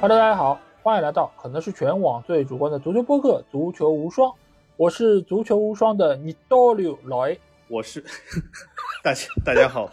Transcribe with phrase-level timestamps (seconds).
[0.00, 4.30] 哈喽，大家好，欢迎来到可能是全网最主观的足球播客《足球无双》，
[4.76, 8.04] 我是足球无双的你多柳老 A，我是
[9.02, 9.90] 大家大家好，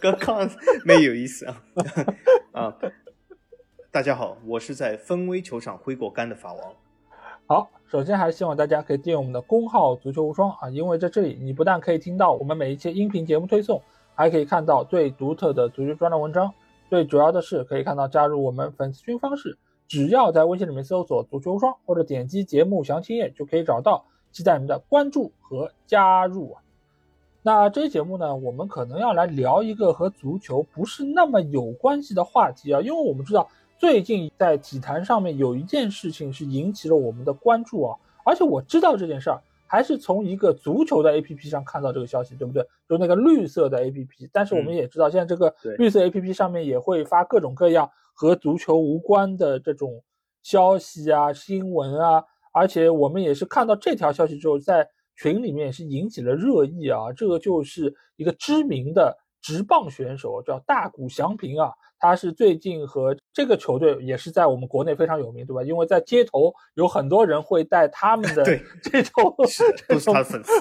[0.00, 0.48] 刚刚
[0.86, 1.62] 没有意思啊
[2.52, 2.74] 啊！
[3.90, 6.72] 大家好，我是在分威球场挥过杆的法王。
[7.46, 13.82] 好，首先还是希望大家可以订阅我们的公号“足球无双”啊，因为在这里你不但可以听到我们每一期音频节目推送，
[14.14, 16.54] 还可以看到最独特的足球专栏文章。
[16.88, 19.58] 最主要的是可以看到加入我们粉丝群方式，
[19.88, 26.62] 只要在微信里面搜索“足球无双”或者点击节目详情页就可以找到，期待您的关注和加入啊。
[27.42, 33.48] 那这期节目呢，我们可能要来聊一个和足球不是那么有关系的话题啊，因为我们知道。
[33.78, 42.66] 最近在体坛上面有一件事情是引起了我们的关注啊，而且我知道这件事儿还是从一个足球的 A P P 上看到这个消息，对不对？
[42.88, 44.28] 就那个绿色的 A P P。
[44.32, 50.02] 但是我们也知道，现在这个绿色 A P P 上面也会发各种各样和足球无关的这种
[50.42, 57.12] 消息啊、新闻啊，而且我们也是看到这条消息之后，在群里面也是引起了热议啊。
[57.12, 61.72] 这个就是一个知名的直棒选手，叫大谷翔平啊。
[61.98, 65.62] 他是最近和这个球队也是在我们国内非常有名，对吧？
[65.62, 68.44] 因为在街头有很多人会带他们的
[68.82, 69.64] 这种 都是
[70.04, 70.52] 他的粉丝，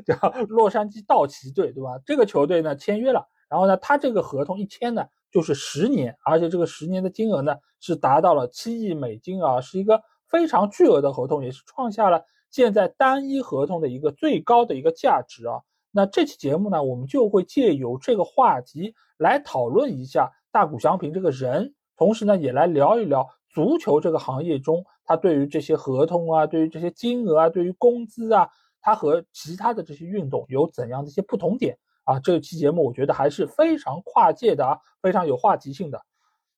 [0.04, 0.16] 叫
[0.48, 2.00] 洛杉矶道奇队，对吧？
[2.04, 15.60] 这个球队呢签约了，然后呢，他这个合同一签呢就是十年，而且这个十年的金额呢是达到了七亿美金啊，是一个非常巨额的合同，也是创下了现在单一合同的一个最高的一个价值啊。
[15.92, 28.48] 那这期节目呢，我们就会借由这个话题来讨论一下大谷翔平这个人，同时呢，也来聊一聊足球这个行业中他对于这些合同啊，对于这些金额啊，对于工资啊，
[28.80, 32.20] 他和其他的这些运动有怎样的一些不同点啊？
[32.20, 36.00] 这期节目我觉得还是非常跨界的啊，非常有话题性的。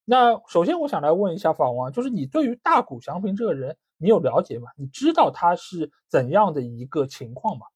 [0.05, 4.69] 那首先我想来问一下法王，就是你对于大谷翔平这个人，你有了解吗？
[4.75, 7.67] 你知道他是怎样的一个情况吗？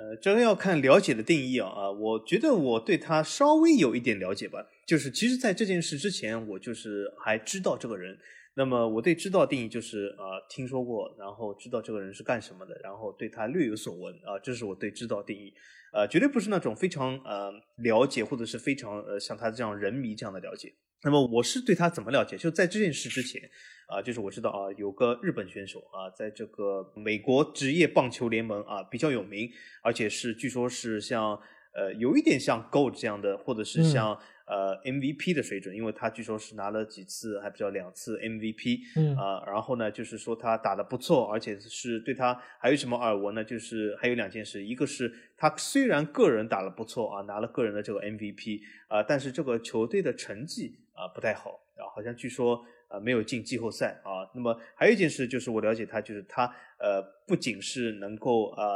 [0.00, 8.16] 呃，这个要看了解的定义啊啊，我觉得我对他稍微有一点了解吧，就是其实，在这件事之前，我就是还知道这个人。
[8.54, 15.52] 那么我对知道定义就是啊，听说过，然后知道这个人是干什么的，然后对他略有所闻啊，这是我对知道定义。
[15.92, 20.72] 呃，绝对不是那种非常呃了解，或者是非常呃像他这样人迷这样的了解。
[21.04, 22.38] 那么我是对他怎么了解？
[22.38, 23.42] 就在这件事之前。
[23.90, 29.50] 啊，就是我知道啊，有个日本选手啊，在这个美国职业棒球联盟啊比较有名，
[29.82, 31.38] 而且是据说是像
[31.74, 43.42] 呃有一点像 Gold 这样的，或者是像呃 MVP 的水准，因为他据说是拿了几次，还比较两次 MVP，嗯啊，然后呢，就是说他打的不错，而且是对他还有什么耳闻呢？
[43.42, 52.64] 就是还有两件事，一个是他虽然个人打的不错啊，拿了个人的这个 MVP 啊，但是这个球队的成绩啊不太好啊，好像据说。
[52.90, 54.28] 啊，没有进季后赛啊。
[54.34, 56.44] 那么还有一件事，就是我了解他，就是他
[56.78, 58.74] 呃，不仅是能够啊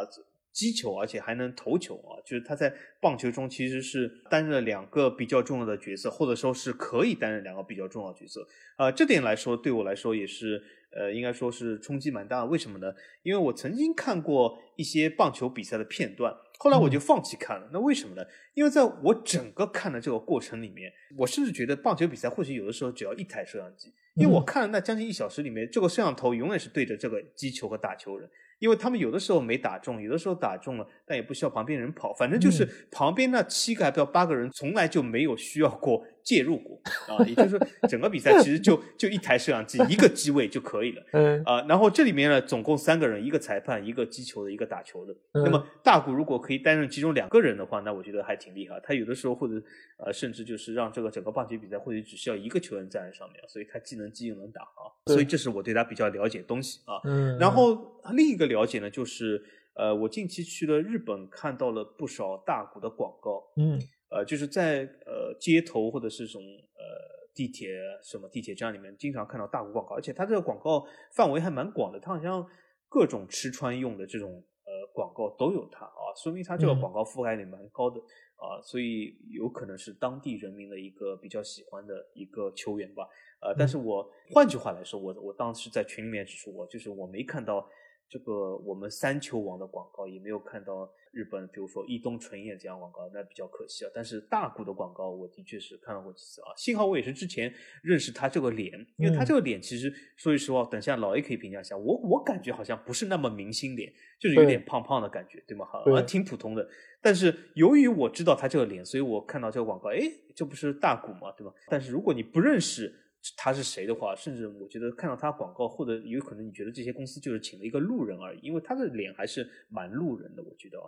[0.52, 2.16] 击球，而且还能投球啊。
[2.24, 8.46] 就是他在棒球中其实是担任了两个比较重要的角色，或者说是可以担任两个比较重要的角色。
[8.76, 12.44] 啊，这点来说，对我来说也是呃，应该说是冲击蛮大。
[12.44, 12.94] 为什么呢？
[13.22, 16.34] 因为我曾经看过一些棒球比赛的片段。
[16.64, 18.22] 后来我就放弃看了，那为什么呢？
[18.54, 28.26] 因为在我整个看的这个过程里面，我甚至觉得棒球比赛或许有的时候只要一台摄像机，因为我看了那将近一小时里面，这个摄像头永远是对着这个击球和打球人，
[28.60, 36.02] 因为他们有的时候没打中，有的时候打中了，但也不需要旁边人跑，反正就是旁边那七个还不到八个人，从来就没有需要过。
[36.24, 41.02] 介入过 啊，也就是说，整个比赛其实就 就一台摄像机，一个机位就可以了。
[41.12, 45.14] 嗯啊，然后这里面呢，总共三个人，一个裁判，一个击球的，一个打球的。
[45.34, 48.80] 那么大谷如果可以担任其中两个人的话，那我觉得还挺厉害。
[48.82, 49.54] 他有的时候或者
[49.98, 54.90] 呃，甚至就是让这个整个棒球比赛或许只需要一个球员站在上面，所以他既能击又能打啊。
[55.06, 57.00] 所以这是我对他比较了解的东西啊。
[57.04, 57.38] 嗯。
[57.38, 59.42] 然后另一个了解呢，就是
[59.74, 63.42] 呃，我近期去了日本，看到了不少大谷的广告。
[63.56, 63.80] 嗯。
[64.10, 67.68] 呃，就是在呃街头或者是什么呃地铁
[68.00, 70.86] 什么地铁站里面，经常看到大谷广告，而且它这个广告
[71.16, 72.46] 范围还蛮广的，它好像
[72.88, 78.00] 各种吃穿用的这种呃广告都有它啊，说明它这个广告覆盖率蛮高的
[78.36, 83.08] 啊，所以有可能是当地人民的一个比较喜欢的一个球员吧。
[83.40, 87.68] 呃，但是我换句话来说，我我当时在群里面指出，我就是我没看到
[88.08, 93.90] 这个我们三球王的广告，也没有看到日本，比如说伊东纯也这样广告，那比较可惜啊。
[93.94, 96.52] 但是大谷的广告，我的确是看到过几次啊。
[96.56, 105.64] 幸好我也是之前认识他这个脸，因为他这个脸其实说句实话，等下老 A 可以评价一下，我我感觉好像不是那么明星脸，就是有点胖胖的感觉，对吗？
[105.64, 106.68] 好像挺普通的。
[107.00, 110.00] 但是由于我知道他这个脸，所以我看到这个广告，哎，
[110.34, 111.30] 这不是大谷吗？
[111.36, 111.52] 对吧？
[111.68, 112.92] 但是如果你不认识，
[113.36, 120.78] 他是谁的话，甚至我觉得看到他广告，或者有可能你觉得这些公司就是请了一个路人而已，因为他的脸还是蛮路人的，我觉得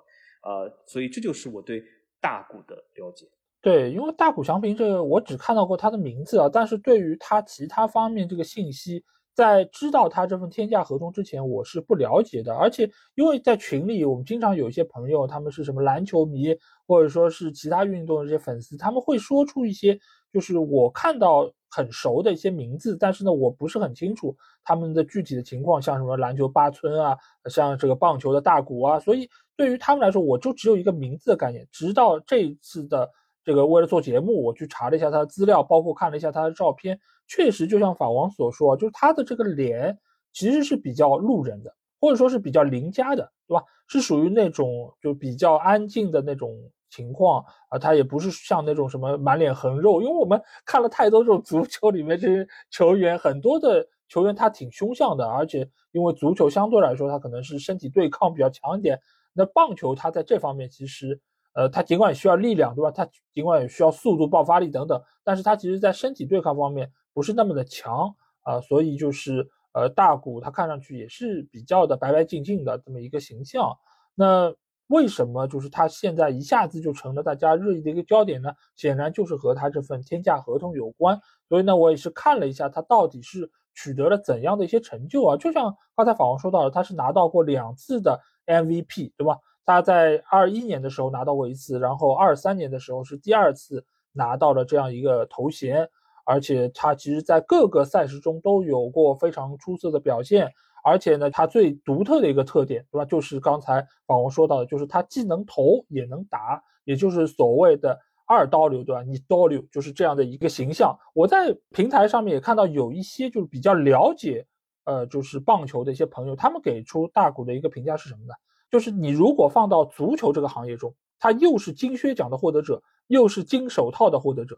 [0.42, 1.82] 啊，所以这就是我对
[2.20, 3.26] 大股的了解。
[3.62, 9.02] 对，因为大股祥平这个我只看到过他的名字啊，但是对于他其他方面这个信息，
[9.34, 12.54] 在知道他这份天价合同之前，我是不了解的。
[12.54, 16.54] 而且因为在群里，我们经常有一些朋友，他们是什么篮球迷，
[16.86, 19.98] 或者说是其他运动的这些粉丝，他们会说出一些。
[20.32, 27.16] 就是我看到很熟的一些名字，但是呢，我不是很清楚他们的具体的情况，像什么篮球八村啊，
[27.50, 31.66] 像这个棒球的大谷啊，所以对于他们来说，我就只有一个名字的概念。
[31.70, 33.10] 直到这一次的
[33.44, 39.98] 这个为了做节目，我去查了一下他的资料，包括看了一下他的照片，确实就像法王所说，就是他的这个脸
[40.32, 43.64] 其实是比较路人的，或者说是比较邻家的，对吧？
[43.88, 46.54] 是属于那种就比较安静的那种。
[46.96, 58.98] 情况啊，他也不是像那种什么满脸横肉，因为我们看了太多这种足球里面这些球员，很多的球员他挺凶相的，而且因为足球相对来说他可能是身体对抗比较强一点，
[59.34, 61.20] 那棒球他在这方面其实，
[61.52, 62.90] 呃，他尽管需要力量，对吧？
[62.90, 73.76] 他尽管也需要速度、爆发力等等，但是他其实在身体对抗方面不是那么的强啊，所以就是呃，大谷他看上去也是比较的白白净净的这么一个形象，
[74.14, 74.54] 那。
[74.88, 78.52] 为什么就是他现在一下子就成了大家热议的一个焦点呢？
[78.76, 81.20] 显然就是和他这份天价合同有关。
[81.48, 85.36] 所以呢，我也是看了一下他到底是取得了怎样的一些成就啊？
[85.36, 89.38] 就像刚才法王说到的，他是拿到过两次的 MVP，对吧？
[89.64, 95.88] 他在二一年的时候拿到过一次，然后二三年的时候是第二次拿到了这样一个头衔，
[96.24, 100.52] 而且他其实在各个赛事中都有过非常出色的表现。
[100.86, 103.04] 而且呢，它最独特的一个特点，对吧？
[103.04, 109.02] 就是刚才宝王说到的，就是它既能投也能打，也就是所谓的二刀流，对吧？
[109.02, 110.96] 你刀流就是这样的一个形象。
[111.12, 114.46] 我在平台上面也看到有一些就是比较了解，
[114.84, 118.34] 呃，就是棒球的一些朋友，他们给出大谷的一个评价是什么呢？
[118.70, 124.56] 就是你如果放到足球这个行业中，他又是金靴奖的获得者，又是金手套的获得者，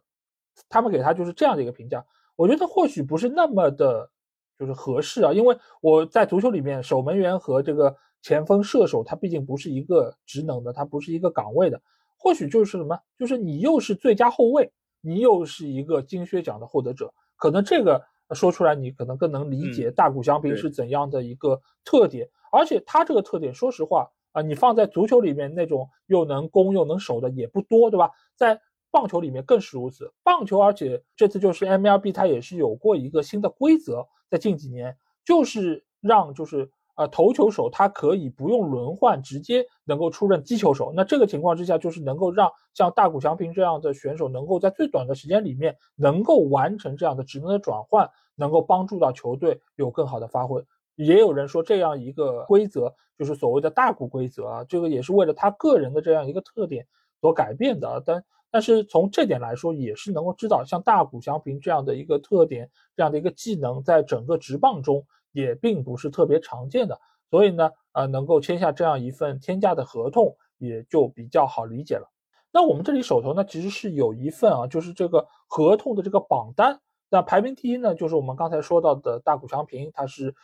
[0.69, 2.05] 他们给他就是这样的一个评价。
[2.37, 4.11] 我觉得或许不是那么的。
[4.59, 11.81] 就是合适啊，因为我在足球里面，守门员和这个前锋、射手，他毕竟不是一个职能的，他不是一个岗位的。
[12.17, 18.03] 或许就是什么，就是你又是最佳后卫，你又是一个金靴奖的获得者，可能这个
[18.33, 22.29] 说出来，你可能更能理解大谷翔平是怎样的一个特点。
[22.51, 28.11] 而且他这个特点，说实话啊，你放在足球里面那种又能攻又能守的也不多，对吧？
[28.35, 30.13] 在棒球里面更是如此。
[30.23, 34.07] 棒球，而且这次就是 MLB，它也是有过一个新的规则。
[34.31, 40.93] 在近几年，就是让就是呃投球手他可以不用轮换，直接能够出任击球手。
[40.95, 50.63] 那这个情况之下，就是能够让像大谷翔平这样的选手，能够在最短的时间里面能够完成这样的职能的转换，能够帮助到球队有更好的发挥。
[50.95, 56.87] 也有人说，这样一个规则就是所谓的大谷规则啊，这个也是为了他个人的这样一个特点
[57.21, 58.03] 所改变的。
[58.05, 67.01] 但但是从这点来说，也是能够知道，像大谷翔平这样的一个特点，这样的一个技能，在整个职棒中也并不是特别常见的。
[67.31, 72.11] 所以呢，呃，能够签下这样一份天价的合同，也就比较好理解了。
[72.53, 76.81] 那我们这里手头呢，其实是有一份啊，就是这个合同的这个榜单。
[77.11, 80.35] 那排名第一呢，就是我们刚才说到的大谷翔平，他是。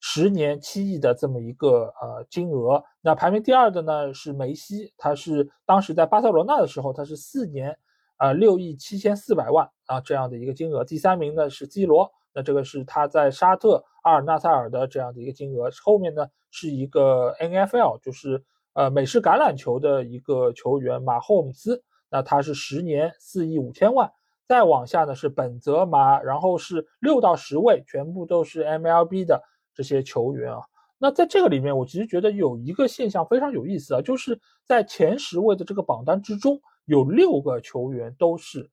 [0.00, 7.78] 十年七亿的这么一个呃金额，那排名第二的呢是梅西，他是当时在巴塞罗那的时候，他是四年，
[8.16, 10.84] 呃六亿七千四百万啊这样的一个金额。
[10.84, 15.70] 第三名呢是 C 罗，那这个是他在沙特阿尔纳塞尔的这样的一个金额。
[15.84, 18.42] 后面呢是一个 NFL，就是
[18.72, 24.10] 呃美式橄榄球的一个球员马霍姆斯，那他是十年四亿五千万。
[24.48, 29.44] 再往下呢是本泽马，然后是六到十位全部都是 MLB 的。
[29.74, 30.60] 这些球员啊，
[30.98, 38.70] 那在这个里面，我其实觉得有一个现象非常有意思啊，就是在前十位的这个榜单之中，有六个球员都是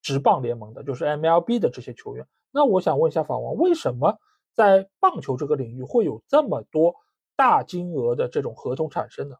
[0.00, 2.26] 职棒联盟的，就是 MLB 的这些球员。
[2.50, 4.18] 那我想问一下法王，为什么
[4.54, 6.94] 在棒球这个领域会有这么多
[7.36, 9.36] 大金额的这种合同产生呢？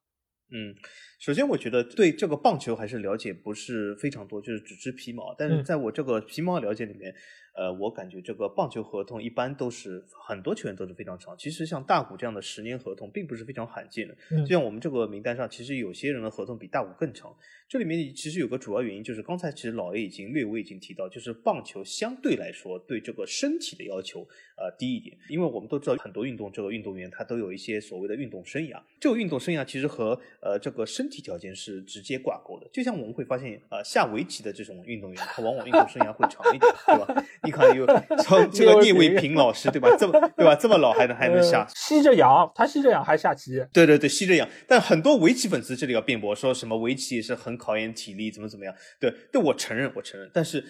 [0.50, 0.75] 嗯，
[1.19, 5.35] 首先我觉得对这个棒球还是了解不是非常多，就是只知皮毛。
[5.37, 7.14] 但是在我这个皮毛了解里面，
[7.59, 11.37] 呃，我感觉这个棒球合同一般都是很多球员都是非常长。
[11.37, 14.17] 其实像大谷这样的十年合同并不是非常罕见的。
[14.43, 17.35] 就像我们这个名单上，其实有些人的合同比大谷更长。
[17.69, 24.21] 这里面其实有个主要原因，就是刚才其实老 A 已经略微已经提到，就是棒球相对来说对这个身体的要求
[24.57, 25.19] 呃低一点。
[25.29, 32.67] 因为我们都知道很多运动这个运动员他都有一些所谓的运动生涯，这个运动生涯其实和呃这个身体条件是直接挂钩的。
[32.73, 37.27] 就像我们会发现，呃下围棋的这种运动员，他往往运动生涯会长一点，对吧？
[37.49, 37.87] 你看有
[38.23, 39.88] 从 这个聂卫平老师，对吧？
[39.99, 40.55] 这么对吧？
[40.55, 43.64] 这么老还能还能下，吸着氧，他吸着氧还下棋。
[43.73, 44.47] 对对对，吸着氧。
[44.67, 48.75] 但很多围棋粉丝这里要辩驳，说什么围棋也是很考验体力，怎么怎么样？
[49.00, 50.31] 对对，我承认，我承认。
[50.35, 50.62] 但是。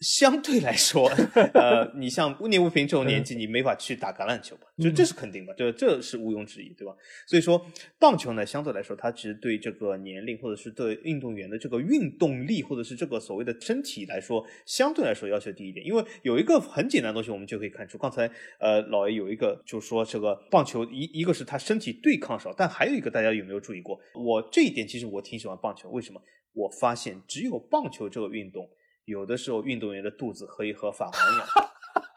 [0.00, 1.08] 相对来说，
[1.54, 4.66] 呃，你像聂卫平这种年纪，你没法去打橄榄球吧？
[4.78, 6.94] 就这是肯定的，这这是毋庸置疑，对吧？
[7.26, 7.64] 所以说，
[7.98, 15.86] 棒球呢，相对来说，它其实对这个年龄或者是对运动员的这个运动力或者是这个所谓的身体来说，相对来说要求低一点。
[15.86, 23.98] 因为有一个很简单的东西，我们就可以看出，刚才呃老爷有一个就说这个棒球一一个是他身体对抗少，但还有一个大家有没有注意过？
[24.14, 26.20] 我这一点其实我挺喜欢棒球，为什么？
[26.52, 28.68] 我发现只有棒球这个运动。
[29.06, 31.46] 有的时候运动员的肚子可以和法王一样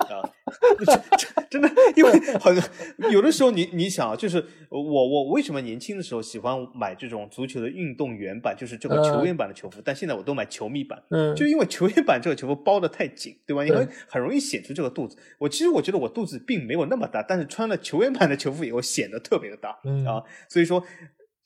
[0.10, 0.25] 啊，
[1.51, 13.63] 真的，因为很有的时候你你想啊，就是我我为什么年轻的时候喜欢买这种足球的运动员版，就是这个球员版的球服，但现在我都买球迷版，嗯，就因为球员版这个球服包的太紧，对吧？
[13.63, 15.15] 因为很容易显出这个肚子。
[15.38, 19.69] 我其实我觉得我肚子并没有那么大，但是穿了球员版的球服以后显得特别的大
[20.08, 20.84] 啊，所以说。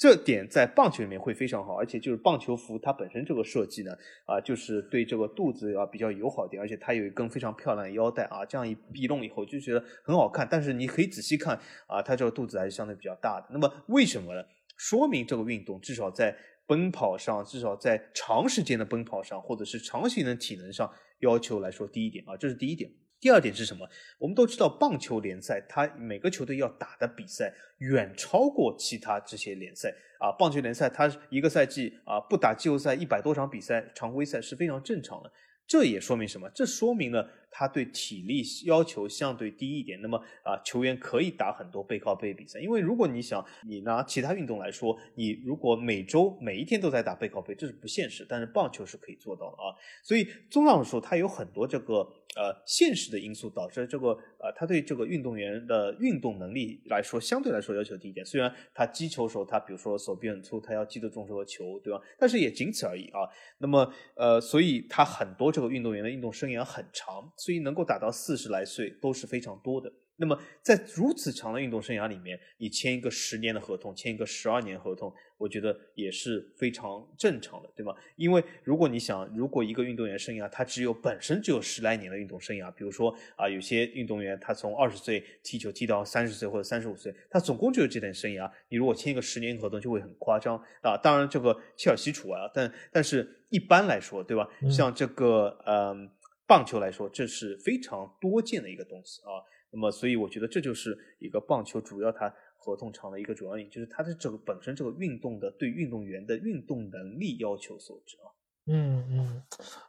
[0.03, 3.91] 这点在棒球里面会非常好，而且就是棒球服它本身这个设计呢，
[4.25, 10.45] 啊，就是对这个肚子啊比较友好点，而且它有一根非常漂亮的腰带啊，这样一逼弄以后就觉得很好看。
[10.51, 11.57] 但是你可以仔细看
[11.87, 13.47] 啊，它这个肚子还是相对比较大的。
[13.51, 14.43] 那么为什么呢？
[14.75, 16.35] 说明这个运动至少在
[16.67, 20.91] 奔跑上，至少在长时间的奔跑上，或者是长期的体能上
[21.21, 22.91] 要求来说低一点啊，这是第一点。
[23.23, 23.87] 第二点是什么？
[24.17, 30.29] 我们都知道，棒球联赛它每个球队要打的比赛远超过其他这些联赛啊。
[30.37, 35.31] 棒球联赛它一个赛季啊不打季后赛一百多场比赛，常规赛是非常正常的。
[35.65, 36.49] 这也说明什么？
[36.53, 37.25] 这说明了。
[37.55, 42.59] 他对体力要求相对低一点，那么啊，球员可以打很多背靠背比赛。
[42.59, 48.25] 因为如果你想，你拿其他运动来说，你如果每周每一天都在打背靠背，这是不现实。
[48.27, 49.69] 但是棒球是可以做到的啊。
[50.01, 51.97] 所以综上说，它有很多这个
[52.35, 58.25] 呃现实的因素导致这个呃，他对这个运动员的运动能力来说，相对来说要求低一点。
[58.25, 62.01] 虽然他击球时候，他比如说手臂很粗，他要击得中这个球，对吧？
[62.17, 63.29] 但是也仅此而已啊。
[63.59, 67.31] 那么呃，所以他很多这个运动员的运动生涯很长。
[67.43, 69.91] 所以能够打到四十来岁都是非常多的。
[70.15, 77.93] 那么在如此长的运动生涯里面，你签一个十年的合同，签一个十二年合同，我觉得也是非常正常的，对吗？
[78.15, 88.49] 因为如果你想，如果一个运动员生涯他只有本身只有十来年的运动生涯，比如说啊，有些运动员他从二十岁踢球踢到三十岁或者三十五岁，他总共就有这点生涯。
[88.69, 90.95] 你如果签一个十年合同，就会很夸张啊。
[90.95, 94.47] 当然，这个切尔西除外啊，但但是一般来说，对吧？
[94.69, 96.07] 像这个嗯。
[96.45, 99.41] 棒球来说，这是非常多见的一个东西啊。
[99.71, 108.29] 那么，所以我觉得这就是一个棒球主要它合同长的一个主要原因，就是它的这个本身这个运动的对运动员的运动能力要求所致啊。
[108.67, 109.43] 嗯嗯，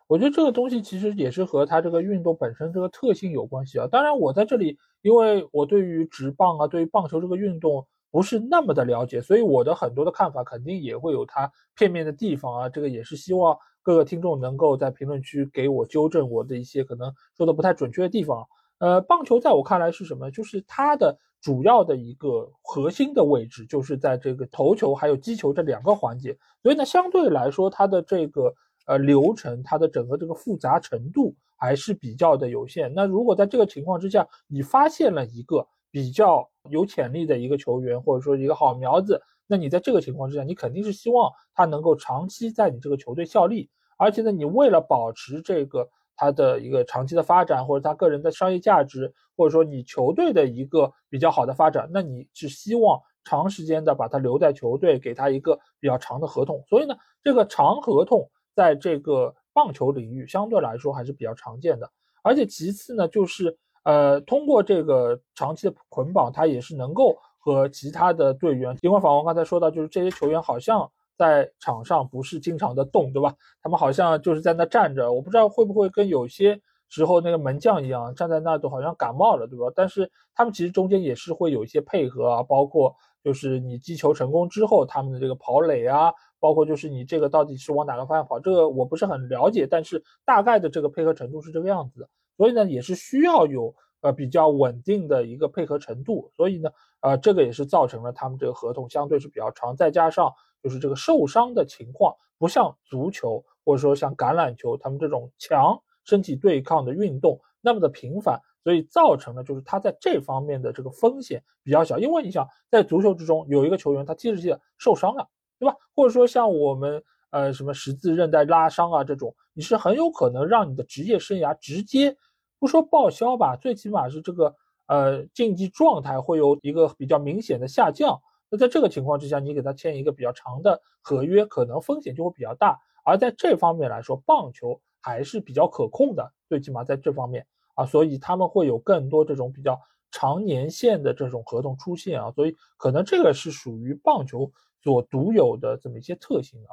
[0.07, 3.87] 我觉得这个东西其实也是和它这个运动本身这个特性有关系啊。
[3.87, 12.69] 当然，我在这里，因为我对于直棒啊，对于棒球这个运动不是那么的了解，所以我的很多的看法肯定也会有它片面的地方啊。
[12.71, 13.59] 这个也是希望。
[13.85, 18.45] 各个听众能够在评论区给我纠正我的一些可能说的不太准确的地方。
[18.79, 20.31] 呃，棒球在我看来是什么？
[20.31, 26.37] 就是它的主要的一个核心的位置就是在这个投球还有击球这两个环节。
[26.63, 28.53] 所以呢，相对来说，它的这个
[28.87, 32.93] 呃流程，它的整个这个复杂程度还是比较的有限。
[32.95, 39.21] 那如果在这个情况之下，你发现了一个比较有潜力的一个球员，或者说一个好苗子。
[39.47, 56.65] 那你在这个情况之下，你肯定是希望他能够长期在你这个球队效力，而且呢，你为了保持这个他的一个长期的发展，或者他个人的商业价值，或者说你球队的一个比较好的发展，那你是希望长时间的把他留在球队，给他一个比较长的合同。
[56.67, 61.91] 所以呢，这个长合同在这个棒球领域相对来说还是比较常见的。
[62.23, 67.19] 而且其次呢，就是呃，通过这个长期的捆绑，他也是能够。
[67.45, 73.35] 和其他的队员，尽管法王刚才说到，就是这些球员好像在场上不是经常的动，对吧？
[73.63, 76.59] 他们好像就是在那站着，我不知道会不会跟有些
[76.89, 79.67] 时候那个门将一样，站在那都好像感冒了，对吧？
[79.77, 86.11] 但是他们其实中间也是会有一些配合啊，包括就是你击球成功之后，他们的这个跑垒啊，
[86.41, 92.09] 包括就是你这个到底是往哪个方向跑，这个我不是很了解，但是大概的这个配合程度是这个样子的。
[92.37, 96.71] 所以呢也是需要有呃比较稳定的一个配合程度，所以呢
[97.01, 100.31] 呃这个也是造成了他们这个合同相对是比较长，再加上
[100.63, 108.39] 就是这个受伤的情况不像足球或者说像橄榄球他们这种强身体对抗的运动那么的频繁。
[108.63, 115.77] 所以造成了就是他在这方面的这个风险比较小，因为你想在足球之中有一个球员他踢着踢着受伤了，对吧？
[115.95, 122.17] 或者说像我们呃什么十字韧带拉伤啊这种，你是很有可能让你的职业生涯直接
[122.65, 124.55] 不说报销吧，最起码是这个
[124.87, 128.19] 呃竞技状态会有一个比较明显的下降。
[128.49, 132.81] 那在这个情况之下，你给他签一个比较长的合约，可能风险就会比较大。
[133.05, 137.47] 而在这方面来说，棒球还是比较可控的，最起码在这方面。
[137.75, 139.79] 啊，所以他们会有更多这种比较
[140.11, 144.51] 长年限的这种合同出现啊，所以可能这个是属于棒球
[144.83, 146.73] 所独有的这么一些特性啊。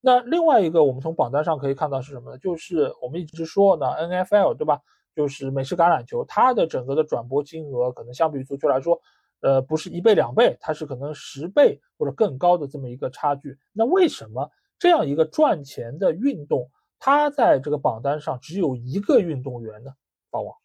[0.00, 2.38] 那另外一个，我们从榜单上可以看到是什么呢？
[2.38, 4.80] 就是我们一直说呢，NFL 对吧？
[5.14, 9.00] 就是美式橄榄球，它的整个的转播金额可能相比于足球来说，
[9.40, 13.58] 呃，不是一倍两倍，它是可能十倍或者更高的这么一个差距。
[13.72, 19.92] 那为什么这样一个赚钱的运动，它在这个榜单上只有一个运动员呢？
[20.30, 20.56] 法网，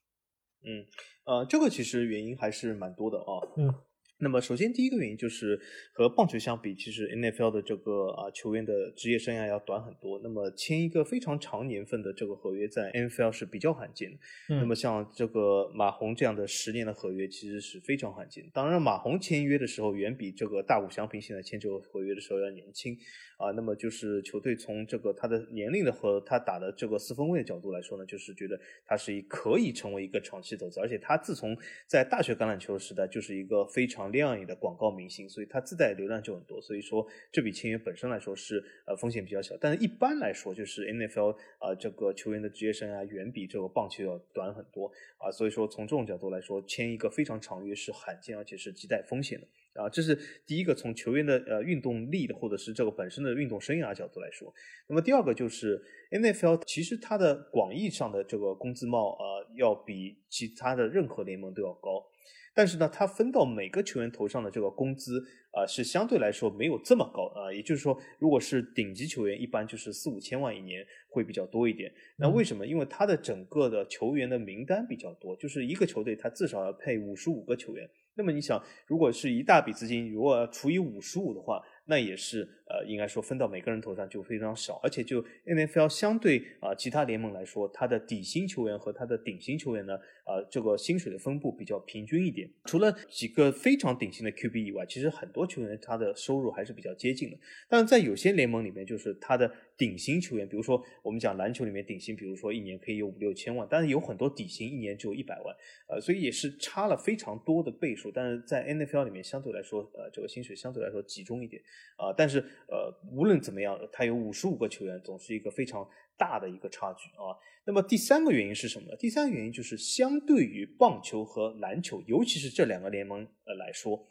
[0.64, 0.86] 嗯，
[1.26, 3.74] 呃，这个其实原因还是蛮多的啊，嗯。
[4.22, 5.60] 那么，首先第一个原因就是
[5.94, 10.20] 和棒球相比，其实 NFL 的这个啊球员的职业生涯要短很多。
[10.22, 14.18] 那么签一个非常长年份的这个合约，在 NFL 是比较罕见的。
[14.50, 18.50] 那么像这个马洪这样的十年的合约，其实是非常罕见。
[18.54, 22.98] 当然，马洪签约的时候远比这个大谷翔平现在签这个合约的时候要年轻
[23.40, 23.52] 啊。
[23.52, 34.10] 那么就是球队从这个他的年龄的和他打的这个四分卫的角度来说呢，就是觉得他是一可以成为一个长期投资，而且他自从在大学橄榄球时代就是一个非常。
[34.10, 36.60] 亮眼的广告明星，所以他自带流量就很多。
[36.60, 45.30] 所以说这笔签约本身来说是呃风险比较小，但是一般来说就是 NFL 啊这个球员的职业生涯远比这个棒球要短很多啊。
[45.30, 49.90] 所以说从这种角度来说，签一个非常长约是罕见，而且是极带风险的啊。
[49.90, 54.54] 这是第一个从球员的呃运动力的或者是这个本身的运动生涯角度来说。
[54.88, 59.24] 那么第二个就是 NFL 其实它的广义上的这个工资帽啊
[59.56, 62.06] 要比其他的任何联盟都要高。
[62.52, 67.54] 但是呢，它分到每个球员头上的这个工资啊，是相对来说没有这么高啊。
[67.54, 71.90] 也就是说，如果是顶级球员，一般就是四五千万一年会比较多一点。
[72.18, 72.66] 那为什么？
[72.66, 77.90] 因为它的整个的球员的名单比较多，就是一个球队它至少要配五十五个球员。
[78.20, 92.48] 那么你想，如果是一大笔资金，如果除以五十五的话，那也是呃，应该说分到每个人头上就非常少，而且就 NFL 相对啊其他联盟来说，它的底薪球员和它的顶薪球员呢，啊这个薪水的分布比较平均一点。
[92.66, 97.38] 除了几个非常顶薪的 QB 以外，其实很多球员他的收入还是比较接近的。
[97.68, 105.56] 但是在有些联盟里面，就是他的顶薪球员，比如说我们讲篮球里面顶薪，比如说一年可以有五六千万，但是有很多底薪一年只有一百万，
[105.88, 108.12] 呃，所以也是差了非常多的倍数。
[108.12, 111.60] 但是在 NFL 里面相对来说，呃，这个薪水相对来说集中一点。
[111.98, 117.34] 啊，但是呃，无论怎么样，他有五十五个球员，总是一个非常大的一个差距啊。
[117.66, 118.96] 那么第三个原因是什么呢？
[118.98, 124.08] 第三个原因就是相对于棒球和篮球，尤其是这两个联盟呃来说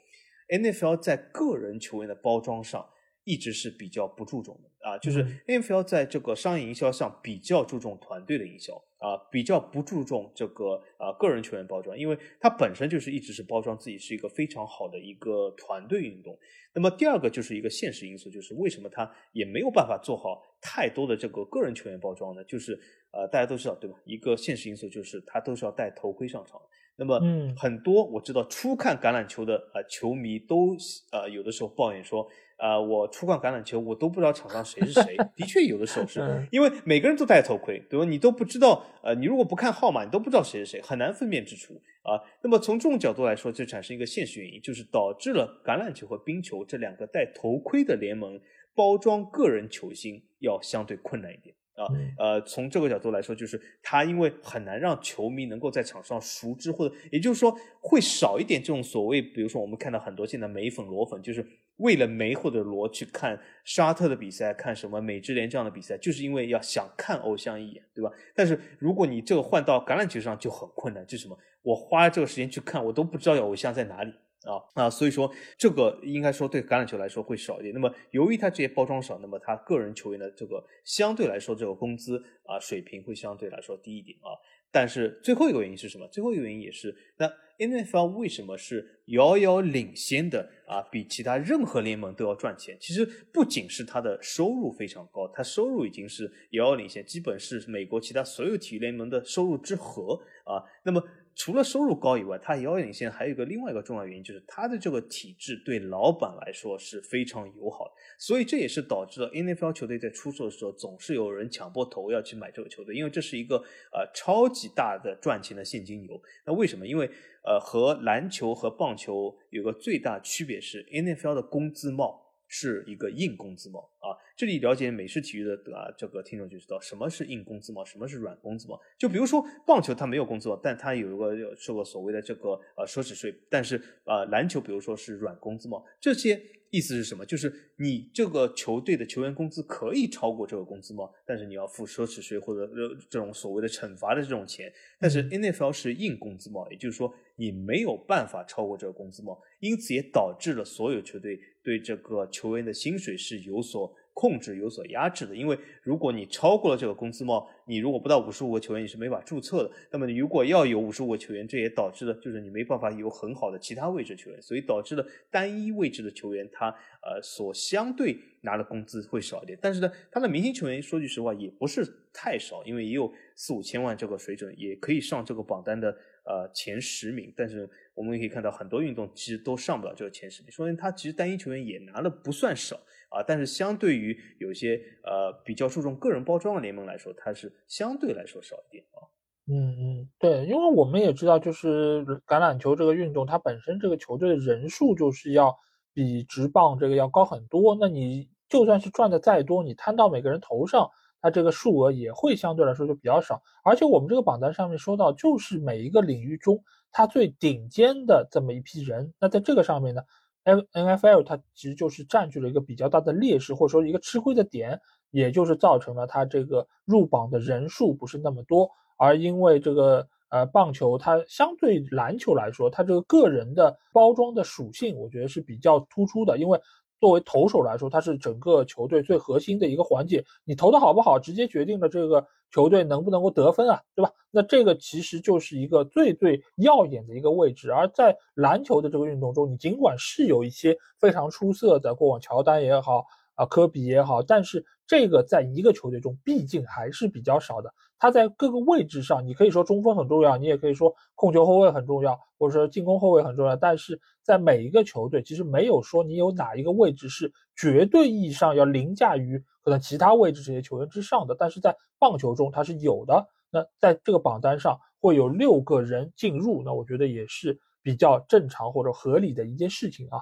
[0.47, 2.87] ，NFL 在个人球员的包装上
[3.29, 4.69] 一直是比较不注重的。
[4.89, 16.35] 啊，就是 NFL 在这个商业营销上比较注重团队的营销啊，比较不注重这个啊个人球员包装，因为它本身就是一直是包装自己是一个非常好的一个团队运动。
[16.73, 22.41] 那么第二个就是一个现实因素，就是为什么他也没有办法做好太多的这个个人球员包装呢？
[22.45, 22.79] 就是
[23.11, 23.97] 呃大家都知道对吧？
[24.05, 26.59] 一个现实因素就是他都是要戴头盔上场。
[26.95, 27.19] 那么
[27.55, 30.75] 很多我知道初看橄榄球的啊球迷都
[31.11, 32.25] 呃有的时候抱怨说。
[32.59, 35.15] 啊，我初看橄榄球，我都不知道场上谁是谁。
[35.33, 38.05] 的确，有的时候是因为每个人都戴头盔，对吧？
[38.05, 42.19] 你都不知道，呃，你如果不看号码，你都不知道谁是谁，很难分辨之出啊。
[42.43, 48.37] 那么从这种角度来说，就产生一个现实原因，就是导致了橄榄球和冰球这两个戴头盔的联盟
[48.75, 51.87] 包装个人球星要相对困难一点啊。
[52.17, 61.45] 呃，从这个角度来说，就是他因为很难让球迷能够在场上熟知，或者也就是说会少一点这种所谓，比如说我们看到很多现在美粉裸粉，就是。
[61.79, 68.09] 为了梅或者罗去看沙特的比赛，看什么美职联这样的比赛，就是因为要想看偶像一眼，对吧？
[68.35, 71.37] 但是如果你这个换到橄榄球上就很困难，就什么？
[71.61, 74.11] 我花这个时间去看，我都不知道有偶像在哪里
[74.43, 74.89] 啊啊！
[74.89, 77.73] 所以说这个应该说对橄榄球来说会少一点。
[77.73, 84.31] 那么由于他这些包装少，那么他个人球员的这个相对来说这个工资啊水平会相对来说低一点啊。
[84.71, 86.07] 但是最后一个原因是什么？
[86.09, 90.81] 最后一个原因也是那 NFL 为什么是遥遥领先的啊？
[90.91, 92.77] 比其他任何联盟都要赚钱。
[92.79, 100.63] 其实不仅是它的收入非常高，它收入已经是遥遥领先，基本是美国其他所有体育联盟的收入之和啊。
[100.83, 101.03] 那么。
[101.39, 113.55] 除了收入高以外，它遥遥领先还有一个另外一个重要原因，就是它的这个体制对老板来说是非常友好的，所以这也是导致了 NFL 球队在出售的时候总是有人抢破头要去买这个球队，因为这是一个
[113.93, 116.21] 呃超级大的赚钱的现金流。
[116.45, 116.85] 那为什么？
[116.85, 117.09] 因为
[117.45, 122.28] 呃和篮球和棒球有个最大区别是 NFL 的工资帽。
[122.49, 124.11] 是一个硬工资帽啊！
[124.35, 128.77] 这里了解美式体育的啊，这个听众就知道什么是硬工资帽，什么是软工资帽。
[128.97, 133.33] 就比如说棒球，它没有工资帽，但它有一个受过所谓的这个呃奢侈税。
[133.49, 136.41] 但是呃篮球，比如说是软工资帽，这些。
[136.71, 137.25] 意思是什么？
[137.25, 141.11] 就是你这个球队的球员工资可以超过这个工资帽？
[141.25, 142.71] 但是你要付奢侈税或者
[143.09, 144.71] 这种所谓的惩罚的这种钱。
[144.99, 153.95] 但是 NFL 是硬工资帽，也就是说你没有办法超过这个工资帽，因此也导致了所有球队对这个球员的薪水是有所。
[154.11, 159.71] 控制有所压制的，因为如果你超过了这个工资帽，你如果不到五十五个球员，你是没法注册的。
[159.91, 166.67] 那么你如果要有五十五个球员，这也导致了就是你没办法有很好的其他位置球员，所以导致了单一位置的球员他
[167.01, 169.57] 呃所相对拿的工资会少一点。
[169.61, 175.97] 但是呢，他的明星球员说句实话也不是太少，因为也有四五千万这个水准，也可以上这个榜单的
[176.29, 177.33] 呃前十名。
[177.35, 182.79] 但是我们也可以看到很多运动其实都上不了这个前十名，说明他其实单一球员也拿的不算少。
[183.09, 189.01] 啊，但是相对于有些呃比较注重个人包装的联盟来说，它是相对来说少一点啊。
[189.47, 195.57] 嗯嗯，对，因为我们也知道，就是橄榄球这个运动，它本身这个球队的人数就是要
[195.91, 197.75] 比直棒这个要高很多。
[197.81, 203.41] 那你就算是赚的再多，你摊到每个人头上，它这个数额也会相对来说就比较少。
[203.63, 209.13] 而且我们这个榜单上面说到，就是每一个领域中它最顶尖的这么一批人。
[209.19, 210.01] 那在这个上面呢
[210.43, 214.79] ？N N F L 它其实就是占据了一个比较大的劣势，或者说一个吃亏的点，
[215.11, 218.69] 也就是造成了它这个入榜的人数不是那么多。
[218.97, 226.59] 而因为这个呃棒球它相对篮球来说，它这个个人的包装的属性，我觉得是比较突出的，因为。
[226.99, 230.23] 作为投手来说，他是整个球队最核心的一个环节。
[230.43, 234.11] 你投的好不好，直接决定了这个球队能不能够得分啊，对吧？
[234.31, 237.71] 那这个其实就是一个最最耀眼的一个位置。
[237.71, 247.73] 而在篮球的这个运动中，你尽管是有一些非常出色的过往，乔丹也好啊，科比也好，但是这个在一个球队中毕竟还是比较少的。
[247.99, 253.57] 他在各个位置上，你可以说中锋很重要，你也可以说控球后卫很重要，或者说进攻后卫很重要。
[253.57, 261.35] 但是在每一个球队，其实没有说你有哪一个位置是绝对意义上要凌驾于可能其他位置这些球员之上的。
[261.37, 263.27] 但是在棒球中，它是有的。
[263.51, 270.21] 那在这个榜单上会有六个人进入，那我觉得也是比较正常或者合理的一件事情啊。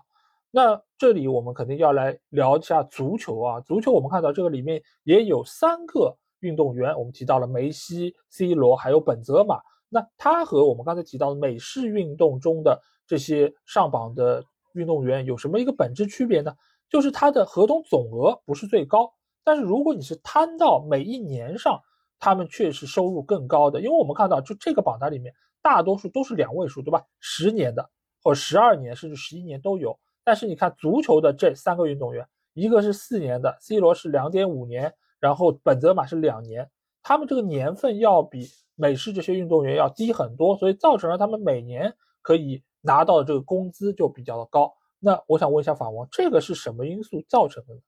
[0.49, 6.17] 那这里我们肯定要来聊一下足球啊，足球我们看到这个里面也有三个。
[6.47, 9.59] 运动员，我们提到了梅西、C 罗，还有本泽马。
[9.89, 16.53] 那他和我们刚才提到的美式运动中的这些上榜的运动员有什么一个本质区别呢？
[16.89, 19.11] 就是他的合同总额不是最高，
[19.43, 21.79] 但是如果你是摊到每一年上，
[22.19, 23.79] 他们却是收入更高的。
[23.79, 27.03] 因为我们看到，就这个榜单里面，大多数都是两位数，对吧？
[27.19, 27.89] 十年的
[28.23, 29.97] 或十二年甚至十一年都有。
[30.23, 34.93] 但是你看足球的这三个运动员，一个是四年的，C 罗是两点五年。
[35.19, 36.69] 然后本泽马是两年，
[37.01, 44.73] 他们这个年份要比美式这些运动员要低很多，所以造成了他们每年可以拿到的这个工资就比较的高。
[44.99, 47.81] 那我想问一下法王，这个是什么因素造成的呢？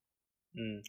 [0.58, 0.82] 嗯。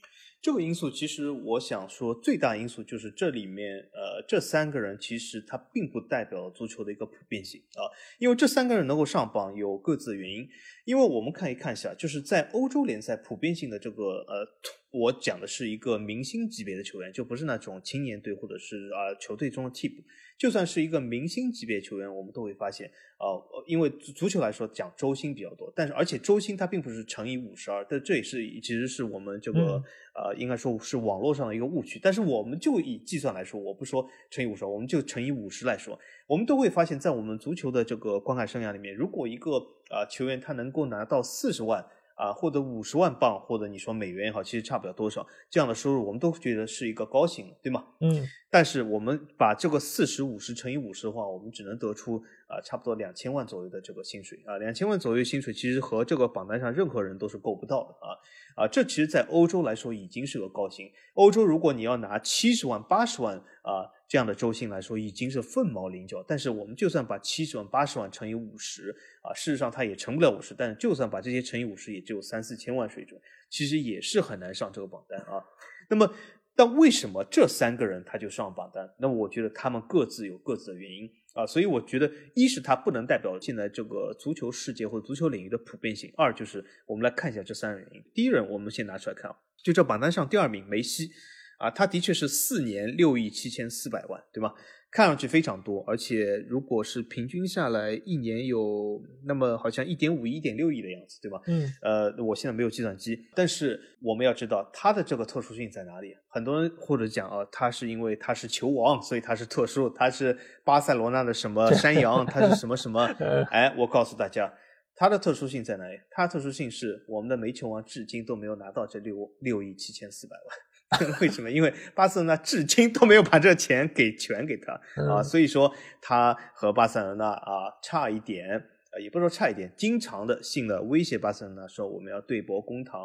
[0.42, 7.84] 这个因素其实我想说，最大因素就是这里面，呃，这三个人其实他并不代表足球的一个普遍性啊，
[8.18, 10.48] 因为这三个人能够上榜有各自的原因。
[10.86, 14.46] 因为我们可以看一下，就是在欧洲联赛普遍性的这个，呃，
[14.90, 20.02] 我讲的是一个明星级别的球员，就不是那种青年队或者是啊球队中的替补。
[20.36, 29.82] 就算是一个明星级别球员，我们都会发现，啊，因为足球来说讲周薪比较多，但是而且周薪它并不是乘以五十二，但这也是其实是我们这个
[30.14, 32.00] 呃应该说是网络上的一个误区。
[32.02, 39.58] 但是我们就以计算来说，我不说乘以五十，我们就乘以五十来说，我们都会发现，在我们足球的这个观看生涯里面，如果一个
[39.90, 41.86] 啊球员他能够拿到四十万。
[42.20, 45.26] 啊，或者五十万镑，或者你说美元也好，其实差不了多少。
[45.48, 47.84] 这样的收入，我们都觉得是一个高薪，对吗？
[48.00, 48.28] 嗯。
[48.50, 60.90] 但是我们把这个四十五十乘以五十的话，我们只能得出啊，差不多两千万左右的这个薪水啊，两千万左右薪水其实和这个榜单上任何人都是够不到的啊啊，这其实，在欧洲来说已经是个高薪。
[61.14, 66.24] 欧洲如果你要拿七十万、八十万啊这样的周薪来说，已经是凤毛麟角。
[66.26, 68.90] 但是我们就算把七十万、八十万乘以五十
[69.22, 75.44] 啊，事实上它也乘不了五十，但是就算把这些乘以五十，也只有三四千万水准，其实也是很难上这个榜单啊。
[75.88, 76.12] 那么。
[76.56, 78.86] 但为什么这三个人他就上榜单？
[78.98, 88.02] 那我觉得他们各自有各自的原因啊，所以我觉得一是它不能代表现在这个足球世界或足球领域的普遍性；二就是我们来看一下这三个原因。
[88.12, 91.10] 第一人我们先拿出来看啊，就这榜单上第二名梅西
[91.58, 94.54] 啊，他的确是四年六亿七千四百万，对吧？
[94.90, 101.40] 看上去非常多，而且如果是平均下来一年有那么好像一点五亿、一点六亿的样子，对吧？
[101.46, 101.72] 嗯。
[101.80, 106.16] 呃，我现在没有计算机，但是我们要知道它的这个特殊性在哪里。
[106.28, 113.04] 很多人或者讲啊，它是因为它是球王，所以它是特殊，它是巴塞罗那的什么山羊，它是什么什么？
[113.52, 114.52] 哎，我告诉大家，
[114.96, 116.00] 它的特殊性在哪里？
[116.10, 120.56] 它的特殊性是我们的煤球王至今都没有拿到这六六亿七千四百万。
[121.20, 121.50] 为什么？
[121.50, 124.72] 因为巴塞罗那至今都没有把这钱给全给他
[125.12, 125.72] 啊，所以说
[126.02, 133.00] 他和巴塞罗那啊差一点，啊也不是说差一点，经常的性的威胁巴塞罗那说我们要对簿公堂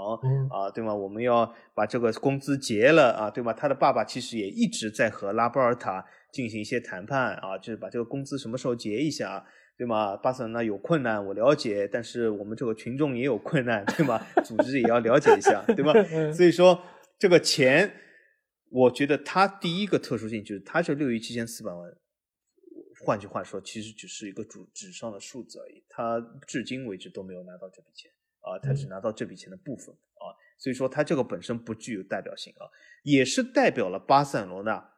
[0.50, 0.94] 啊，对吗？
[0.96, 3.54] 我们要把这个工资结了啊，对吗？
[3.54, 9.46] 他的爸爸其实也一直在和拉波尔塔进行一些谈判啊，就是把这个工资什么时候结一下，
[9.78, 10.18] 对吗？
[10.18, 14.20] 巴塞罗那有困难我了解，但是我们这个群众也有困难，对吗？
[14.44, 15.94] 组织也要了解一下，对吧？
[16.34, 16.82] 所以说。
[17.18, 17.94] 这个钱，
[18.70, 21.92] 我觉得它第一个特殊性就是它是六亿七千四百万，
[23.06, 25.84] 换句话说，其实只是一个纸纸上的数字而已。
[25.90, 32.68] 他至今为止都没有拿到这笔钱啊，他只拿到这笔钱的部分啊，所以说他这个本身不具有代表性啊，
[33.04, 34.92] 也是代表了巴塞罗那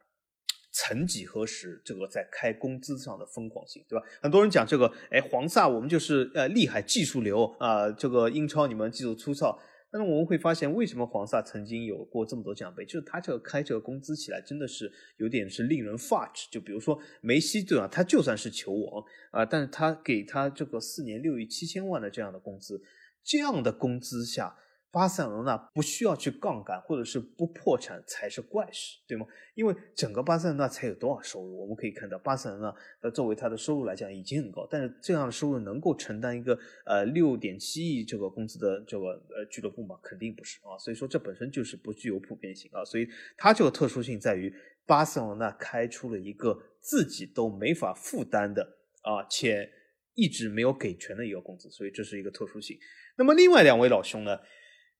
[0.72, 4.04] 曾几何时这个在开工资上的疯狂性，对吧？
[4.20, 9.58] 很多人讲这个，哎，黄萨我们就是呃厉害技术流啊，这个英超你们技术粗糙。
[9.90, 12.84] 但是我们会发现，为什么黄萨曾经有过这么多奖杯？
[12.84, 16.46] 就是他这个开这个工资起来，真的是有点是令人发指。
[16.50, 17.88] 就比如说梅西，对吧？
[17.88, 22.82] 他就算是球王啊，但是他给他这个四年六亿七千万的这样的工资，
[23.22, 24.56] 这样的工资下。
[24.90, 29.26] 巴塞罗那不需要去杠杆，或者是不破产才是怪事，对吗？
[29.54, 31.60] 因为整个巴塞罗那才有多少收入？
[31.60, 39.98] 我们可以看到，巴塞罗那呃作为它的收入来讲已经很高，但是这样的收入能够承担一个呃六点七亿这个工资的这个呃俱乐部吗？
[40.02, 40.78] 肯定不是啊。
[40.78, 42.82] 所以说这本身就是不具有普遍性啊。
[42.82, 44.50] 所以它这个特殊性在于
[44.86, 48.62] 巴塞罗那开出了一个自己都没法负担的
[49.02, 49.70] 啊，且
[50.14, 52.78] 一直没有给全的一个工资，所以这是一个特殊性。
[53.18, 54.38] 那么另外两位老兄呢？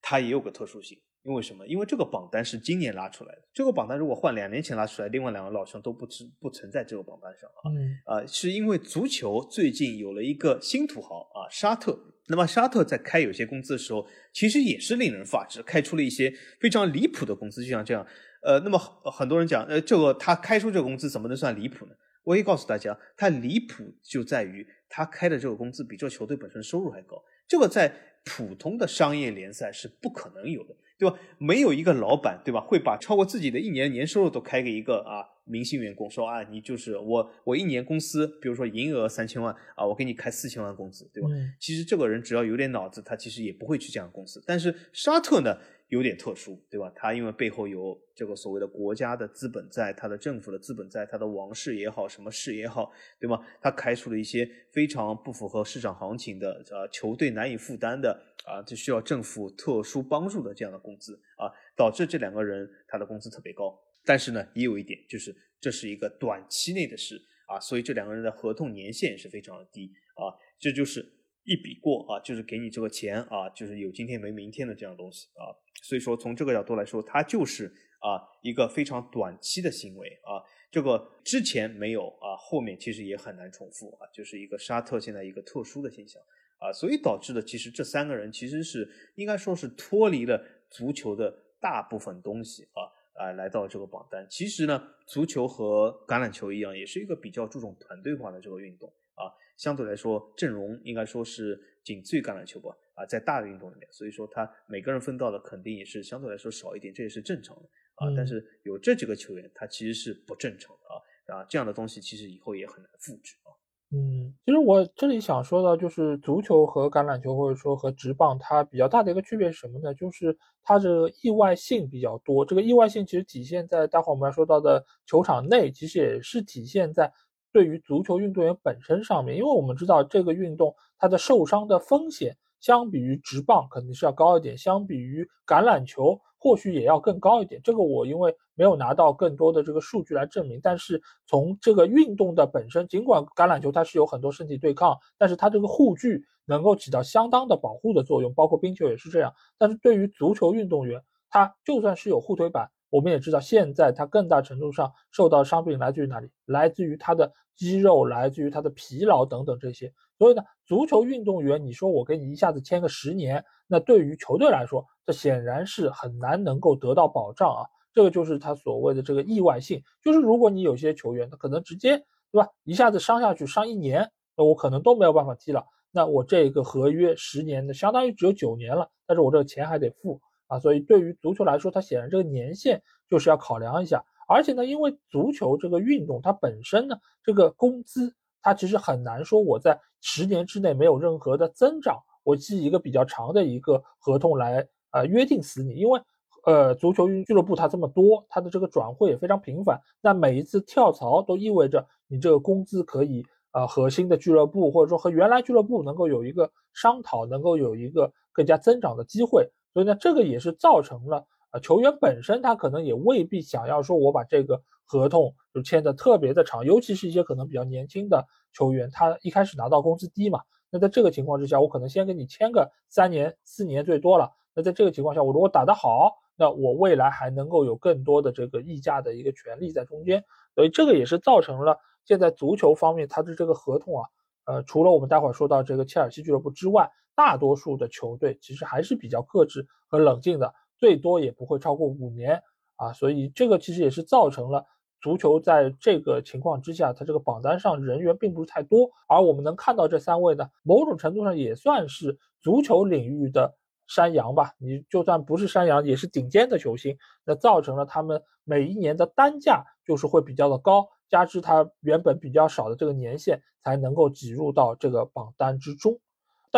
[0.00, 1.66] 它也有个特殊性，因为什么？
[1.66, 3.42] 因为这个榜单是今年拉出来的。
[3.52, 8.16] 这个榜单如果换两年前拉出来，另外两个老兄都不存不存在这个榜单上啊。
[8.18, 11.98] 啊，是因为足球最近有了一个新土豪啊，沙特。
[12.30, 16.30] 那么沙特在开有些工资的时候，其实也是令人发指，开出了一些
[16.60, 18.06] 非常离谱的工资，就像这样。
[18.42, 18.78] 呃，那么
[19.10, 21.92] 很多人讲，呃，这个他开出这个工资怎么能算离谱呢？
[22.24, 27.16] 我可以告诉大家，他离谱就在于他开的这个工资比这球队本身收入还高。
[27.48, 27.90] 这个在
[28.24, 31.18] 普通的商业联赛是不可能有的，对吧？
[31.38, 41.28] 没有一个老板，对吧，会把超过自己的一年年收入都开给一个啊明星员工，说啊，你就是我，我一年公司，比如说营业额三千万啊，我给你开四千万工资，对吧？
[41.58, 44.42] 其实这个人只要有点脑子，他其实也不会去这样公司。
[44.46, 45.58] 但是沙特呢？
[45.88, 46.92] 有点特殊，对吧？
[46.94, 53.42] 他因为背后有这个所谓的国家的资本在，他的政府的资本在，他的王室也好，什么事也好，对吗？
[53.62, 58.12] 他开出了一些非常不符合市场行情的，呃，球队难以负担的，
[58.44, 63.74] 啊，这需要政府特殊帮助的这样的工资，啊，导致这两个人他的工资特别高。
[64.04, 71.00] 但是呢，也有一点，就是这是一个短期内的事，啊，所以这两个人的合同年限是非常的低，啊，这就是
[71.44, 75.48] 一笔过，啊，就是给你这个钱，啊，就是有今天没明天的这样东西，啊。
[75.82, 77.66] 所以说，从这个角度来说，它就是
[78.00, 86.20] 啊一个非常短期的行为啊，这个之前没有啊，后面其实也很难重复啊，就是一个沙特现在一个特殊的现象
[86.58, 94.26] 啊，所以导致的其实这三个人其实是应该说是脱离了足球的大部分东西啊啊来到这个榜单。
[94.28, 102.70] 其实呢，足球和橄榄球一样，也是一个比较注重团队化的这个运动啊，相对来说阵容应该说是仅次于橄榄球吧。
[102.94, 107.62] 啊，在大的运动里面，所以说他每个人分到的肯定也是相对来说少一点，这也是正常的
[107.94, 108.12] 啊。
[108.16, 113.54] 但是有这几个球员，他其实是不正常的啊啊，这样的东西其实以后也很难复制啊。
[113.90, 119.94] 嗯，其实我这里想说的，就是足球和橄榄球或者说和直棒，它比较大的一个区别是什么呢？
[119.94, 122.44] 就是它的意外性比较多。
[122.44, 127.10] 这个意外性其实体现在待会儿我们要说到的球场内，其实也是体现在
[127.52, 137.60] 对于足球运动员本身上面，因为我们知道这个运动它的受伤的风险相比于直棒肯定是要高一点，相比于橄榄球或许也要更高一点。
[137.62, 149.32] 这个我因为没有拿到更多的这个数据来证明，但是从这个运动的本身，尽管橄榄球它是有很多身体对抗，但是它这个护具能够起到相当的保护的作用，包括冰球也是这样。
[149.56, 152.70] 但是对于足球运动员，他就算是有护腿板。
[152.90, 156.28] 我们也知道，现在它更大程度上受到伤病来自于哪里？
[156.46, 159.92] 来自于他的肌肉，来自于他的疲劳等等这些。
[160.16, 167.62] 所以呢，足球运动员，你说我给你一下子签个十年，那对于球队来说，这显然是很难能够得到保障啊。
[167.94, 171.98] 这个就是他所谓的这个意外性，就是如果你有些球员，他可能直接
[172.32, 175.64] 对吧，一下子伤下去，伤一年，那我可能都没有办法踢了。
[175.90, 180.20] 那我这个合约十年的，相当于只有九年了，但是我这个钱还得付。
[180.48, 196.00] 啊，所以对于足球来说，它显然这个年限就是要考量一下，而且呢，因为足球这个运动它本身呢，这个工资它其实很难说我在十年之内没有任何的增长，我记一个比较长的一个合同来呃约定死你，因为
[196.44, 209.50] 呃足球俱乐部它这么多，它的这个转会也非常频繁，那每一次跳槽都意味着你这个工资可以呃和新的俱乐部或者说和原来俱乐部能够有一个商讨，能够有一个更加增长的机会。
[209.78, 224.32] 所以呢，这个也是造成了啊，球员本身他可能也未必想要说，我把这个合同就签的特别的长，尤其是一些可能比较年轻的球员，他一开始拿到工资低嘛，那在这个情况之下，我可能先给你签个三年、四年最多了。
[224.52, 230.24] 那在这个情况下，我如果打得好，那我未来还能够有更多的这个溢价的一个权利在中间。
[230.56, 234.06] 所以这个也是造成了现在足球方面它的这个合同啊，
[234.44, 236.90] 呃，除了我们待会儿说到这个切尔西俱乐部之外。
[237.18, 242.40] 大多数的球队其实还是比较克制和冷静的，最多也不会超过五年
[242.76, 244.64] 啊，所以这个其实也是造成了
[245.00, 248.88] 足球在这个情况之下，它这个榜单上人员并不是太多。
[249.08, 253.56] 而我们能看到这三位呢，某种程度上也算是足球领域的
[253.88, 254.52] 山羊吧。
[254.58, 256.96] 你就算不是山羊，也是顶尖的球星。
[257.24, 265.98] 那造成了他们每一年的单价就是会比较的高，加之它原本比较少的这个年限，才能够挤入到这个榜单之中。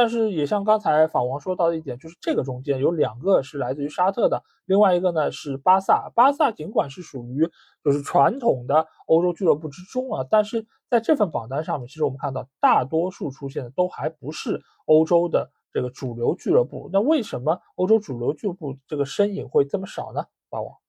[0.00, 6.10] 但是也像刚才法王说到的一点，就是这个中间有两个是来自于沙特的，另外一个呢是巴萨。
[6.14, 7.46] 巴萨尽管是属于
[7.84, 16.88] 就是传统的欧洲俱乐部之中啊，但是在这份榜单上面，其实我们看到大多数出现的都还不是欧洲的这个主流俱乐部。
[16.90, 20.24] 那为什么欧洲主流俱乐部这个身影会这么少呢？
[20.48, 20.79] 法王？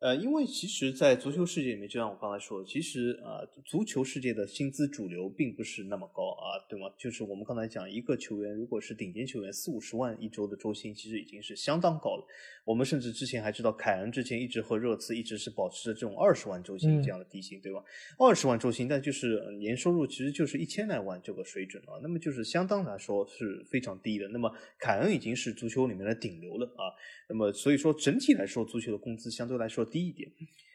[0.00, 6.86] 呃，因为其实，在足球世界里面，就像我刚才说的，其实啊，足球世界的薪资主流并不是那么高啊，对吗？
[6.96, 12.24] 就是我们刚才讲，一个球员如果是顶尖球员，四五十万一周的周薪，其实已经是相当高了。
[12.64, 17.82] 我们甚至之前还知道，凯恩之前一直和热刺一直是保持着这种二十万周薪这样的底薪，对吧？
[18.20, 24.28] 二十万周薪，但就是年收入其实就是一千来万这个水准啊，那么就是相当来说是非常低的。
[24.28, 26.86] 那么凯恩已经是足球里面的顶流了啊，
[27.28, 29.87] 那么所以说整体来说，足球的工资相对来说。
[29.88, 30.30] 低一点，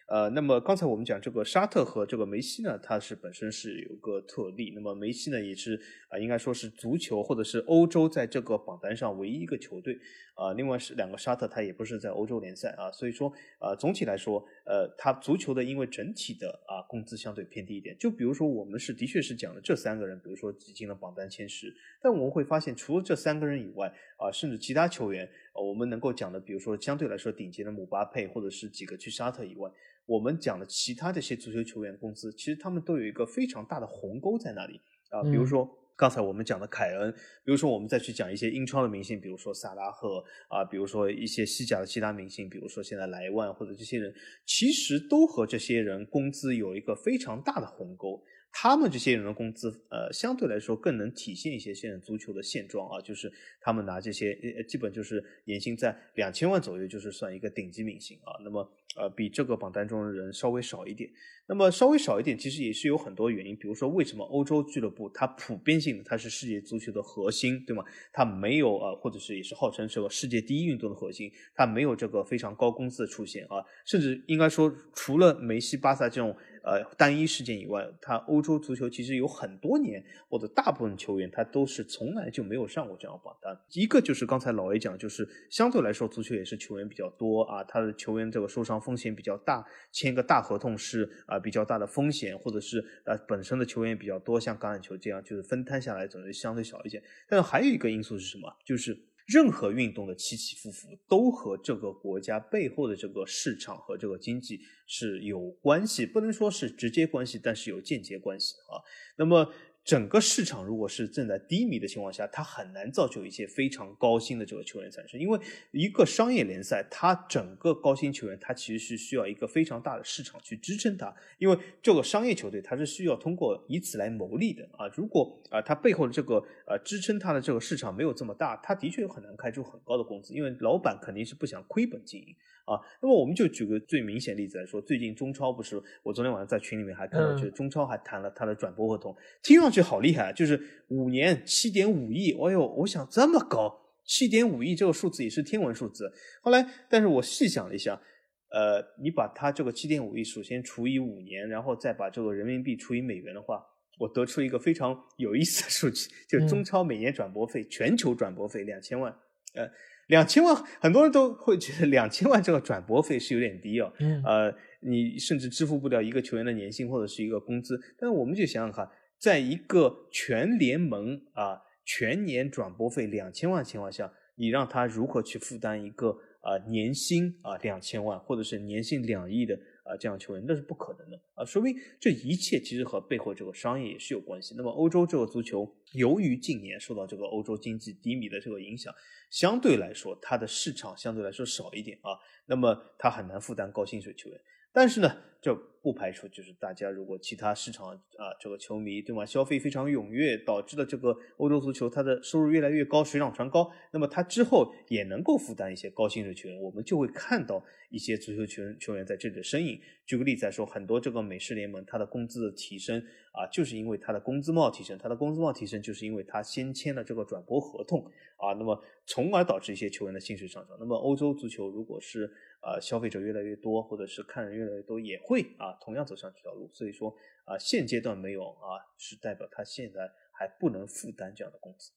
[0.08, 4.72] 呃，那么刚才我们讲这个沙特和这个梅西呢，它是本身是有个特例。
[4.76, 9.98] 那么梅西呢，也是啊，应该说是足球或者是欧洲在这个榜单上唯一一个球队
[10.36, 10.54] 啊。
[10.54, 17.98] 另外是两个沙特，它也不是在欧洲联赛啊，所以说啊，总体来说，呃，它足球的因为整体的啊工资相对偏低一点。
[17.98, 25.30] 就比如说我们是的确是讲了这三个人，比如说挤进了榜单前十，但我们会发现除了这三个人以外啊，甚至其他球员。
[25.56, 29.70] 我们能够讲的，比如说相对来说顶级的姆巴佩，或者是几个去沙特以外，
[30.08, 35.22] 我们讲的其他这些足球球员工资，其实他们都有一个非常大的鸿沟在那里啊。
[35.22, 37.12] 比如说刚才我们讲的凯恩，
[37.44, 44.14] 比如说我们再去讲一些英超的明星，比如说萨拉赫啊，比如说一些西甲的其他明星，比如说现在莱万或者这些人，
[44.46, 48.24] 其实都和这些人工资有一个非常大的鸿沟。
[48.56, 58.38] 他们这些人的工资，呃，相对来说更能体现一些现在足球的现状啊，就是他们拿这些，呃，基本就是年薪在两千万左右，就是算一个顶级明星啊。
[58.44, 61.10] 那么，呃，比这个榜单中的人稍微少一点。
[61.48, 67.84] 那么稍微少一点，其实也是有很多原因，比如说为什么欧洲俱乐部它普遍性的它是世界足球的核心，对吗？
[68.14, 76.36] 它没有呃，或者是也是号称是个世界第一运动的核心，它没有这个非常高工资的出现啊，甚至应该说除了梅西、巴萨这种。
[76.64, 83.54] 呃，单一事件以外，他欧洲足球其实有很多年，或者大部分球员他都是从来就没有上过这样榜单。
[83.74, 97.04] 一个就是刚才老 A 讲，就是相对来说足球也是球员比较多啊，他的球员这个受伤风险比较大，签个大合同是啊比较大的风险，或者是呃本身的球员比较多，像橄榄球这样就是分摊下来总是相对小一些。
[97.28, 98.56] 但是还有一个因素是什么？
[98.64, 108.82] 就是任何运动的起起伏伏都和这个国家背后的这个市场和这个经济是有关系，不能说是直接关系，但是有间接关系啊。
[109.18, 109.54] 那么。
[109.84, 115.38] 整个市场如果是正在低迷的情况下，它很难造就一些非常高薪的这个球员产生，因为
[115.72, 124.88] 一个商业联赛，它整个高薪球员，它其实是需要一个非常大的市场去支撑它，因为这个商业球队它是需要通过以此来牟利的啊。
[124.96, 132.34] 如果啊，它背后的这个呃支撑它的这个市场没有这么大，它的确很难开出很高的工资，因为老板肯定是不想亏本经营。
[132.66, 140.58] 啊，那么我们就举个最明显例子来说，最近中超不是，我昨天晚上在群里面还看到，就是中超还谈了他的转播合同，听上去好厉害，就是
[140.88, 146.10] 五年七点五亿，哎呦，我想这么高，七点五亿这个数字也是天文数字。
[146.42, 148.02] 后来，但是我细想了一下，
[148.50, 153.62] 呃，你把它这个七点五亿首先除以五年，然后再把这个人民币除以美元的话，
[154.00, 159.14] 我得出一个非常有意思的数据， 就中超每年转播费，全球转播费两千万，
[159.56, 159.70] 呃。
[160.08, 163.92] 两千万，很多人都会觉得两千万这个转播费是有点低哦。
[164.00, 164.22] 嗯。
[164.24, 167.80] 呃，你甚至支付不了一个球员的年薪或者是一个工资。
[167.98, 176.10] 但是我们就想想看，在一个全联盟啊全年转播费两千万情况下，你让他如何去负担一个
[176.42, 179.58] 啊年薪啊两千万或者是年薪两亿的？
[179.84, 184.56] 啊，这样球员那是不可能的啊，说明这一切其实和背后这个商业也是有关系。
[184.58, 188.94] 那么欧洲这个足球，由于近年受到这个欧洲经济低迷的这个影响，
[189.30, 194.40] 相对来说它的市场相对来说少一点啊，那么它很难负担高薪水球员。
[194.74, 199.26] 但是呢，这不排除就是大家如果其他市场啊，这个球迷对吗？
[199.26, 209.78] 消费非常踊跃，导致的这个欧洲足球它的收入越来越高，水涨船高，那么它之后也能够负担一些高薪水球员，我们就会看到一些足球球员球员在这里的身影。
[210.06, 212.98] 举个例子来说，很多这个美式联盟它的工资的提升
[213.34, 218.00] 啊，就是因为它的工资帽提升，它的工资帽提升就是因为它先签了这个转播合同
[218.38, 220.78] 啊，那么从而导致一些球员的薪水上涨。
[220.80, 222.32] 那么欧洲足球如果是
[222.64, 226.70] 啊，消费者越来越多，或者是看人越来越多，也会啊，同样走上这条路。
[226.74, 227.14] 所以说
[227.46, 231.92] 啊，现阶段没有啊，是代表他现在还不能负担这样的工资。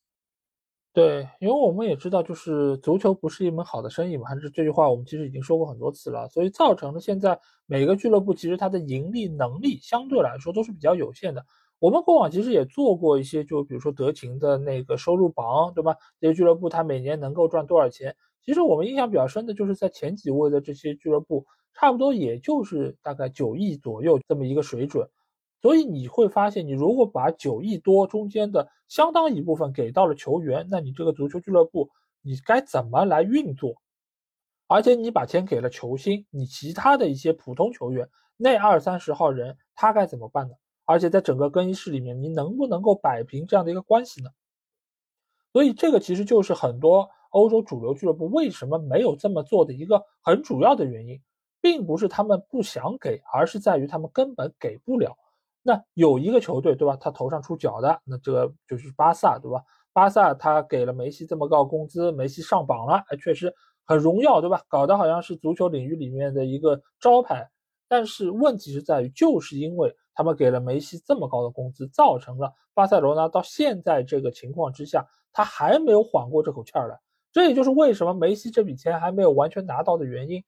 [0.92, 6.26] 对，因为我们也知道，就是足球不是一门好的生意嘛，还是这句话我们其实已经说过很多次了。
[6.30, 11.44] 所以造成了现在每个俱乐部其实它的盈利能力相对来说都是比较有限的。
[11.78, 15.94] 我们过往其实也做过一些，就比如说德勤的那个收入榜，对吧？
[16.18, 18.16] 这些俱乐部它每年能够赚多少钱？
[18.46, 21.44] 其实我们印象比较深的就是在前几位的这些俱乐部，
[21.74, 25.10] 差不多也就是大概九亿左右这么一个水准。
[25.60, 31.90] 所以你会发现，你如果把九亿多中间的相当一部分给到了球员，那你这个足球俱乐部
[32.22, 33.74] 你该怎么来运作？
[34.68, 40.54] 而且你把钱给了球星，你其他的一些普通球员那二三十号人他该怎么办呢？
[40.84, 44.30] 而且在整个更衣室里面，你能不能够摆平这样的一个关系呢？
[45.52, 47.10] 所以这个其实就是很多。
[47.36, 51.20] 欧洲主流俱乐部为什么没有这么做的一个很主要的原因，
[51.60, 55.14] 并不是他们不想给，而是在于他们根本给不了。
[55.62, 56.96] 那有一个球队，对吧？
[56.96, 59.62] 他头上出脚的，那这个就是巴萨，对吧？
[59.92, 64.62] 巴萨他给了梅西这么高工资，梅西上榜了，哎，确实很荣耀，对吧？
[64.66, 67.50] 搞得好像是足球领域里面的一个招牌。
[67.86, 76.98] 但是问题是在于，就是因为他们给了梅西这么高的工资，造成了巴塞罗那到现在这个情况之下，他还没有缓过这口气儿来。
[77.36, 80.42] 这也就是为什么梅西这笔钱还没有完全拿到的原因，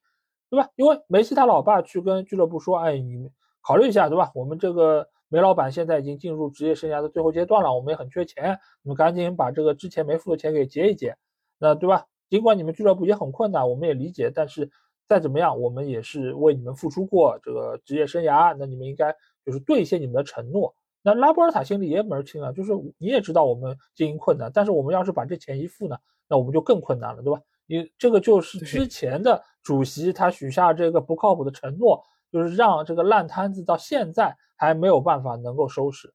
[0.49, 0.67] 对吧？
[0.75, 3.29] 因为梅西他老爸去跟俱乐部说：“哎，你
[3.61, 4.31] 考虑一下，对吧？
[4.33, 11.15] 我们这个梅老板现在已经进入职业生涯的最后阶段了，我们也很缺钱，你们赶紧把这个之前没付的钱给结一结，
[11.59, 12.07] 那对吧？
[12.27, 14.67] 尽管你们俱乐部也很困难，我们也理解，但是
[15.07, 19.15] 再怎么样，我们也是为你们付出过这个职业生涯，那你们应该
[19.45, 20.73] 就是兑现你们的承诺。
[21.03, 25.95] 那拉波尔塔心里也门儿清啊，就是你也知道我们经营困难，但是我们要是把这钱一付呢？”
[26.29, 27.41] 那我们就更困难了，对吧？
[27.65, 36.13] 你这个就是之前的主席他许下这个不靠谱的承诺，就是让这个烂摊子到现在还没有办法能够收拾。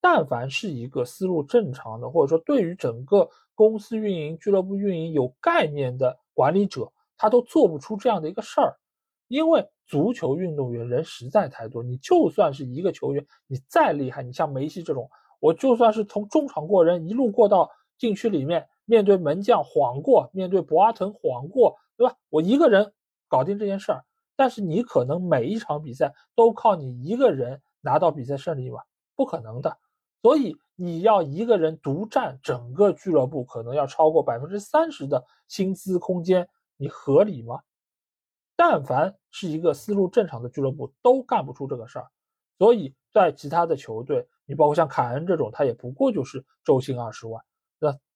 [0.00, 8.76] 但凡是一个思路正常的，或者说对于整个公司运营、俱乐部运营有概念的管理者，他都做不出这样的一个事儿。
[9.26, 18.66] 因为足球运动员人实在太多，你就算是一个球员，你再厉害，你像梅西这种，我就算是从中场过人，一路过到禁区里面。
[18.88, 22.16] 面对门将晃过，面对博阿滕晃过，对吧？
[22.30, 22.94] 我一个人
[23.28, 24.02] 搞定这件事儿，
[24.34, 28.80] 但是你可能每一场比赛都靠你一个人拿到比赛胜利吗？
[29.14, 29.76] 不可能的。
[30.22, 37.60] 所以你要一个人独占整个俱乐部，可能要超过百分之三十的薪资空间，你合理吗？
[38.56, 42.08] 但凡是一个思路正常的俱乐部，都干不出这个事儿。
[42.58, 47.44] 所以在其他的球队，你包括像凯恩这种，他也不过就是周薪二十万。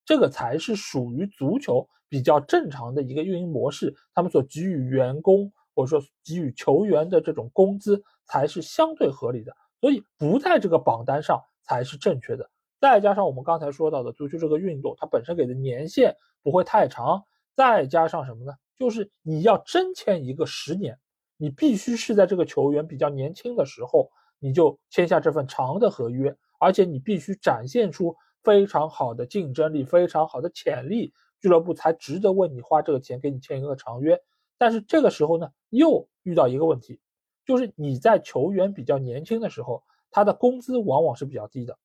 [0.05, 12.50] 这个才是属于足球比较正常的一个运营模式，他们所给予员工或者说给予球员的这种工资才是相对合理的，所以不在这个榜单上才是正确的。
[12.80, 17.22] 再加上我们刚才说到的足球这个运动，它本身给的年限不会太长，
[17.55, 18.53] 再加上什么呢？
[18.76, 20.98] 就是你要真签一个十年，
[21.36, 34.20] 你必须是在这个球员比较年轻的时候，你就签下这份长的合约，而且你必须展现出非常好的竞争力、非常好的潜力，俱乐部才值得为你花这个钱给你签一个长约。
[34.59, 37.01] 但是这个时候呢，又遇到一个问题，
[37.45, 41.78] 就是你在球员比较年轻的时候，他的工资往往是比较低的。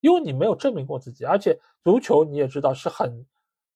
[0.00, 3.24] 因为你没有证明过自己，而且足球你也知道是很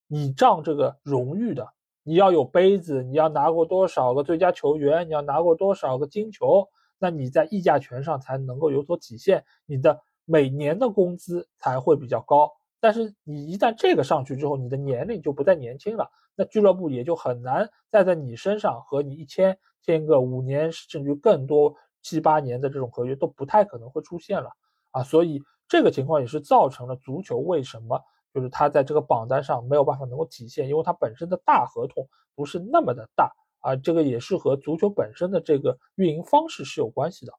[0.09, 1.73] 倚仗这个荣誉的。
[2.03, 6.67] 你要有杯子，你要拿过多少个最佳球员，你要拿过多少个金球，
[6.99, 12.51] 那你在议价权上才能够有所体现，你的每年的工资才会比较高。
[12.79, 21.73] 但是你一旦这个上去之后，你的年龄就不再年轻了，那俱乐部也就很难再在你身上和你一签签个五年甚至更多
[22.03, 24.51] 七八年的这种合约都不太可能会出现了
[24.91, 25.41] 啊，所以。
[25.69, 28.01] 这个情况也是造成了足球为什么
[28.33, 37.33] 就是它在这个榜单上没有办法能够体现，因为它本身的大合同不是那么的大啊，这个也是和足球本身的这个运营方式是有关系的。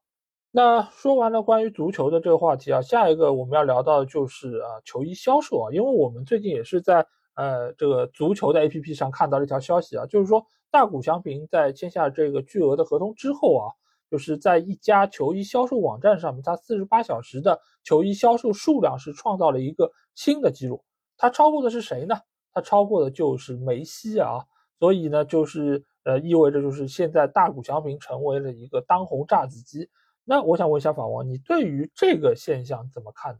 [0.51, 13.73] 那说完了关于足球的这个话题啊，下一个我们要聊到的就是啊球衣销售啊，因为我们最近也是在呃这个足球的 APP 上看到了一条消息啊，就是说大谷翔平在签下这个巨额的合同之后啊。
[14.11, 20.83] 就是在一家球衣销售网站上面，它四十八小时的球衣销售数量是创造了一个新的记录。
[21.15, 22.15] 它超过的是谁呢？
[22.51, 24.39] 它超过的就是梅西啊！
[24.79, 29.87] 所以呢，就是呃，意味着就是现在大谷翔平成为了一个当红炸子鸡。
[30.29, 33.39] 那我想问一下法王，你对于这个现象怎么看呢？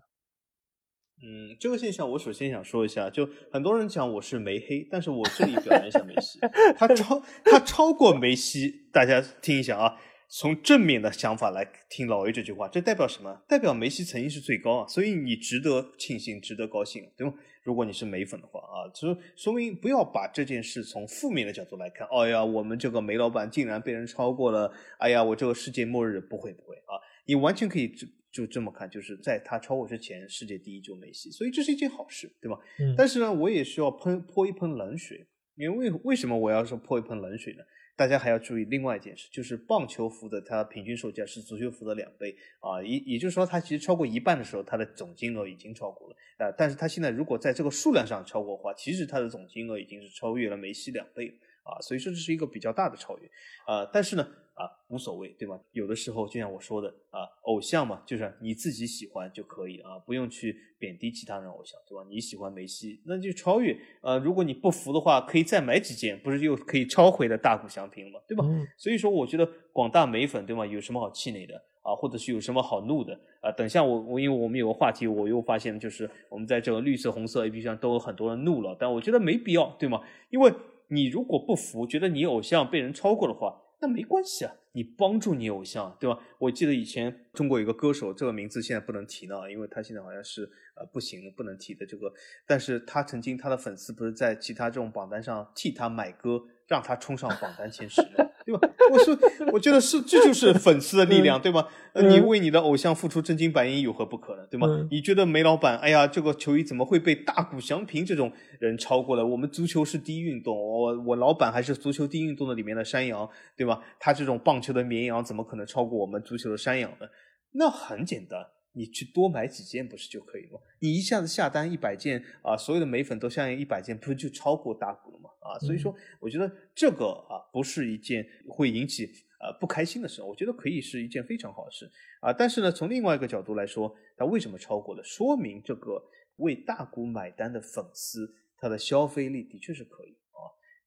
[1.22, 6.40] 嗯，这个现象我首先想说一下，就很多人讲我是梅黑，但是我这里表扬一下梅西，
[6.76, 9.98] 他超他超过梅西，大家听一下啊。
[10.32, 13.44] 从正面的想法来听老 A 这句话，这代表什么？
[13.48, 17.34] 代表梅西曾经是最高啊，所以你值得庆幸，值得高兴，对吗？
[17.62, 22.08] 如果你是梅粉的话啊，就说明不要把这件事从负面的角度来看。
[22.08, 26.98] 哎呀，我们这个煤老板竟然被人超过了，哎呀，我这个世界末日不会不会啊！
[27.26, 32.58] 你完全可以就就这么看，就是在他超过之前，世界第一就梅西，所以这是一件好事，对吧？
[32.80, 32.96] 嗯。
[32.98, 37.64] 但是呢，我也需要喷泼一盆冷水，因为为什么我要说泼一盆冷水呢？
[38.00, 46.50] 大家还要注意另外一件事，就是棒球服的它平均售价是足球服的两倍啊，也也就是说，它其实超过一半的时候，它的总金额已经超过了啊。
[46.58, 53.30] 但是它现在如果在这个数量上超过的话，其实它的总金额已经是超越了梅西两倍啊，所以说这是一个比较大的超越
[53.66, 53.86] 啊。
[53.92, 54.26] 但是呢。
[54.60, 55.58] 啊，无所谓，对吧？
[55.72, 62.06] 有的时候就像我说的啊，偶像嘛，就是你自己喜欢就可以啊，不用去贬低其他人偶像，对吧？
[62.10, 63.80] 你喜欢梅西，那就超越。
[64.02, 68.44] 呃，如果你不服的话，可以再买几件，不是又可以超回的大谷翔平嘛，对吧？
[68.78, 70.66] 所以说，我觉得广大美粉，对吗？
[70.66, 71.96] 有什么好气馁的啊？
[71.96, 73.50] 或者是有什么好怒的啊？
[73.54, 80.02] 等下我我因为我们有个话题，我又发现就是我们在这个绿色红色 A P P 上都有很多人怒了，但我觉得没必要，对吗？
[80.30, 80.52] 因为
[80.90, 83.62] 你如果不服，觉得你偶像被人超过的话。
[83.82, 86.20] 那没关系啊，你帮助你偶像，对吧？
[86.38, 90.44] 我记得以前中国有个歌手，这个名字现在不能提呢，因为他现在好像是
[90.76, 92.12] 呃不行，不能提的这个。
[92.46, 96.44] 但是他曾经他的粉丝不是在其他这种榜单上替他买歌。
[96.70, 98.00] 让他冲上榜单前十，
[98.46, 98.70] 对吧？
[98.92, 99.18] 我说，
[99.52, 101.68] 我觉得是，这就是粉丝的力量，对吧？
[101.96, 104.46] 你为你的偶像付出真金白银有何不可呢？
[104.52, 104.68] 对吗？
[104.92, 109.26] 你觉得梅老板，哎呀，这个球衣怎么会被大谷翔平这种人超过了？
[109.26, 113.82] 我们足球是第一运动，我我老板还是足球第一运动的里面的山羊，对吧？
[114.00, 117.08] 他这种棒球的绵羊怎么可能超过我们足球的山羊呢？
[117.54, 118.40] 那很简单。
[118.74, 120.60] 你去多买几件不是就可以了吗？
[120.80, 125.19] 你一下子下单一百件啊，所有的美粉都下应一百件，不是就超过大股了吗？
[125.40, 129.06] 啊，所以说我觉得这个啊不是一件会引起
[129.40, 131.90] 呃不开心的事，我觉得可以是一件非常好的事
[132.22, 132.34] 啊。
[132.34, 135.04] 但是呢，从另外一个角度来说，它为什么超过了？
[135.04, 136.02] 说明这个
[136.38, 140.40] 为大股买单的粉丝，他的消费力的确是可以啊。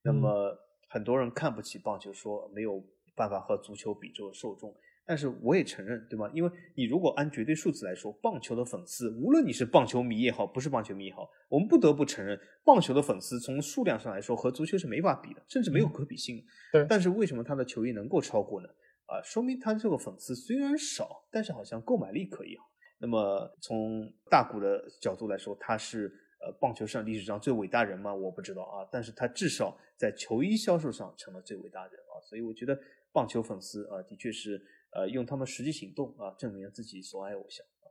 [0.05, 0.57] 那么
[0.88, 2.84] 很多人看不起棒球，说没有
[3.14, 4.74] 办法和足球比这个受众。
[5.05, 6.30] 但是我也承认，对吗？
[6.32, 16.42] 因为你如果按绝对数字来说，棒球的粉丝，无论你是棒球迷也好，不是棒球迷也好，我们不得不承认，棒球的粉丝从数量上来说和足球是没法比的，甚至没有可比性。
[16.70, 16.86] 对。
[16.88, 18.68] 但是为什么他的球衣能够超过呢？
[19.07, 22.62] 啊，说明他这个粉丝虽然少，但是好像购买力可以啊。
[22.98, 26.07] 那么从大股的角度来说，他是
[26.40, 28.14] 呃棒球上历史上最伟大人吗？
[28.14, 28.88] 我不知道啊。
[28.92, 32.22] 但是他至少在球衣销售上成了最伟大人啊。
[32.22, 32.78] 所以我觉得
[33.12, 34.64] 棒球粉丝啊，的确是。
[34.93, 37.86] 呃，用他们实际行动啊，证明自己所爱偶像啊。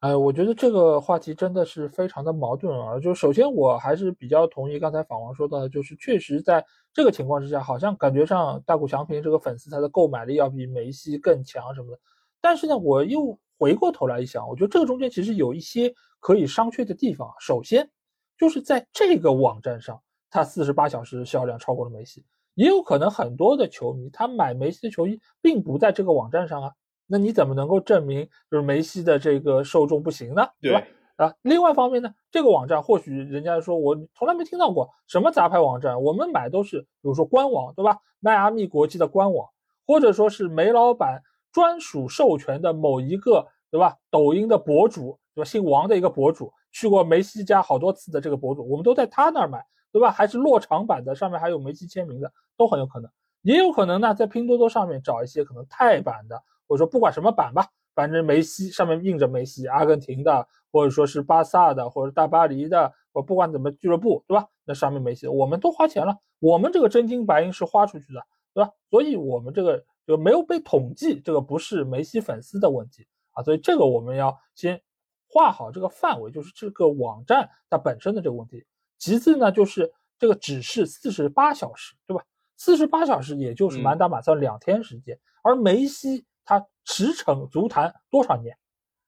[0.00, 2.98] 哎，我觉得这个话题真的是非常的矛盾啊！
[2.98, 6.64] 就首先我还是比较同意刚才法王说的，就是确实在
[6.94, 12.00] 这个情况之下，好像感觉上大谷翔平这个粉丝他的购买力要比梅西更强什么的。
[12.40, 17.30] 但是呢，我又回过头来一想，我觉得这个中间其实有一些可以商榷的地方。
[17.38, 17.90] 首先
[18.38, 20.00] 就是在这个网站上，
[20.30, 22.24] 他四十八小时销量超过了梅西，
[22.60, 26.72] 也有可能很多的球迷他买梅西的球衣并不在这个网站上啊。
[27.06, 30.46] 那你怎么能够证明就是梅西的这个受众不行呢？
[30.60, 30.82] 对吧？
[31.16, 37.96] 啊，另外一方面呢，这个网站或许人家说我从来没听到过什么杂牌网站，我们买都是比如说官网，对吧？
[38.18, 39.48] 迈阿密国际的官网，
[39.86, 43.96] 或者说是梅老板专属授权的某一个，对吧？
[44.10, 45.44] 抖音的博主，对吧？
[45.46, 50.10] 姓王的一个博主，去过梅西家好多次的这个博主，我们都在他那儿买，对吧？
[50.10, 53.10] 还是落场版的，上面还有梅西签名的，都很有可能。
[53.42, 56.42] 也有可能呢，在拼多多上面找一些可能泰版的。
[56.68, 57.66] 或者说不管什么版吧，
[57.96, 64.46] 反正梅西上面印着梅西，阿根廷的，或者说是巴萨的，或者大巴黎的，我不管怎么俱乐部，对吧？
[64.64, 68.22] 那上面梅西，我们都花钱了，我们这个真金白银是花出去的，
[68.54, 68.70] 对吧？
[68.88, 74.80] 所以我们这个就没有被统计，这个不是梅西粉丝的问题啊，所以这个我们要先
[75.28, 78.64] 画好这个范围，就是这个网站它本身的这个问题。
[79.00, 82.22] 其次呢，就是这个只是四十八小时，对吧？
[82.56, 86.24] 四十八小时也就是满打满算两天时间，而梅西。
[86.42, 88.58] 他驰骋足坛多少年？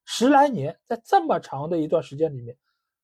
[0.04, 2.56] 十来年，在这么长的一段时间里面，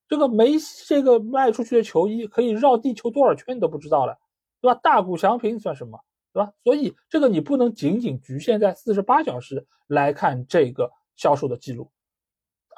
[0.07, 4.17] 这个梅西这个卖出去的球衣可以绕地球多少圈你都不知道了，
[4.61, 4.79] 对吧？
[4.81, 5.99] 大谷翔平算什么，
[6.31, 6.53] 对吧？
[6.63, 11.91] 所以这个你不能仅仅局限在四十八小时来看这个销售的记录，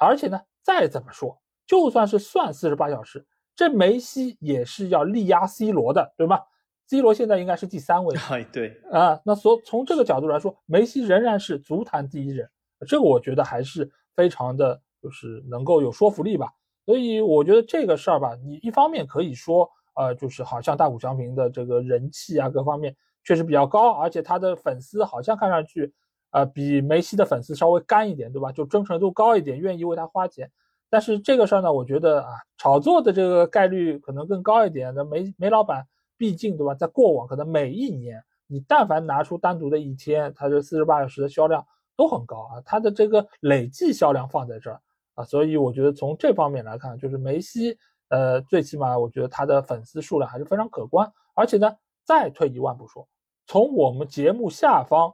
[0.00, 3.24] 而且呢，再怎么说，就算是算四十八小时，
[3.54, 6.40] 这梅西也是要力压 C 罗的，对吗
[6.86, 12.48] ？C 罗现在应该是第三位，哎，对啊，那所从这个角度来说，梅西仍然是足坛第一人，
[12.86, 16.48] 这个我觉得还是非常的，就是能够有说服力吧。
[16.84, 25.92] 所以我觉得这个事儿吧，你一方面可以说，呃，就是好像大谷翔平的这个人气啊，各方面确实比较高，而且他的粉丝好像看上去，
[26.30, 28.50] 呃，比梅西的粉丝稍微干一点，对吧？
[28.50, 30.50] 就忠诚度高一点，愿意为他花钱。
[30.92, 32.28] 但是这个事儿呢，我觉得啊，
[32.58, 34.92] 炒作的这个概率可能更高一点。
[34.94, 35.88] 那梅梅老板。
[36.18, 36.72] 毕竟，对吧？
[36.72, 41.66] 在过往可能每一年，你但凡拿出单独的一天，它这四十八小时的销量
[41.96, 42.62] 都很高啊。
[42.64, 44.80] 它的这个累计销量放在这儿
[45.14, 47.76] 啊，所以我觉得从这方面来看，就是梅西，
[48.08, 51.10] 呃，最起码我觉得他的粉丝数量还是非常可观。
[51.34, 51.74] 而且呢，
[52.04, 53.08] 再退一万步说，
[53.48, 55.12] 从我们节目下方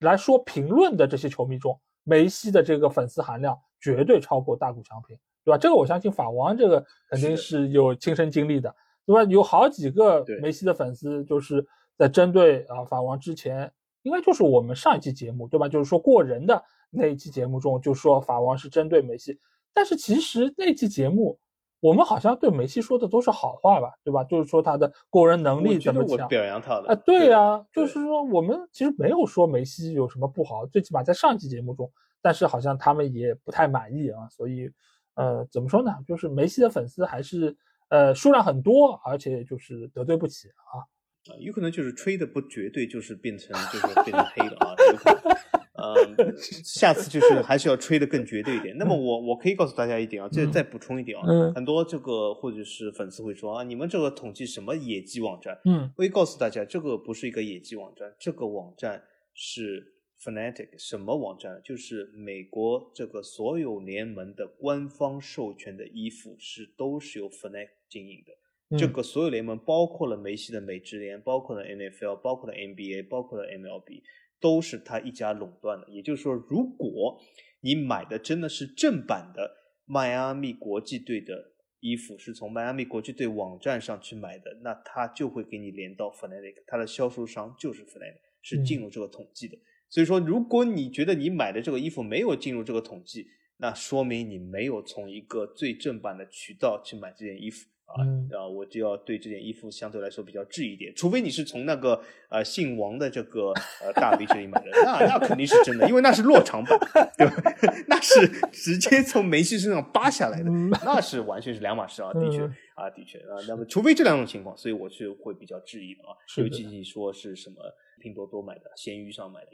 [0.00, 5.58] 来说评论的这些球迷中，梅西的这个粉丝含量绝对超过大谷翔平，对吧？
[5.58, 8.74] 这个我相信法王这个肯定是有亲身经历的。
[9.08, 9.22] 对吧？
[9.30, 15.66] 有好几个梅西的粉丝就是在针对啊法王之前，应该就是我们上一期节目对吧？
[15.66, 19.40] 就是说过人的那一期节目中，就说法王是针对梅西，
[19.72, 21.38] 但是其实那期节目
[21.80, 23.92] 我们好像对梅西说的都是好话吧？
[24.02, 24.24] 对吧？
[24.24, 26.94] 就是说他的过人能力怎么强，表扬他的啊？
[27.04, 34.70] 对呀，就是说我们其实没有说梅西有什么不好，最起码在上期节目中，但是好像他们也不太满意啊，所以
[35.14, 35.92] 呃，怎么说呢？
[36.06, 37.56] 就是梅西的粉丝还是。
[37.90, 40.84] 呃，数量很多，而且就是得罪不起啊。
[41.32, 44.74] 啊，有可能就是吹的不绝对，就是变成就是变成黑了啊。
[44.92, 48.76] 有可能，呃，下次就是还是要吹的更绝对一点。
[48.76, 51.24] 那么我我可以告诉大家一点啊，这再补充一点啊，
[51.54, 55.58] 很多这个或者是粉丝会说啊，你们这个统计什么野鸡网站？
[55.64, 59.94] 嗯，我会告诉大家，这个不是一个野鸡网站，这个网站是。
[60.20, 61.60] Fnatic 什么网站？
[61.64, 68.76] 就是美国这个所有联盟的官方授权的衣服是都是由 Fnatic 经营的。
[68.76, 74.02] 这个所有联盟包括了梅西的美职联，包括了 NFL，包括了 NBA，包括了 MLB，
[74.40, 75.88] 都是他一家垄断的。
[75.88, 77.20] 也就是说，如果
[77.60, 89.56] 你买的真的是正版的迈阿密国际队的衣服，是从迈阿密国际队网站上去买的，那他就会给你连到 Fnatic，他的销售商就是 Fnatic，是进入这个统计的。
[89.88, 93.26] 所以说，如果你觉得你买的这个衣服没有进入这个统计，
[93.56, 98.04] 那说明你没有从一个最正版的渠道去买这件衣服啊，
[98.36, 100.94] 啊，我就要对这件衣服相对来说比较质疑点。
[100.94, 106.78] 除非你是从那个呃姓王的这个呃大 V 这里买的，那那肯定是真的，因为那是落场版，
[107.16, 107.34] 对吧？
[107.88, 110.50] 那是直接从梅西身上扒下来的，
[110.84, 112.42] 那是完全是两码事啊，的确
[112.74, 113.36] 啊，的确啊。
[113.48, 117.56] 那么，除非这两种情况，所以我是会比较质疑的啊，尤其你说是什么
[118.02, 119.50] 拼多多买的、闲鱼上买的。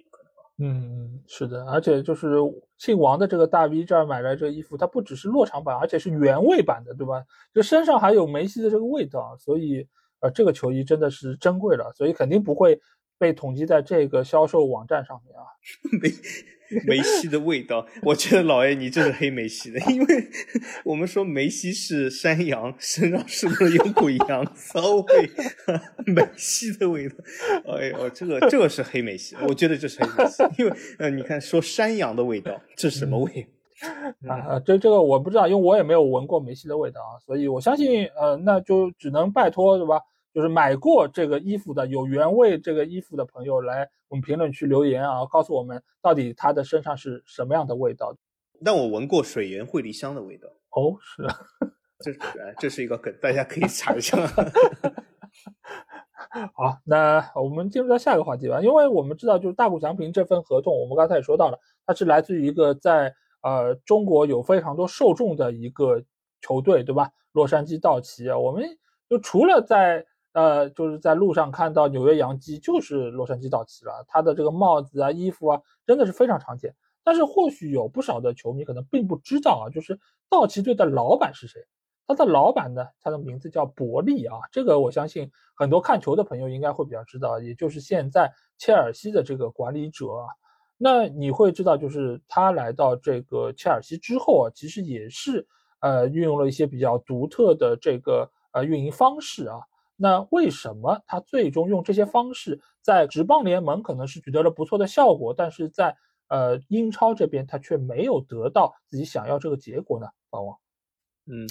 [0.59, 2.37] 嗯，是的，而且就是
[2.79, 7.25] 姓王的这个大 V 这儿买来这衣服，它不只是落场版，而且是原味版的，对吧？
[7.53, 9.85] 就身上还有梅西的这个味道，所以
[10.21, 12.81] 呃，这个球衣真的是珍贵了，所以肯定不会
[13.19, 15.43] 被统计在这个销售网站上面啊。
[16.01, 16.09] 梅
[16.87, 17.87] 梅西的味道。
[18.03, 20.29] 我觉得老 A 你就是黑梅西的， 因为
[20.85, 25.31] 我们说梅西是山羊，身上是不是有股羊骚味？
[26.07, 27.15] 梅西的味道，
[27.77, 33.47] 哎呦，这个这个是黑梅西，我觉得这是黑梅西，因为呃，你看说山羊的味道，这是什么味？
[34.27, 40.01] 啊，这这个我不知道，因为我也没有闻过梅西的味道啊，所以我相信，呃，那就只能拜托，对吧？
[40.35, 48.17] 就是买过这个衣服的有原味这个衣服的朋友来我们评论区留言啊，告诉我们到底他的身上是什么样的味道。
[48.65, 50.49] 但我闻过水源惠梨香的味道。
[50.71, 51.23] 哦，是，
[52.03, 52.11] 这
[52.43, 54.19] 哎，这是一个梗，大家可以查一下。
[56.53, 66.03] 好，那我们进入到下一个话题吧，因为我们知道，就是大谷翔平这份合同，我们刚才也说到了，它是来自于一个在呃中国有非常多受众的一个
[66.41, 67.11] 球队，对吧？
[67.33, 68.65] 洛杉矶道奇啊，我们
[69.09, 70.05] 就除了在
[70.35, 74.05] 呃，就是在路上看到纽约洋基，就是洛杉矶道奇了。
[74.09, 76.75] 他的这个帽子啊、衣服啊，真的是非常常见。
[77.03, 81.65] 但是或许有不少的球迷可能并不知道啊，就是道奇队的老板是谁？
[82.07, 84.39] 他的老板呢，他的名字叫伯利啊。
[84.51, 90.27] 这个我相信很多看球的朋友应该会比较知道，也就是现在切尔西的这个管理者啊。
[90.77, 95.47] 那你会知道，就是他来到这个切尔西之后啊，其实也是
[95.81, 99.61] 呃运用了一些比较独特的这个呃运营方式啊。
[99.97, 105.97] 那为什么他最终用这些方式在职棒联盟可能是取得了不错的效果，但是在
[106.29, 110.07] 呃英超这边他却没有得到自己想要这个结果呢？
[110.31, 110.57] 王王。
[111.27, 111.49] 嗯，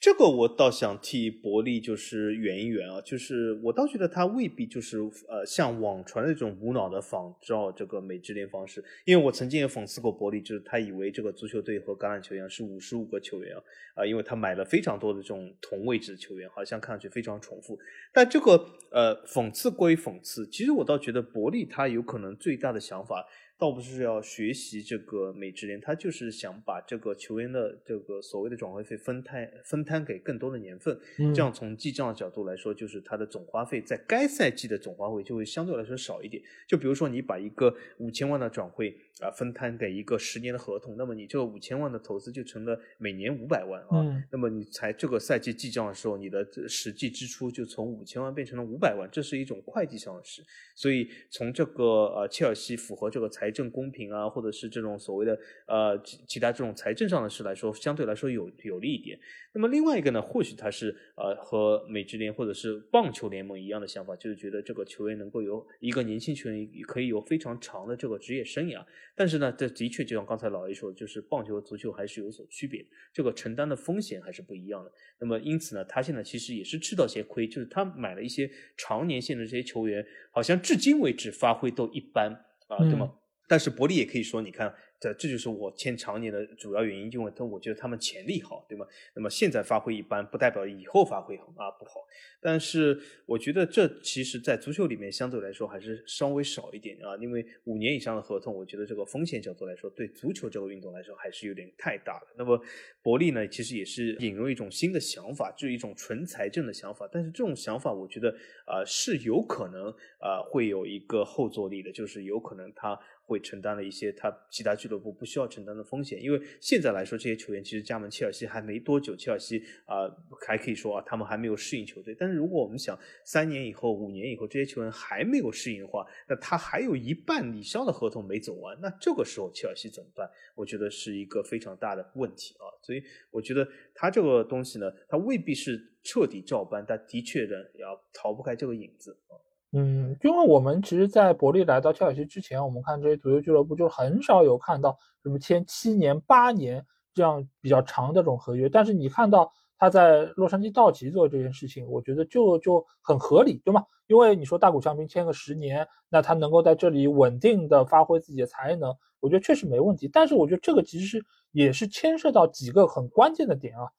[0.00, 4.98] 这个我倒想替伯利就是圆一圆啊，就是我倒觉得他未必就是
[5.28, 13.62] 呃像网传的这种无脑的仿照这个美职联方式，因为我曾经也讽刺过伯利，就是他以为这个足球队和橄榄球一样是五十五个球员啊，
[13.96, 17.76] 啊，因为他买了非常多的这种同位置的球员，好像看上去非常重复。
[18.12, 18.52] 但这个
[18.92, 23.26] 呃讽刺归讽刺，其实我倒觉得伯利他有可能最大的想法。
[23.58, 30.98] 倒不是要学习这个美职联，他就是想把这个球员的这个所谓的转会费分摊分摊给更多的年份，
[31.34, 36.42] 这样从记账的角度来说，就是他的总花费在该赛季的总花费就会相对来说少一点。
[36.66, 38.96] 就比如说你把一个五千万的转会。
[39.18, 44.04] 啊，分摊给一个十年的合同，那么你这个五千万的投资就成了每年五百万啊。
[44.30, 50.42] 那么你才这个赛季记账的时候，你的实际支出就从五千万变成了五百万，这是一种会计上的事。
[50.74, 55.38] 所以从这个呃切尔西符合这个财财政公平啊，或者是这种所谓的
[55.68, 59.16] 呃其其他这种财政上的事来说，相对来说有有利一点。
[59.52, 68.84] 那么另外一个呢，或许他是呃和美职联或者是棒球联盟一样的想法，就是觉得这个球员能够有一个年轻球员可以有非常长的这个职业生涯。
[69.14, 74.90] 但是呢，这的确就像刚才老 A 说，就是棒球和足球还是有所区别，这个承担的风险还是不一样的。
[75.20, 82.30] 那么因此呢，他现在其实也是吃到些亏，就是他买了一些长年限的这些球员，好像至今为止发挥都一般
[82.66, 83.10] 啊，对吗？
[83.48, 84.74] 但是伯利也可以说，你看。
[84.98, 88.86] 这这就是我签常年的主要原因，因为他我觉得他们潜力好，对吗？
[89.14, 92.00] 那么现在发挥一般，不代表以后发挥啊不好。
[92.40, 102.26] 但是我觉得这其实，在足球里面相对来说还是稍微少一点啊，因为五年以上的合同，我觉得这个风险角度来说，对足球这个运动来说还是有点太大了。
[102.38, 102.58] 那么
[103.02, 107.06] 伯利呢，其实也是引入一种新的想法，就是一种纯财政的想法。
[107.12, 108.30] 但是这种想法，我觉得
[108.64, 112.98] 啊是有可能啊会有一个后坐力的，就是有可能他。
[113.26, 120.08] 会承担了一些他其他俱乐部不需要承担的风险，因为现在来说，这些球员其实加盟切尔西还没多久，切尔西啊
[120.46, 122.14] 还可以说啊，他们还没有适应球队。
[122.16, 130.30] 但是如果我们想三年以后、五年以后，这些球员还没有适应的话，那他还有一半以上的合同没走完，那这个时候切尔西怎么办？
[130.54, 132.70] 我觉得是一个非常大的问题啊。
[132.82, 133.02] 所以
[133.32, 139.34] 我觉得他这个东西呢，他未必是彻底照搬，但的确的要逃不开这个影子啊。
[139.78, 148.70] 嗯，因为我们其实，在伯利来到切尔西之前，我们看这些足球俱乐部，就很少有看到什么签七年、八年这样比较长的这种合约。
[148.70, 153.84] 但是你看到他在洛杉矶道奇做这件事情，我觉得就就很合理，对吗？
[154.06, 160.08] 因为你说大谷翔平签个十年，那他能够在这里稳定的发挥自己的才能，我觉得确实没问题。
[160.10, 161.22] 但是我觉得这个其实是
[161.52, 163.90] 也是牵涉到几个很关键的点啊，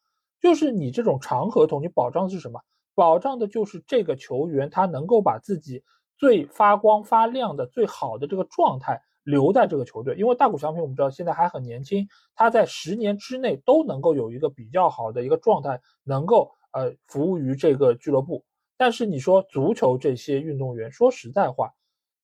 [0.41, 2.59] 就是你这种长合同，你保障的是什么？
[2.97, 5.83] 保障的就是这个球员，他能够把自己
[6.17, 10.15] 最发光发亮的、最好的这个状态留在这个球队。
[10.15, 18.43] 因为大谷翔平，我们知道现在还很年轻，他在十年之内都能够有一个比较好的一个状态，能够呃服务于这个俱乐部。
[18.77, 21.76] 但是你说足球这些运动员，说实在话。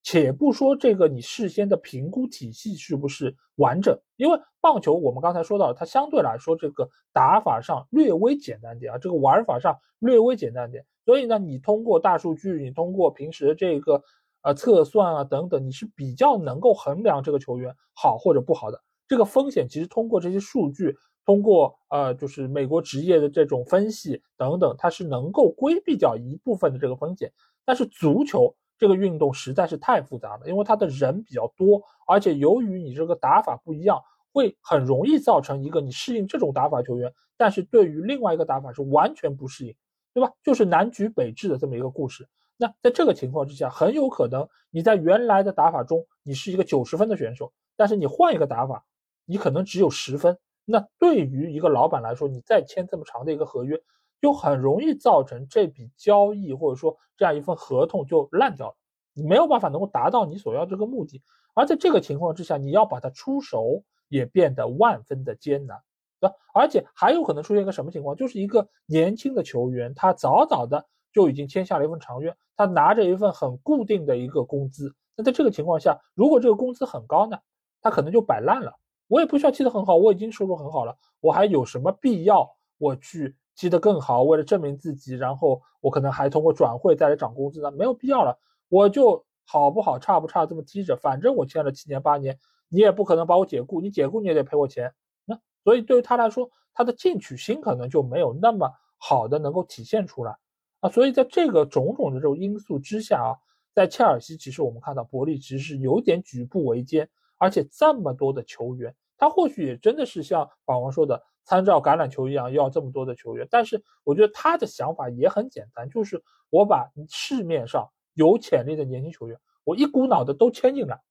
[0.04, 3.98] 且不说这个，你事先的评估体系是不是完整？
[4.18, 10.86] 因为棒球，我们刚才说到，它相对来说这个打法上略微简单点啊，这个玩法上略微简单点。
[11.06, 14.04] 所以呢，你通过大数据，你通过平时这个
[14.42, 18.82] 呃测算啊等等，你是比较能够衡量这个球员好或者不好的。
[19.08, 20.96] 这个风险其实通过这些数据，
[21.26, 27.32] 通过呃就是美国职业的这种分析等等，它是能够规避掉一部分的这个风险。
[27.66, 28.54] 但是足球
[28.84, 34.02] 这个运动实在是太复杂了，因为它的人比较多，而且由于你这个打法不一样，
[34.34, 39.74] 会很容易造成一个你适应这种打法球员，但是对于另外一个打法是完全不适应，
[40.14, 40.34] 对吧？
[40.44, 42.28] 就是南橘北枳的这么一个故事。
[42.58, 48.84] 那在这个情况之下，很有可能你在原来的打法中你是一个九十分的选手，但是你换一个打法，
[49.24, 50.38] 你可能只有十分。
[50.66, 53.82] 那对于一个老板来说，你再签这么长的一个合约。
[54.24, 58.76] 就很容易造成这笔交易或者说这样一份合同就烂掉了，
[59.12, 61.22] 你没有办法能够达到你所要这个目的，
[61.54, 65.78] 而在这个情况之下，你要把它出手也变得万分的艰难，
[66.22, 66.36] 对吧？
[66.54, 77.38] 而且还有可能出现一个什么情况，就是一个年轻的球员，他早早的就已经签下了一份长约，他拿着一份很固定的一个工资，那在这个情况下，如果这个工资很高呢，
[77.82, 78.72] 他可能就摆烂了，
[79.10, 83.36] 我也不需要踢得很好，我已经收入很好了，我还有什么必要我去？
[83.56, 88.40] 踢得更好，为了证明自己，然后我可能还通过转会再来涨工资呢，没有必要了。
[88.70, 92.40] 我就好不好差不差这么踢着，反正我签了七年八年，
[92.70, 94.94] 你也不可能把我解雇，你解雇你也得赔我钱。
[95.26, 100.36] 那所以对于他来说，他的进取心可能就没有那么好的能够体现出来
[100.80, 100.90] 啊。
[100.90, 103.38] 所以在这个种种的这种因素之下啊，
[103.76, 111.22] 在切尔西其实我们看到伯利其实是有点举步维艰，而且这么多的球员，他或许也真的是像法王说的。
[111.46, 121.02] 参照橄榄球一样要这么多的球员，但是我觉得他的想法也很简单，就是我把市面上有潜力的年轻球员，我一股脑的都签进来，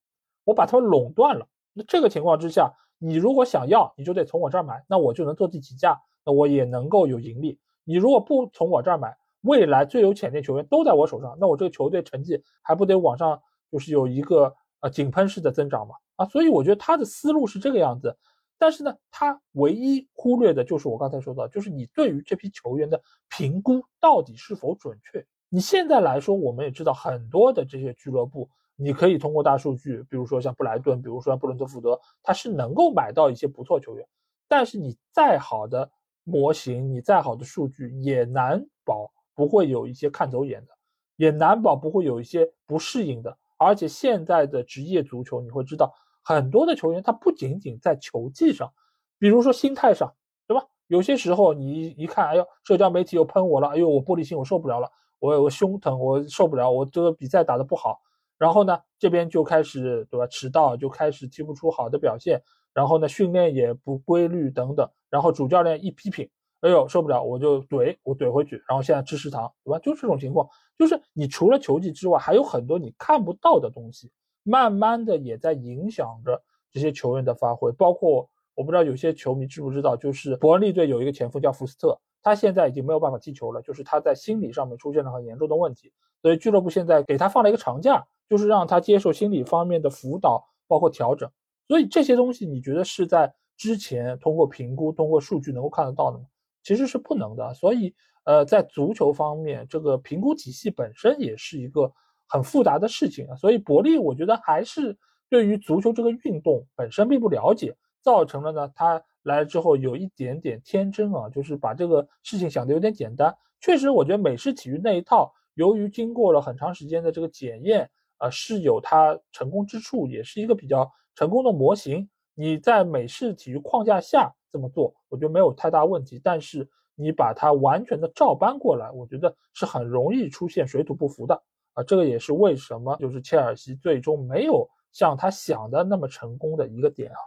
[0.44, 1.46] 我把他们垄断了。
[1.72, 7.58] 那这个情况之下，你如果想要，你就得从我这儿买，那我就能做第几价，那我也能够有盈利。
[7.84, 15.94] 你如果不从我这儿买，未来最有潜力球员都在我手上，那我这个球队成绩还不得往上，就是有一个呃井喷式的增长嘛？
[16.16, 18.16] 啊，所以我觉得他的思路是这个样子。
[18.62, 25.26] 但是呢，他唯一忽略的就是我刚才说到，就是你对于这批球员的评估到底是否准确。
[25.48, 34.06] 你现在来说，我们也知道很多的这些俱乐部，你可以通过大数据，比如说像布莱顿，比如说像布伦特福德，他是能够买到一些不错球员。
[34.46, 35.90] 但是你再好的
[36.22, 40.72] 模型，你再好的数据，也难保不会有一些看走眼的，
[41.16, 43.36] 也难保不会有一些不适应的。
[43.58, 45.92] 而且现在的职业足球，你会知道。
[46.22, 48.72] 很多的球员，他不仅仅在球技上，
[49.18, 50.14] 比如说心态上，
[50.46, 50.64] 对吧？
[50.86, 58.00] 有些时候你一看，哎呦，社交媒体又喷我了，哎呦，我玻璃心，我受不了了，我我胸疼，我受不了，我这个比赛打得不好，
[58.38, 60.26] 然后呢，这边就开始，对吧？
[60.26, 62.42] 迟到就开始踢不出好的表现，
[62.74, 66.28] 然后呢，训练也不规律等等，然后主教练一批评，
[66.60, 69.78] 哎呦，受不了，我就怼，我怼回去，然后现在吃食堂，对吧？
[69.78, 70.46] 就这种情况，
[70.78, 74.10] 就是你除了球技之外，还有很多你看不到的东西。
[74.42, 91.30] 慢慢的也在影响着这些球员的发挥，包括我不知道有些球迷知不知道，就是伯恩利队有一个前锋叫福斯特，他现在已经没有办法踢球了，就是他在心理上面出现了很严重的问题，所以俱乐部现在给他放了一个长假，就是让他接受心理方面的辅导，包括调整。
[91.68, 96.24] 所以这些东西你觉得是在之前通过评估、通过数据能够看得到的吗？
[96.62, 97.54] 其实是不能的。
[97.54, 101.92] 所以，呃，在足球方面，这个评估体系本身也是一个。
[102.32, 104.96] 很复杂的事情啊，所以伯利我觉得还是
[105.28, 113.36] 对于足球这个运动本身并不了解，造成了呢他来之后有一点点天真啊，就是把这个事情想的有点简单。
[113.60, 122.08] 确实，我觉得美式体育那一套，由于经过了很长时间的这个检验啊，是有它成功之处，也是一个比较成功的模型。
[122.34, 126.18] 你在美式体育框架下这么做，我觉得没有太大问题。
[126.24, 131.42] 但是你把它完全的照搬过来，我觉得是很容易出现水土不服的。
[131.74, 137.18] 啊，这个也是为什么就是切尔西最终没有像他想的那么成功的一个点啊。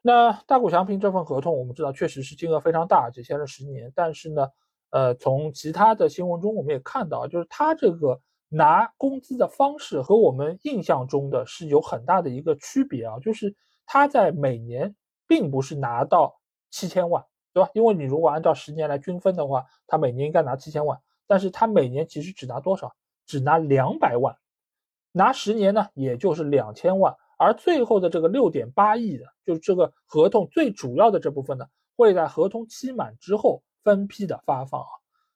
[0.00, 3.92] 那大谷翔平这份合同，我们知道确实是金额非常大，只签了十年。
[3.94, 4.48] 但是呢，
[4.90, 13.18] 呃，从其他的新闻中我们也看到，就是他这个拿工资的方式和我们印象中的是有很大的一个区别啊。
[13.20, 13.54] 就是
[13.86, 14.94] 他在每年
[15.28, 16.34] 并不是拿到
[16.70, 17.70] 七千万，对吧？
[17.74, 22.92] 因为你如果按照十年来均分的话，他每年应该拿七千万，但是他每年其实只拿多少？
[23.26, 24.36] 只拿两百万，
[25.12, 31.66] 拿十年呢，也就是两千万，而最后的这个六点八亿的，就是这个合同最主要的这部分呢，
[31.96, 34.88] 会在合同期满之后分批的发放啊。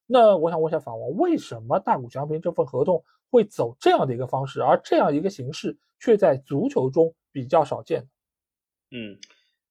[0.07, 8.09] 那我想问一下法王，为什么大谷翔平这份合同会走这样的一个方式，而这样一个形式却在足球中比较少见？
[8.91, 9.19] 嗯，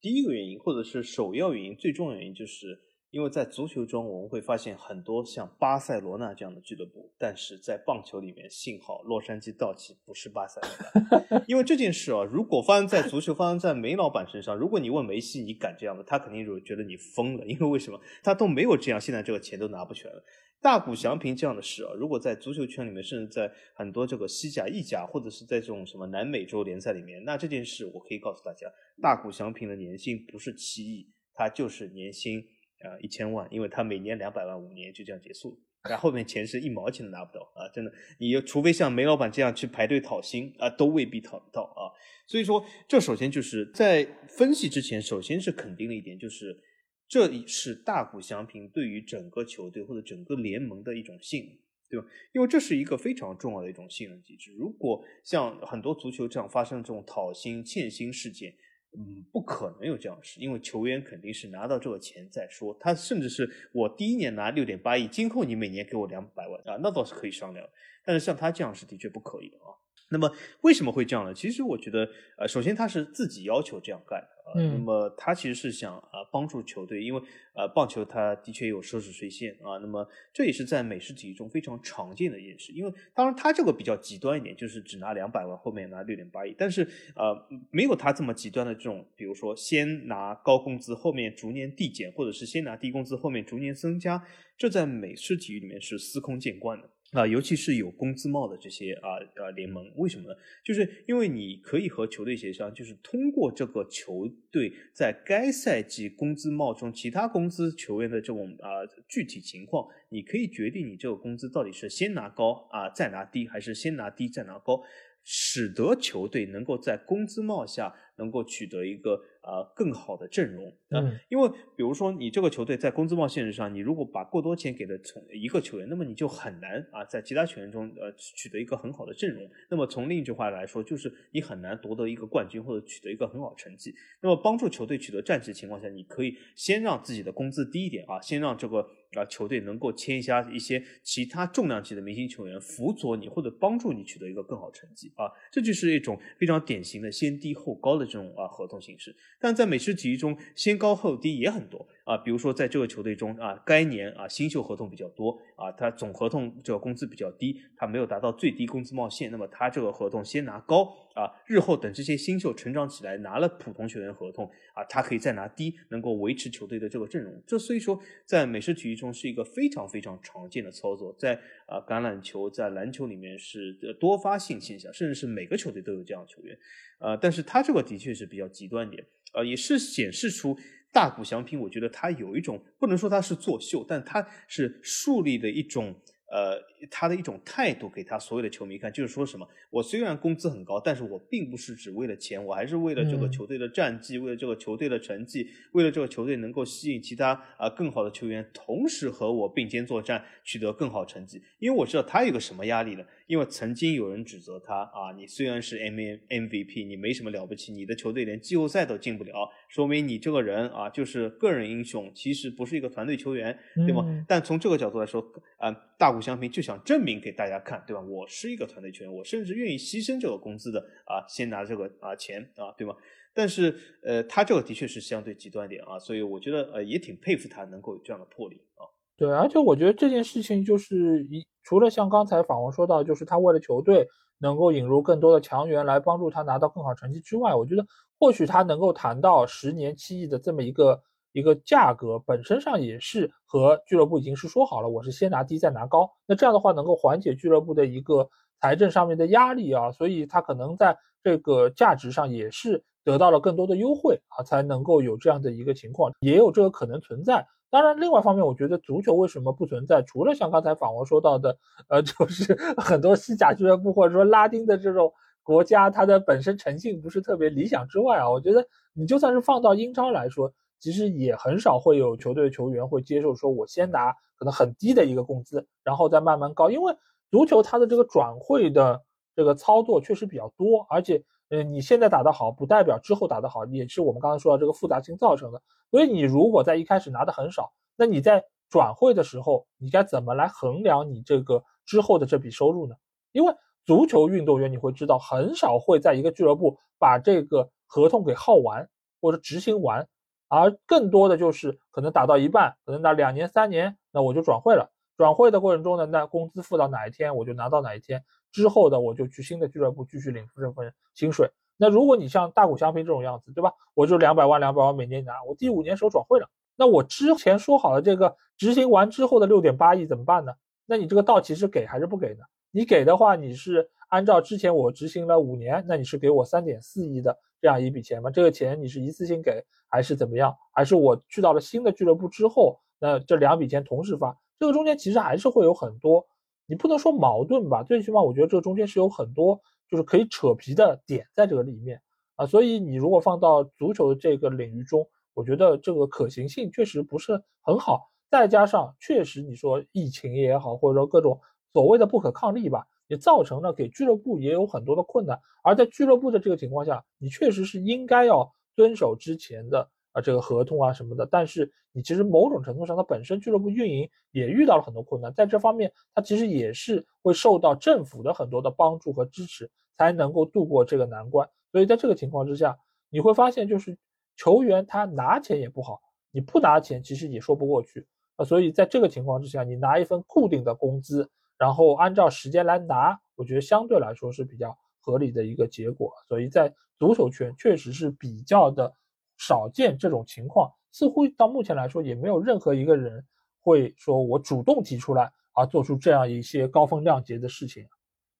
[0.02, 2.82] 第一个原因或者是首要原因，最重要原因就是。
[3.16, 11.42] 因为在足球中，我们会发现很多像巴塞罗那这样的俱乐部，但是在棒球里面，幸好洛杉矶道奇不是巴塞罗那。
[11.48, 16.04] 因为这件事啊，如果发生在足球，发生在梅老板身上，如果你问梅西，你敢这样吗？
[16.06, 17.46] 他肯定就觉得你疯了。
[17.48, 17.98] 因为为什么？
[18.22, 20.22] 他都没有这样，现在这个钱都拿不全了。
[20.62, 28.68] 大谷翔平这样的事啊，如果在足球圈里面，甚至在很多这个西甲、意甲，或者是在这种什么南美洲联赛里面，那这件事我可以告诉大家，
[29.02, 32.46] 大谷翔平的年薪不是七亿，他就是年薪。
[32.86, 35.60] 啊，一千万，因为他每年两百万，五年就这样结束，
[35.90, 37.68] 然后面钱是一毛钱都拿不到啊！
[37.74, 41.92] 真的，你除非像梅老板这样去排队讨薪啊，都未必讨得到啊。
[42.28, 46.60] 所以说，这首先就是在分析之前，首先是肯定的一点，就是
[47.08, 51.58] 这是大谷翔平对于整个球队或者整个联盟的一种信任，
[51.88, 52.08] 对吧？
[52.34, 54.52] 因为这是一个非常重要的一种信任机制。
[54.58, 58.56] 如果像很多足球这样发生这种讨薪欠薪事件，
[58.98, 62.76] 嗯，不可能有这样的事，因为球员肯定是拿到这个钱再说。
[62.80, 67.68] 他甚至是我第一年拿六点八亿，今后你每年给我两百万啊，那倒是可以商量。
[68.04, 69.76] 但是像他这样是的确不可以的啊。
[70.10, 70.32] 那么
[70.62, 71.34] 为什么会这样呢？
[71.34, 74.54] 其实我觉得，呃，首先他是自己要求这样干的啊。
[74.56, 77.20] 那么他其实是想啊帮助球队，因为
[77.56, 79.78] 呃棒球它的确有奢侈税线啊。
[79.82, 82.72] 那么这也是在美式体育中非常常见的一件事。
[82.72, 86.56] 因为当然他这个比较极端一点，就是只拿两百万，后面拿六点八亿。
[86.56, 87.36] 但是呃
[87.72, 94.24] 没有他这么极端的这种，比如说先拿高工资，后面逐年递减，或者是先拿低工资，后面逐年增加，
[94.56, 96.90] 这在美式体育里面是司空见惯的。
[97.12, 100.36] 啊，尤其是有工资帽的这些啊啊联盟，为什么呢？
[100.66, 114.82] 就是因为你可以和球队协商，就是通过这个球队在该赛季工资帽中其他工资球员的这种啊具体情况，你可以决定你这个工资到底是先拿高啊再拿低，还是先拿低再拿高，
[115.24, 119.22] 使得球队能够在工资帽下能够取得一个。
[119.46, 120.98] 啊，更好的阵容啊，
[121.30, 129.48] 因为比如说你这个球队在工资帽限制上，你如果把过多钱给了从一个球员，那么你就很难啊，在其他球员中呃取得一个很好的阵容。
[129.70, 133.94] 那么从另一句话来说，就是你很难夺得一个冠军或者取得一个很好成绩。
[134.20, 138.80] 那么帮助球队取得战绩的情况下，你可以先让自己的工资低一点啊，先让这个
[139.14, 149.16] 啊球队能够签一下一些其他重量级的明星球员辅佐你或者帮助你取得一个更好成绩啊，这就是一种非常典型的先低后高的这种啊合同形式。
[149.40, 152.16] 但在美式体育中，先高后低也很多啊。
[152.18, 167.42] 比如说，在这个球队中啊，该年啊新秀合同比较多啊，他总合同这个工资比较低，他没有达到最低工资帽线，那么他这个合同先拿高啊，日后等这些新秀成长起来，拿了普通球员合同啊，他可以再拿低，能够维持球队的这个阵容。
[167.48, 171.34] 这所以说，在美式体育中是一个非常非常常见的操作，在
[171.66, 176.58] 啊橄榄球、在篮球里面是多发性现象，甚至是每个球队都有这样的球员。
[177.00, 179.02] 呃，但是他这个的确是比较极端点。
[179.34, 180.58] 呃，也是显示出
[180.92, 185.96] 大谷翔平，我觉得他有一种不能说他是作秀，但他是树立的一种。
[186.28, 186.60] 呃，
[186.90, 201.42] 他的一种态度给他所有的球迷看，就是说什么，我虽然工资很高，但是我并不是只为了钱，我还是为了这个球队的战绩，为了这个球队的成绩，为了这个球队能够吸引其他啊更好的球员，同时和我并肩作战，取得更好成绩。
[201.60, 203.04] 因为我知道他有个什么压力呢？
[203.28, 214.26] 因为曾经有人指责他啊，你虽然是 M M M V P，你没什么了不起，你的球队连季后赛都进不了，说明你这个人啊就是个人英雄，其实不是一个团队球员，对吗？
[214.28, 215.24] 但从这个角度来说，
[215.58, 216.16] 啊，大。
[216.16, 218.02] 谷翔平就想证明给大家看，对吧？
[218.02, 222.96] 我是一个团队球员，我甚至愿意牺牲这个工资的啊，先拿这个啊钱啊，对吗？
[223.34, 228.88] 但是呃，他这个的确是相对极端点啊，所以我觉得呃也挺佩服他能够有这样的魄力啊。
[229.18, 234.08] 对，而且我觉得这件事情就是一除了像刚才访问说到，就是他为了球队
[234.40, 237.86] 能够引入更多的强援来帮助他拿到更好成绩之外，我觉得
[238.20, 241.02] 或许他能够谈到十年七亿的这么一个。
[241.38, 248.30] 一个价格本身上也是和俱乐部已经是说好了，我是先拿低再拿高，那这样的话能够缓解俱乐部的一个
[248.62, 257.46] 财政上面的压力啊，所以他可能在这个价值上也是得到了更多的优惠啊，才能够有这样的一个情况，也有这个可能存在。
[257.76, 260.02] 当然，另外一方面，我觉得足球为什么不存在？
[260.02, 261.58] 除了像刚才访问说到的，
[261.90, 265.12] 呃， 就是很多西甲俱乐部或者说拉丁的这种
[265.44, 270.54] 国家，它的本身诚信不是特别理想之外啊，我觉得你就算是放到英超来说。
[270.80, 276.96] 其实也很少会有球队球员会接受说，我先拿可能很低的一个工资，然后再慢慢高，因为
[277.30, 279.02] 足球它的这个转会的
[279.36, 285.62] 这个操作确实比较多，而且，嗯，你现在打得好，不代表之后打得好，也是我们刚才说到这个复杂性造成的。
[285.92, 292.96] 所以你如果在一开始拿的很少，那你在转会的时候，你该怎么来衡量你这个之后的这笔收入呢？
[293.32, 293.54] 因为
[293.86, 298.90] 足球运动员你会知道，很少会在一个俱乐部把这个合同给耗完
[299.22, 300.08] 或者执行完。
[300.48, 304.92] 而更多的就是可能打到一半，可能打两年三年，那我就转会了。
[305.18, 308.24] 转会的过程中呢，那工资付到哪一天我就拿到哪一天，
[308.56, 311.52] 之后的我就去新的俱乐部继续领这份薪水。
[311.76, 313.74] 那如果你像大谷翔平这种样子，对吧？
[313.94, 316.48] 我就两百万两百万每年拿，我第五年时候转会了，
[316.78, 320.54] 那我之前说好的这个执行完之后的六点八亿怎么办呢？
[320.86, 322.46] 那你这个到期是给还是不给呢？
[322.72, 328.32] 你给的话，你是按照之前我执行了五年，那你是给我三点四亿的这样一笔钱吗？
[328.32, 330.56] 这个钱你是一次性给还是怎么样？
[330.72, 334.38] 还是我去到了新的俱乐部之后，那这两笔钱同时发？
[334.58, 336.26] 这个中间其实还是会有很多，
[336.66, 337.84] 你不能说矛盾吧？
[337.84, 342.02] 最起码我觉得这中间是有很多就是可以扯皮的点在这个里面
[342.36, 342.46] 啊。
[342.46, 348.10] 所以你如果放到足球这个领域中，我觉得这个可行性确实不是很好。
[348.30, 351.40] 再加上确实你说疫情也好，或者说各种
[351.72, 355.40] 所谓的不可抗力吧，也造成了给俱乐部也有很多的困难。
[355.64, 359.90] 而在俱乐部的这个情况下，你确实是应该要遵守之前的。
[360.16, 371.48] 啊，这个合同啊什么的，但是你其实某种程度上，它本身俱乐部运营也遇到了很多困难，在这方面，它其实也是会受到政府的很多的帮助和支持，才能够度过这个难关。
[371.74, 372.78] 所以在这个情况之下，
[373.10, 373.98] 你会发现，就是
[374.38, 376.00] 球员他拿钱也不好，
[376.32, 378.08] 你不拿钱其实也说不过去
[378.38, 378.46] 啊。
[378.46, 386.14] 所以在这个情况之下，你拿一份固定的工资，然后按照时间来拿，我觉得相对来说是比较合理的一个结果。
[386.30, 388.94] 所以在足球圈确实是比较的。
[389.38, 393.24] 少见这种情况，似乎到目前来说也没有任何一个人
[393.60, 397.86] 会说我主动提出来而做出这样一些高风亮节的事情。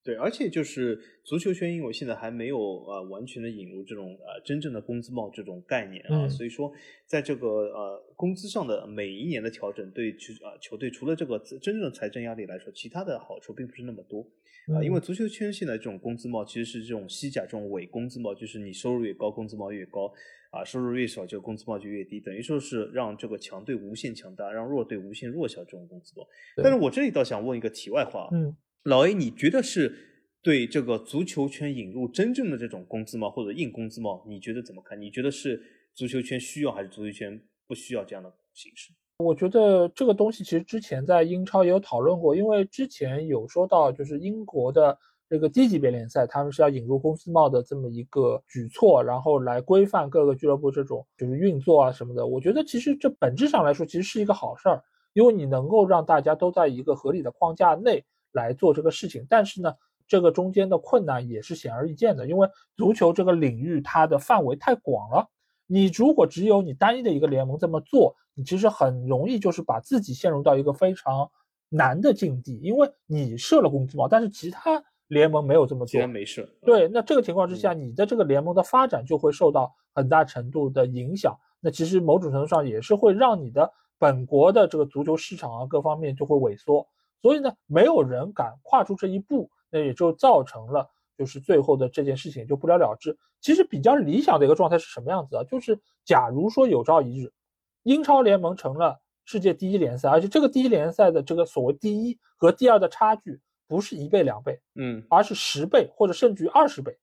[0.02, 6.70] 对，而且就是足球圈，因为现在还没有呃完全的引入这种呃真正的工资帽这种概念啊，所以说
[7.06, 14.20] 在这个呃工资上的每一年的调整，对球啊球队除了这个真正的财政压力来说，其他的好处并不是那么多
[14.72, 14.78] 啊。
[14.80, 20.08] 因为足球圈现在这种工资帽其实是这种西甲这种伪工资帽，就是你收入越高，工资帽越高
[20.56, 26.26] 啊，收入越少，就工资帽就越低，等于说是让这个强队无限强大，让弱队无限弱小这种工资帽。
[26.62, 28.56] 但是我这里倒想问一个题外话，嗯。
[28.84, 29.92] 老 A，你觉得是
[30.42, 34.24] 对这个足球圈引入真正的这种工资帽或者硬工资帽？
[34.28, 35.00] 你觉得怎么看？
[35.00, 35.60] 你觉得是
[35.92, 38.92] 足球圈需要还是足球圈不需要这样的形式？
[39.18, 44.96] 我觉得这个东西其实之前在英超也有讨论过，因为之前有说到就是英国的
[45.28, 52.26] 这个低级别联赛，他们是要引入工资帽的这么一个举措，然后来规范各个俱乐部这种就是运作啊什么的。
[52.26, 58.04] 我觉得其实这本质上来说其实是一个好事儿，因为你能够让大家都在一个合理的框架内。
[58.32, 59.72] 来做这个事情，但是呢，
[60.06, 62.46] 这个中间的困难也是显而易见的，因为
[62.76, 65.26] 足球这个领域它的范围太广了。
[65.66, 71.30] 你如果只有你单一的一个联盟这么做，你其实很容易就是把自己陷入到一个非常
[71.70, 81.36] 难的境地，因为你设了工资帽，但是其他联盟没有这么做，既然没事，对，那这个情况之下，你的这个联盟的发展就会受到很大程度的影响。
[81.60, 86.86] 那其实某种程度上也是会让你的本国的这个足球市场啊各方面就会萎缩。
[87.22, 93.16] 所以呢，没有人敢跨出这一步，那也就造成了，就是最后的这件事情就不了了之。
[93.40, 95.44] 其实比较理想的一个状态是什么样子啊？
[95.44, 97.32] 就是假如说有朝一日，
[97.84, 106.98] 英超联盟成了世界第一联赛，而且这个第一联赛的这个所谓第一和第二的差距不是一倍两倍，嗯，而是十倍或者甚至于二十倍。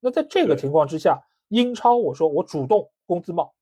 [0.00, 3.54] 那在这个情况之下，英超我说我主动工资帽，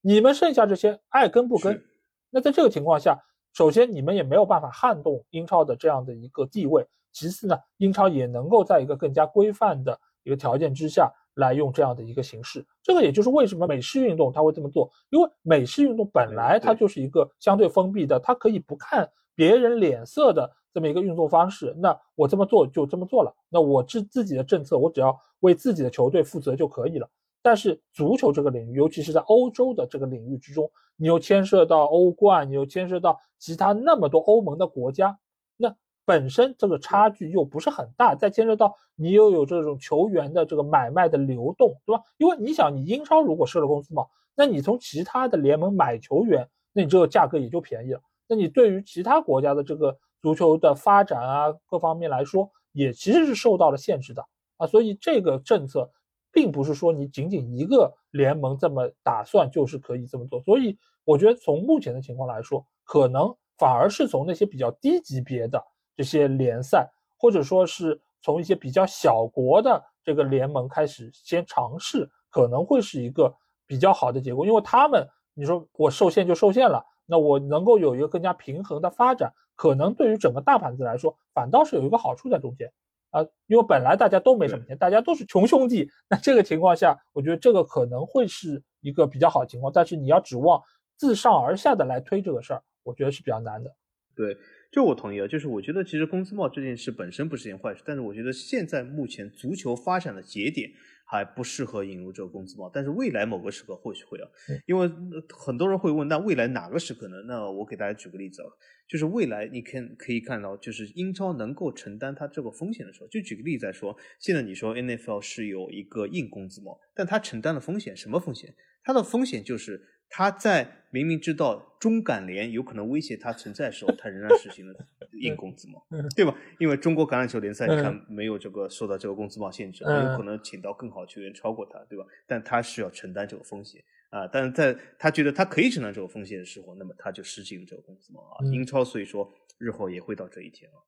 [0.00, 1.82] 你们剩下这些爱跟不跟？
[2.30, 3.22] 那在这个情况下。
[3.52, 6.86] 首先，你们也没有办法撼动英超的这样的一个地位。
[7.10, 12.66] 其次呢，英超也能够在一个更加规范的一个条件之下来用这样的一个形式。
[12.82, 21.74] 这个也就是为什么美式运动它会这么做，因为美式运动本来它就是一个相对封闭的，它可以不看别人脸色的这么一个运作方式。
[21.78, 27.08] 那我这么做就这么做了，那我自自己的政策，我只要为自己的球队负责就可以了。
[27.40, 35.18] 但是足球这个领域，尤其是在欧洲的这个领域之中，你又牵涉到欧冠，你又牵涉到其他那么多欧盟的国家，
[35.56, 35.74] 那
[36.04, 42.02] 本身这个差距又不是很大，再牵涉到你又有这种球员的这个买卖的流动，对吧？
[42.18, 44.04] 因为你想，你英超如果设了公司嘛，
[44.34, 48.00] 那你从其他的联盟买球员，那你这个价格也就便宜了。
[48.28, 54.24] 那你对于其他国家的这个足球的发展啊，各方面来说，也其实是受到了限制的
[54.56, 54.66] 啊。
[54.66, 55.90] 所以这个政策。
[56.32, 65.58] 并不是说你仅仅一个联盟这么打算就是可以这么做，所以我觉得从目前的情况来说，可能反而是从那些比较低级别的
[65.96, 66.86] 这些联赛，
[67.16, 73.34] 或者说是从一些比较小国的这个联盟开始先尝试，可能会是一个
[73.66, 82.72] 比较好的结果，因为他们你说我受限就受限了，那我能够有一个更加平衡的发展，可能对于整个大盘子来说，反倒是有一个好处在中间。
[83.10, 89.72] 啊，因为本来大家都没什么钱，大家都是穷兄弟，那这个情况下，我觉得这个可能会是一个比较好的情况。
[89.72, 90.60] 但是你要指望
[90.96, 93.74] 自上而下的来推这个事儿，我觉得是比较难的。
[94.14, 94.36] 对，
[94.70, 95.26] 这我同意啊。
[95.26, 100.68] 就是我觉得其实工资帽这件事本身不是件坏事，但是我觉得现在目前足球发展的节点
[101.06, 102.70] 还不适合引入这个工资帽。
[102.72, 104.28] 但是未来某个时刻或许会啊，
[104.66, 104.90] 因为
[105.30, 107.16] 很多人会问，那未来哪个时刻呢？
[107.26, 108.48] 那我给大家举个例子啊。
[108.88, 118.54] 就是未来你看可以看到，就是英超能够承担它这个风险的时候，就举个例子来说，现在你说 N F L 是有一个硬工资帽，但它承担了风险，什么风险？
[118.84, 124.74] 它的风险就是它在明明知道中感联有可能威胁他存在的时候，他仍然实行了
[125.20, 125.84] 硬工资帽，
[126.14, 126.34] 对吧？
[126.58, 132.04] 因为中国橄榄球联赛你看没有这个受到这个工资帽限制，有可能请到更好球员超过他，对吧？
[132.26, 133.82] 但他是要承担这个风险。
[134.10, 138.46] 啊，但是在他觉得他可以承担这个风险的时候，那么他就实行了这个工资帽啊。
[138.52, 139.28] 英超所以说
[139.58, 140.78] 日后也会到这一天啊。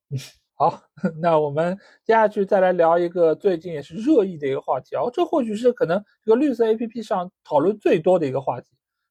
[0.54, 0.82] 好，
[1.20, 8.68] 那我们接下去再来聊一个最近也是热议的一个话题啊，这或许是可能这个绿色 A P P 上讨论最多的一个话题，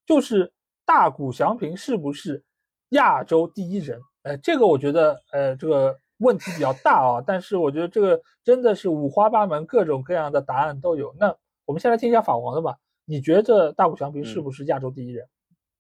[0.08, 0.52] 就是
[0.86, 2.44] 大谷翔平是不是
[2.90, 4.00] 亚洲第一人？
[4.24, 11.14] 呃，这个我觉得呃这个问题比较大啊，但是我觉得这个真的是五花八门，各种各样的答案都有。
[11.20, 11.36] 那
[11.66, 12.78] 我们先来听一下法王的吧。
[13.06, 15.28] 你觉得大谷翔平是不是亚洲第一人？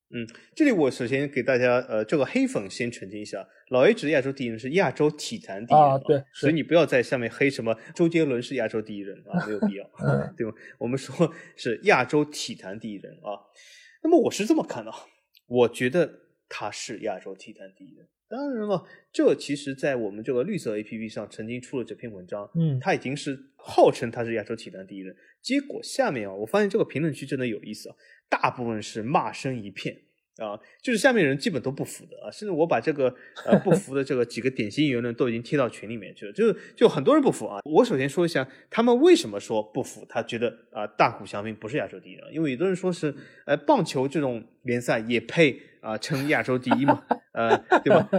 [0.09, 0.25] 嗯，
[0.55, 9.83] 这里我首先给大家呃，这个黑粉先澄清一下，老 A 指的亚洲第一人是亚洲体坛第一人啊，对，所以你不要在下面黑什么周杰伦是亚洲第一人啊，没有必要，
[10.37, 10.53] 对吧？
[10.77, 13.35] 我们说是亚洲体坛第一人啊。
[14.07, 14.91] 那么我是这么看的，
[15.47, 16.09] 我觉得
[16.47, 18.07] 他是亚洲体坛第一人。
[18.29, 25.13] 当然了，这其实，在我们这个绿色 A P P 上曾经出了这篇文章，嗯，他已经是号称他是亚洲体坛第一人。
[25.41, 27.95] 结果下面啊，我发现这个评论区真的有意思啊，
[28.29, 30.03] 大部分是骂声一片
[30.39, 33.13] 啊，就是下面人基本都不服的啊，甚至我把这个
[33.45, 37.59] 呃不服的这个几个典型言论都已经贴到群里面去了，就就很多人不服啊。
[37.65, 43.13] 我首先说一下他们为什么说不服，他觉得啊大谷翔平不是亚洲第一人，因为有的人说是
[43.45, 45.59] 呃棒球这种联赛也配。
[45.79, 47.01] 啊，称亚洲第一嘛，
[47.31, 48.09] 呃，对吧？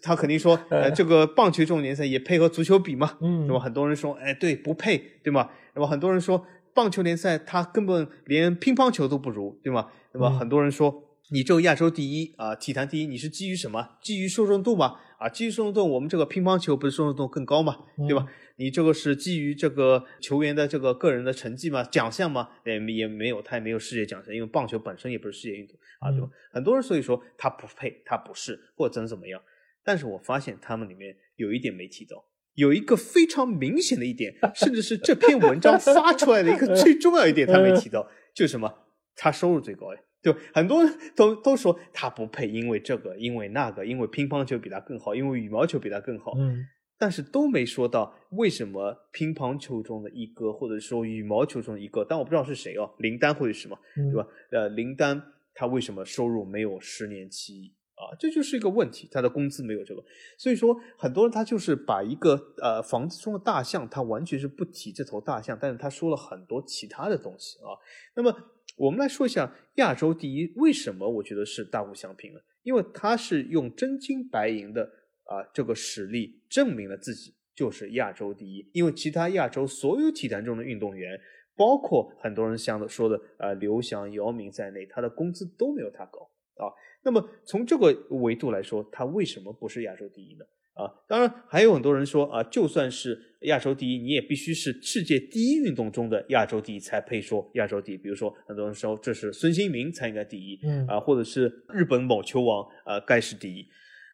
[0.00, 3.58] 他肯定说，呃，这个棒球这种联赛也配和足球比嘛，嗯，对吧？
[3.58, 5.50] 很多人说，哎，对，不配，对吧？
[5.74, 9.88] 那么很多人说，棒球联赛他根本连乒乓球都不如，对吗？
[10.12, 13.96] 那么很多人说，你这个亚洲第一啊，体坛第一，你是基于什么？
[14.00, 15.00] 基于受众度吗？
[15.18, 17.76] 啊，基于受众度，我们这个乒乓球不是受众度更高吗，
[18.06, 18.26] 对吧？
[18.58, 21.82] 你这个是基于这个球员的这个个人的成绩吗？
[21.84, 22.50] 奖项吗？
[22.64, 26.28] 也也没有，他也没有世界奖项，因为棒球本身也不是世界运动啊，对吧？
[26.52, 29.42] 很多人所以说他不配，他不是，或者怎么怎么样。
[29.84, 32.24] 但是我发现他们里面有一点没提到，
[32.54, 38.72] 有一个非常明显的一点，甚至是这篇文章发出来的一个 最重要一点，他没提到，就是什么？
[39.16, 46.32] 他收入最高呀，就很多人都都说他不配，因为这个，因为那个，因为乒乓球比他更好，因为羽毛球比他更好。
[46.36, 46.66] 嗯。
[46.98, 54.26] 但是都没说到为什么乒乓球中的一哥，或者说羽毛球中的一哥，但我不知道是谁哦，林丹或者什么，对吧？
[54.50, 55.22] 呃，林丹
[55.54, 58.16] 他为什么收入没有十年期啊？
[58.18, 60.02] 这就是一个问题，他的工资没有这个。
[60.38, 67.76] 所以说，很多人他就是把一个呃房子中的大象，他完全是不提这头大象，但是他说了很多其他的东西啊。
[68.14, 68.34] 那么
[68.76, 72.40] 我们来说一下亚洲第一，为什么我觉得是大谷翔平呢？
[72.62, 74.88] 因为他是用真金白银的。
[75.28, 81.20] 啊，这个实力证明了自己就是亚洲第一，因为其他亚洲所有体坛中的运动员，
[81.56, 86.20] 包括很多人像说的呃刘翔、姚明在内，他的工资都没有他高
[86.64, 86.70] 啊。
[87.02, 90.44] 那么从这个维度来说，他为什么不是亚洲第一呢？
[90.76, 97.96] 啊，当然还有很多人说啊，就算是亚洲第一，你也必须是世界第一运动中的亚洲第一才配说亚洲第一。
[97.96, 103.66] 比如说很多人说这是孙兴民才应该第一，嗯啊，或者是日本某球王啊该是第一。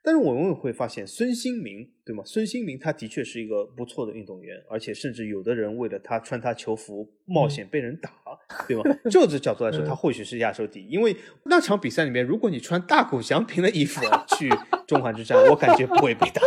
[0.05, 2.25] 但是我们会发现，孙兴民，对吗？
[2.27, 8.11] 孙兴民他的确是一个不错的运动员，而且甚至有的人为了他穿他球服冒险被人打，
[8.67, 8.83] 对吗？
[9.09, 10.89] 这个角度来说， 他或许是亚洲第一。
[10.89, 11.15] 因为
[11.45, 14.01] 那场比赛里面，如果你穿大谷翔平的衣服
[14.37, 14.51] 去
[14.89, 16.43] 中环之战，我感觉不会被打，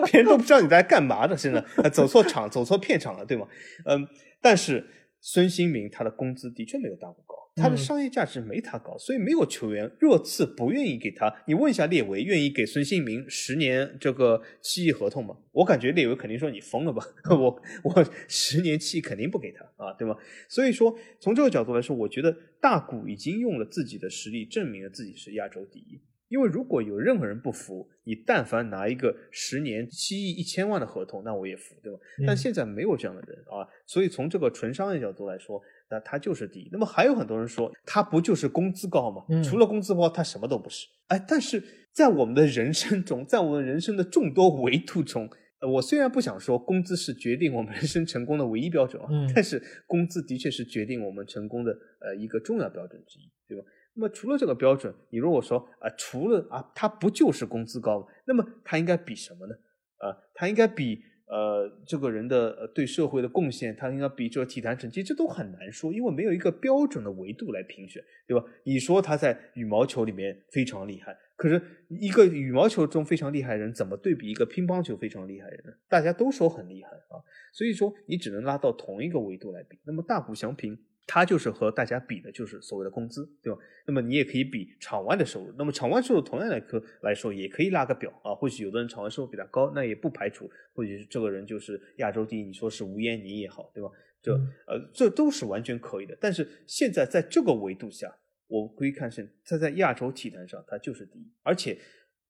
[0.10, 3.46] 别人都不知道你在干嘛的，现在，走错场，走错片场了，对吗？
[3.84, 4.08] 嗯，
[4.40, 4.82] 但是
[5.20, 7.36] 孙兴民他的工资的确没有大谷高。
[7.56, 11.30] 他的商业价值没他高，所以没有球员热刺不愿意给他。
[11.46, 15.36] 你问一下列维，愿意给孙兴民十年这个七亿合同吗？
[15.52, 20.16] 我感觉列维肯定说你疯了吧， 我我十年七亿肯定不给他啊，对吗？
[20.48, 26.00] 所以说从这个角度来说，我觉得大谷已经用了自己的实力证明了自己是亚洲第一。
[26.28, 31.98] 因为如果有任何人不服，你但凡拿一个十年七亿一千万的合同，那我也服，对吧？
[32.26, 35.60] 但现在没有这样的人啊，所以从这个纯商业角度来说，
[35.92, 36.70] 那他就是第一。
[36.72, 39.22] 那么还有很多人说，他不就是工资高吗？
[39.44, 40.86] 除了工资高，他什么都不是。
[41.08, 41.62] 哎，但是
[41.92, 45.28] 在我们的人生中，在我们人生的众多维度中，
[45.60, 53.62] 我虽然不想说工资是决定我们人生成功的唯一标准啊，但是工资的确是决定我们成功的呃一个重要标准之一，对吧？
[53.94, 58.06] 那么除了这个标准，你如果说啊，除了啊，它不就是工资高吗？
[58.26, 59.54] 那么它应该比什么呢？
[59.98, 68.44] 啊，它应该比呃这个人的对社会的贡献，他应该比这个体坛成绩，这都很难说，因为没有一个标准的维度来评选，对吧？
[68.64, 71.16] 你说他在羽毛球里面非常厉害。
[71.34, 75.76] 可是，一个羽毛球中非常厉害的人，怎么对比一个乒乓球非常厉害的人？
[75.88, 77.18] 大家都说很厉害啊，
[77.52, 79.76] 所以说你只能拉到同一个维度来比。
[79.84, 80.78] 那么大谷祥平，
[81.12, 83.58] 他就是和大家比的，就是所谓的工资，对吧？
[83.86, 85.52] 那么你也可以比场外的收入。
[85.58, 88.34] 那么场外收入同样来科来说，也可以拉个表啊。
[88.34, 92.44] 或许有的人场外收入比他高，那也不排除，或许这个人就是亚洲第一。
[92.44, 93.90] 你说是吴彦妮也好，对吧？
[94.22, 94.32] 这
[94.66, 96.16] 呃，这都是完全可以的。
[96.18, 98.16] 但是现在在这个维度下。
[98.48, 101.26] 我可以看是，他在亚洲体坛上，他就是第一。
[101.42, 101.78] 而且，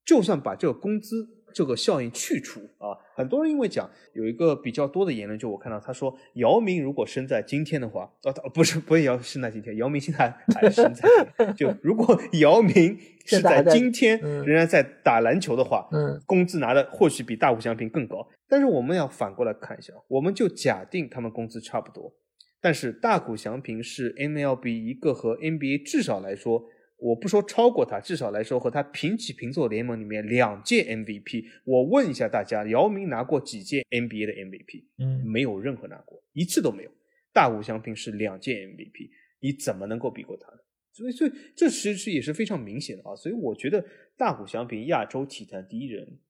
[0.04, 11.06] 就算把这个工资这个效应去除啊，很多人因为讲有一个比较多的言论，就我看到他说，姚明如果生在今天的话，啊，不是不是姚生在今天，姚明现在还生在，
[11.52, 18.26] 就如果姚明 是在今天仍然在打篮球的话，嗯，工资拿的或许比大谷翔平更高。
[18.48, 22.14] 但是我们要反过来看一下，我们就假定他们工资差不多。
[22.60, 26.64] 但是大谷翔平是 MLB 一个和 NBA 至少来说，
[27.02, 31.44] 我不说超过他，至少来说和他平起平坐联盟里面两届 MVP。
[31.64, 34.84] 我问一下大家，姚明拿过几届 NBA 的 MVP？
[34.98, 36.90] 嗯，没有任何拿过，一次都没有。
[37.32, 39.10] 大谷翔平是两届 MVP，
[39.40, 40.58] 你怎么能够比过他呢？
[40.92, 43.16] 所以，所以这其实也是非常明显的啊。
[43.16, 43.84] 所以我觉得
[44.16, 46.20] 大谷翔平亚洲体坛第一人，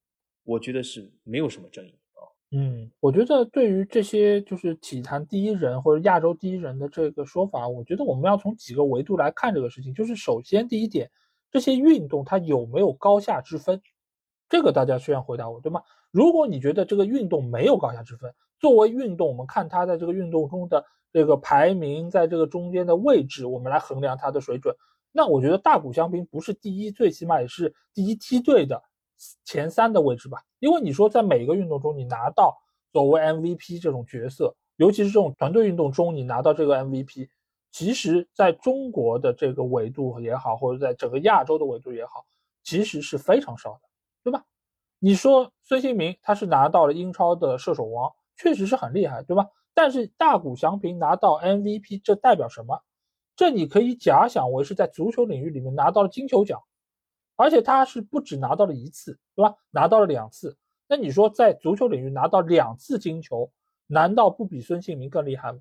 [0.44, 1.94] 我觉得是没有什么争议。
[2.54, 9.94] 嗯，我觉得对于这些就是体坛第一人或者亚洲第一人的这个说法，我觉得我们要从几个维度来看这个事情。
[9.94, 11.10] 就是首先第一点，
[11.50, 13.80] 这些运动它有没有高下之分？
[14.50, 15.80] 这个大家需要回答我，对吗？
[16.10, 24.76] 如果你觉得这个运动没有高下之分，作为运动，我们看它在这个运动中的这个排名，在这个中间的位置，我们来衡量它的水准，
[25.10, 28.82] 那我觉得大谷翔平不是第一，最起码也是第一梯队的。
[29.44, 32.56] 前三的位置吧，因为你说在每个运动中你拿到
[32.92, 37.28] 所谓 MVP 这种角色，尤其是这种团队运动中你拿到这个 MVP，
[37.70, 42.24] 其实在中国的这个维度也好，或者在整个亚洲的维度也好，
[42.62, 43.80] 其实是非常少的，
[44.24, 44.44] 对吧？
[44.98, 49.48] 你说孙兴民他是拿到了英超的射手王，确实是很厉害，对吧？
[49.74, 52.80] 但是大谷翔平拿到 MVP，这代表什么？
[53.34, 56.60] 这你可以假想为是在足球领域里面拿到了金球奖。
[57.36, 59.54] 而且他是不止拿到了一次，对吧？
[59.70, 60.56] 拿到了两次。
[60.88, 63.50] 那你说在足球领域拿到两次金球，
[63.86, 65.60] 难道不比孙兴民更厉害吗？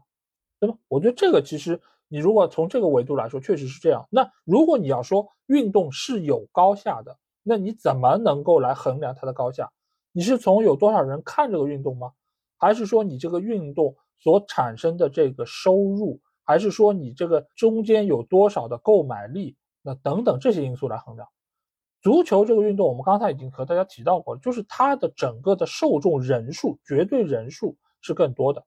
[0.60, 0.77] 对吧？
[0.88, 4.06] 我觉得这个其实你如果从这个维度来说，确实是这样。
[4.10, 9.72] 那如果你要说运动是有高下的，那你怎么能够来衡量它的高下？
[10.11, 12.11] 你是从有多少人看这个运动吗？
[12.57, 19.56] 还是说你这个运动所产生的这个收入，还是说你这个中间有多少的购买力？
[19.81, 21.27] 那等等这些因素来衡量。
[22.02, 28.65] 足球这个运动，我们刚才已经和大家提到过了，就是它的整个的受众人数，绝对人数是更多的。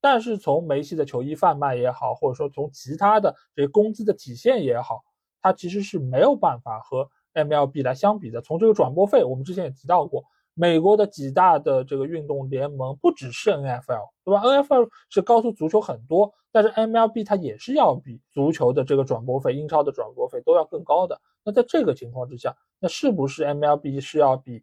[0.00, 5.02] 但是从梅西的球衣贩卖也好，或者说从其他的这些工资的体现也好，
[5.42, 8.40] 它其实是没有办法和 MLB 来相比的。
[8.40, 10.24] 从这个转播费，我们之前也提到过，
[10.54, 21.20] 美国的几大的这个运动联盟不只是 NFL，对吧？NFL 是高出足球很多，但是 MLB 它也是要比足球的这个转播费、英超的转播费都要更高的。
[21.44, 24.62] 那在这个情况之下，那是不是 MLB 是要比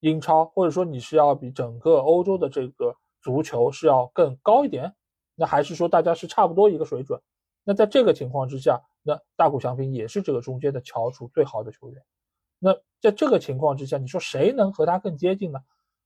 [0.00, 4.94] 英超，或者说你是要比整个欧洲的这个足球是要更高一点？
[5.34, 7.20] 那还是说大家是差不多一个水准？
[7.64, 12.02] 那在这个情况之下，那大谷翔平也是这个中间的翘楚最好的球员。
[12.64, 15.58] 那在这个情况之下，你说谁能和他更接近呢？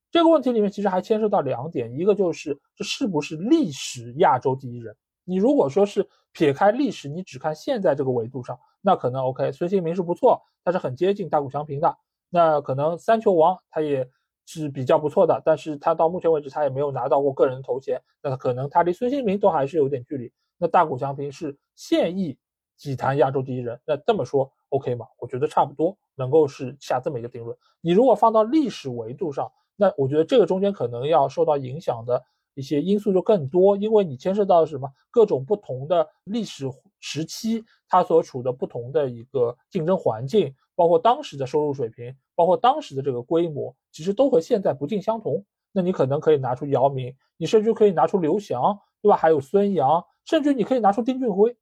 [0.09, 4.95] 这个问题里面其实还牵涉到两点，一个就是这是不是历史亚洲第一人？
[5.23, 8.57] 你如果说是撇开历史，你只看现在这个维度上。
[8.81, 11.95] 那可能 OK，孙兴民是不错，他是很接近大谷翔平的。
[12.29, 14.09] 那可能三球王他也
[14.45, 18.01] 是比较不错的，但是他到目前为止他也没有拿到过个人头衔。
[18.23, 20.31] 那可能他离孙兴民都还是有点距离。
[20.57, 22.37] 那大谷翔平是现役
[22.77, 25.05] 体坛亚洲第一人，那这么说 OK 吗？
[25.19, 27.57] 我觉得差不多能够是下这么一个定论。
[27.79, 32.21] 你如果放到历史维度上，那我觉得这个中间可能要受到影响的。
[32.53, 36.67] 一些因素就更多，因为你牵涉到什么各种不同的历史
[36.99, 45.45] 时期，它所处的不同的一个竞争环境，包括当时的收入水平，包括当时的这个规模，其实都和现在不尽相同。
[45.71, 49.15] 那你可能可以拿出姚明，你甚至可以拿出刘翔，对吧？
[49.15, 51.55] 还有孙杨，甚至你可以拿出丁俊晖，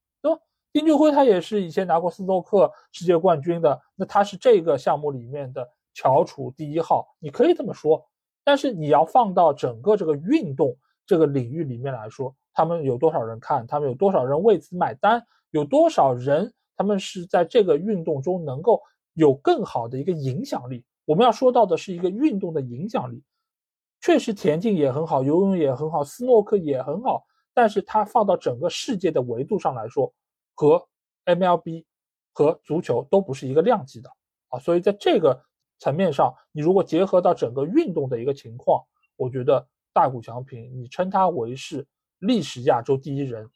[0.76, 8.06] 丁俊晖他也是以前拿过斯诺克世界冠军的，那他是这个项目里面的翘楚第一号，你可以这么说。
[8.44, 10.76] 但是你要放到整个这个运动
[11.06, 13.66] 这个领域里面来说，他们有多少人看？
[13.66, 15.26] 他们有多少人为此买单？
[15.52, 18.82] 有多少人他们是在这个运动中能够
[19.14, 20.84] 有更好的一个影响力？
[21.06, 23.24] 我们要说到的是一个运动的影响力。
[24.02, 27.24] 确实，田径也很好，游泳也很好，斯诺克也很好，
[27.54, 30.14] 但是它放到整个世界的维度上来说，
[30.56, 30.88] 和
[31.26, 31.86] MLB
[32.34, 34.10] 和足球都不是一个量级的
[34.50, 34.58] 啊。
[34.58, 35.46] 所以在这个。
[35.78, 38.82] 层面上，你如果结合到整个运动的一个情况，
[39.18, 41.86] 我觉得大谷翔平，你称他为是
[42.20, 43.52] 历史亚洲第一人，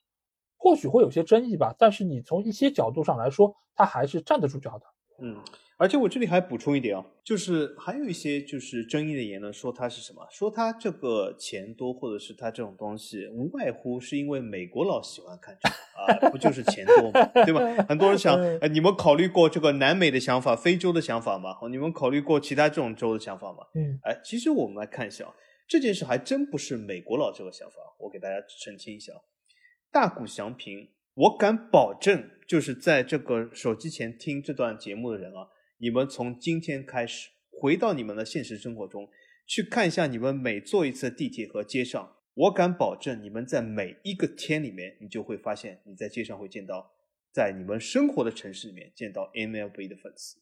[0.58, 1.74] 或许会有些争议吧。
[1.80, 4.86] 但是你从一些角度上来说，他还是站得住脚的。
[5.20, 5.42] 嗯。
[5.80, 10.28] 而且我这里还补充一点啊，就是还有一些就是争议的言论，说他是什么？
[10.30, 17.62] 说他这个钱多，或者是他这种东西，无外乎是因为美国佬喜欢看这个啊，不就是钱多嘛，对吧？
[17.88, 21.52] 很多人想，哎，你们考虑过这个南美的想法、非洲的想法吗？
[21.72, 23.60] 你们考虑过其他这种州的想法吗？
[23.74, 25.34] 嗯，哎，其实我们来看一下，
[25.66, 28.36] 这件事还真不是美国佬这个想法，我给大家
[28.66, 29.14] 澄清一下，
[29.94, 35.48] 大谷祥平，我敢保证，就是在这个手机前听这段节目的人啊。
[35.82, 39.10] 你们从今天开始回到你们的现实生活中
[39.48, 46.92] 去看一下，你们每坐一次地铁和街上，我敢保证，你们在每一个天里面，你就会发现你在街上会见到，
[47.32, 50.38] 在你们生活的城市里面见到 MLB 的粉丝，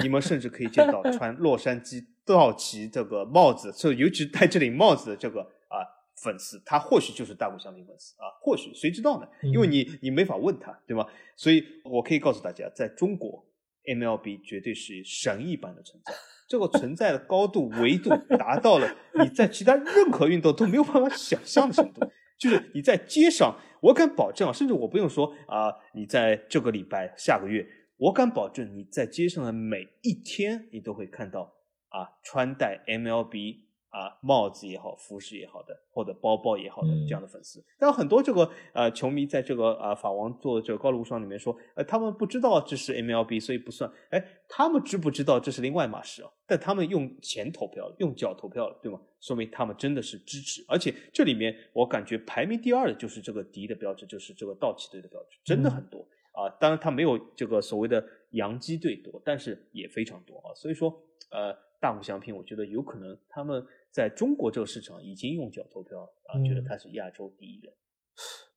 [0.00, 5.82] 你们甚至可以见到 穿洛杉矶道奇这个帽子，就尤其戴这顶帽子的这个啊
[6.22, 9.28] 粉丝，他或许就是大谷翔平粉丝啊，或许谁知道呢？
[9.42, 11.04] 因为你你没法问他，对吗？
[11.34, 13.44] 所以我可以告诉大家，在中国。
[13.84, 16.12] MLB 绝对是神一般的存在，
[16.48, 22.00] 这个存在的高度维度达到了你在其他任何运动都没有办法想象的程度。
[22.38, 27.66] 就是你在街上，我敢保证，甚至我不用说啊，你在这个礼拜、下个月，
[27.96, 31.52] 我敢保证你在街上的每一天，你都会看到
[31.88, 33.69] 啊，穿戴 MLB。
[33.90, 43.90] 啊，帽子也好，服饰也好的，或者包包也好的这样的粉丝，但很多这个呃球迷在这个呃法王做这个高卢双里面说，呃，他们不知道这是 MLB，所以不算。
[44.10, 46.30] 哎，他们知不知道这是另外一码事啊？
[46.46, 49.00] 但他们用钱投票了，用脚投票了，对吗？
[49.20, 50.64] 说明他们真的是支持。
[50.68, 56.48] 而且这里面我感觉排名第二的就是这个敌的标志，就是这个道奇队的标志，真的很多啊。
[56.60, 60.54] 当然他没有这个所谓的洋基队多，但是也非常多啊。
[60.54, 60.90] 所以说，
[61.30, 63.66] 呃，大谷翔平，我觉得有可能他们。
[63.90, 67.72] 在中国这个市场已经用脚投票啊，觉得他是亚洲第一人。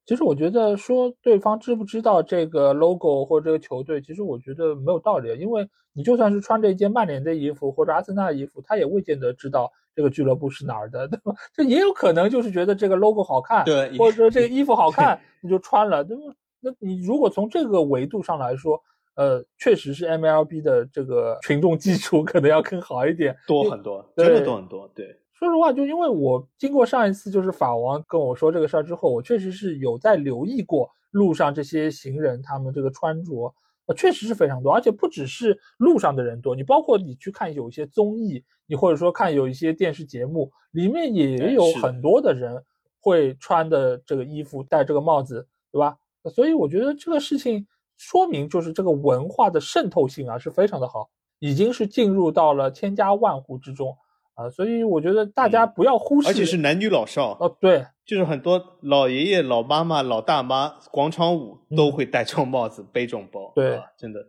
[0.06, 11.34] 其实我觉得说对方知不知道这个 logo 或者这个球队，其实我觉得没有道理，因为你就算是穿着一件曼联的衣服或者阿森纳的衣服，他也未见得知道这个俱乐部是哪儿的，对吧？
[11.56, 16.24] 这也有可能就是觉得这个 logo 好看，对，或者说这个衣服好 看，你就穿了，对吧？
[16.60, 18.82] 那你如果从这个维度上来说，
[19.16, 25.18] 呃，确实是 MLB 的这个群众基础可能要更好一点，多很多，真的多很多，对。
[25.44, 33.54] 说实话，就因为我经过上一次就是法王跟我说这个事儿之后，我确实是有在留意过路上这些行人他们这个穿着，
[33.88, 42.64] 呃，确实是非常多，而且不只是路上的人多，你包括你去看有一些综艺，你或者说看有一些电视节目，里面也有很多的人
[43.02, 45.98] 会穿的这个衣服，戴这个帽子，对吧？
[46.34, 47.68] 所以我觉得这个事情
[47.98, 51.10] 说明就是这个文化的渗透性啊是非常的好，
[51.40, 53.94] 已经是进入到了千家万户之中。
[54.36, 64.28] 啊，所以我觉得大家不要忽视，而且是男女老少哦，对，就是很多老爷爷、老妈妈、老大妈，广场舞都会戴这种帽子、背这种包，对，真的。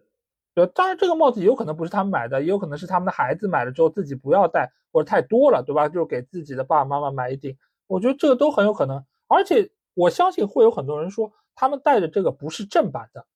[0.54, 5.88] 对，当然这个帽子也有可能不是他们买的，也有可能是他们的孩子买了之后自己不要戴，或者太多了，对吧？
[5.88, 7.56] 就是给自己的爸爸妈妈买一顶，
[7.86, 9.04] 我觉得这个都很有可能。
[9.26, 13.26] 而且我相信会有很多人说，他们戴的这个不是正版的，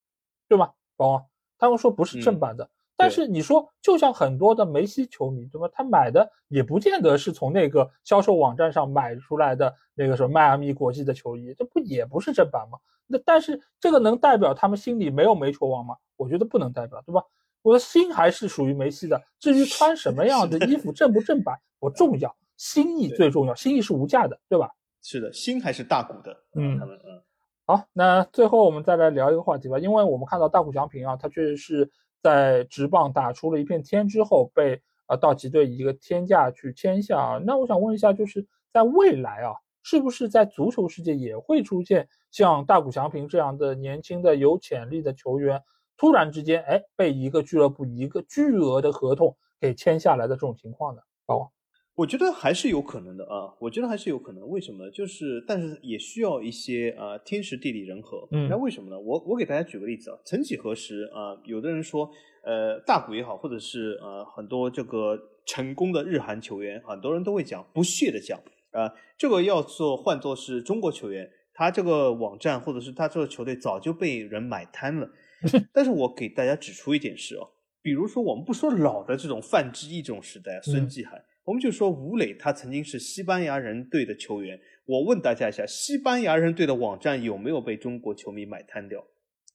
[0.47, 0.71] 对吗？
[0.95, 1.25] 宝王，
[1.57, 2.69] 他们说不是正版的。
[3.01, 5.69] 但是你说，就像很多的梅西球迷，对吧？
[5.71, 12.77] 他买的也不见得是从那个销售网站上买出来的那个什么迈阿密国际的球衣，这不也不是正版吗？
[13.07, 15.95] 那但是这个能代表他们心里没有梅球王吗？
[16.17, 17.23] 我觉得不能代表，对吧？
[17.61, 19.21] 我的心还是属于梅西的。
[19.39, 24.69] 至于穿什么样的衣服正不正版不重要，心意最重要，心意是无价的，对吧？
[25.01, 26.35] 是的，心还是大股的。
[26.53, 27.23] 嗯嗯。
[27.65, 31.89] 好，那最后我们再来聊一个话题吧，因为我们看到大谷翔平啊，他确实是。
[32.21, 37.41] 在职棒打出了一片天之后，被呃道奇队以一个天价去签下啊。
[37.45, 45.61] 那我想问一下，就是在未来啊，是不是在足球世界也会出现像大谷翔平这样的年轻的有潜力的球员，
[45.97, 51.01] 突然之间哎被一个俱乐部一个巨额的合同给签下来的这种情况呢？
[51.27, 51.49] 哦。
[51.99, 54.47] 我觉得还是有可能的啊，我觉得还是有可能。
[54.47, 54.89] 为什么？
[54.89, 58.25] 就是，但是也需要一些啊天时地利人和。
[58.31, 58.97] 嗯，那为什么呢？
[58.97, 60.17] 我我给大家举个例子啊。
[60.23, 62.09] 曾几何时啊，有的人说，
[62.45, 68.39] 呃，大股也好，或者是呃很多这个成功的日韩球员，很多人都会讲不屑的讲
[68.71, 75.09] 啊，这个要做换做是中国球员，他这个网站或者是他这个球队早就被人买瘫了。
[75.73, 77.49] 但是我给大家指出一点是哦，
[77.81, 84.59] 比如说我们不说老的这种范志毅这种时代，孙继海，我们就说吴磊，他曾经是西班牙人队的球员。
[84.85, 89.03] 我问大家一下，西班牙人队的网站有没有被中国球迷买瘫掉？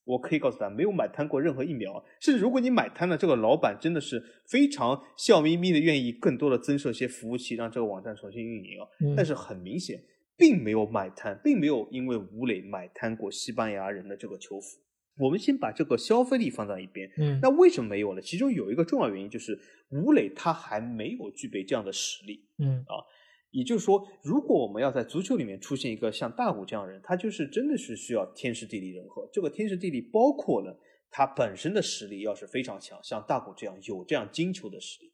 [0.04, 2.04] 我可以告诉他，没有买摊过任何一秒。
[2.20, 8.88] 甚至如果你买摊了，这个老板真的是非常笑眯眯的，愿意更多的增设一些服务器，让这个网站重新运营啊。
[9.16, 10.02] 但是很明显，
[10.36, 14.80] 并没有买摊，并没有因为吴磊买摊过西班牙人的这个球服。
[15.18, 17.10] 我们先把这个消费力放在一边。
[17.18, 18.20] 嗯，那为什么没有呢？
[18.20, 19.58] 其中有一个重要原因就是
[19.90, 22.44] 吴磊他还没有具备这样的实力。
[22.58, 23.02] 嗯啊。
[23.50, 29.30] 也就是说，如果我们要在足球里面出现一个像大谷这样的人，他就是真的是需要天时地利人和。
[29.32, 30.76] 这个天时地利包括了
[31.08, 35.12] 他本身的实力要是非常强，像大谷这样有这样金球的实力，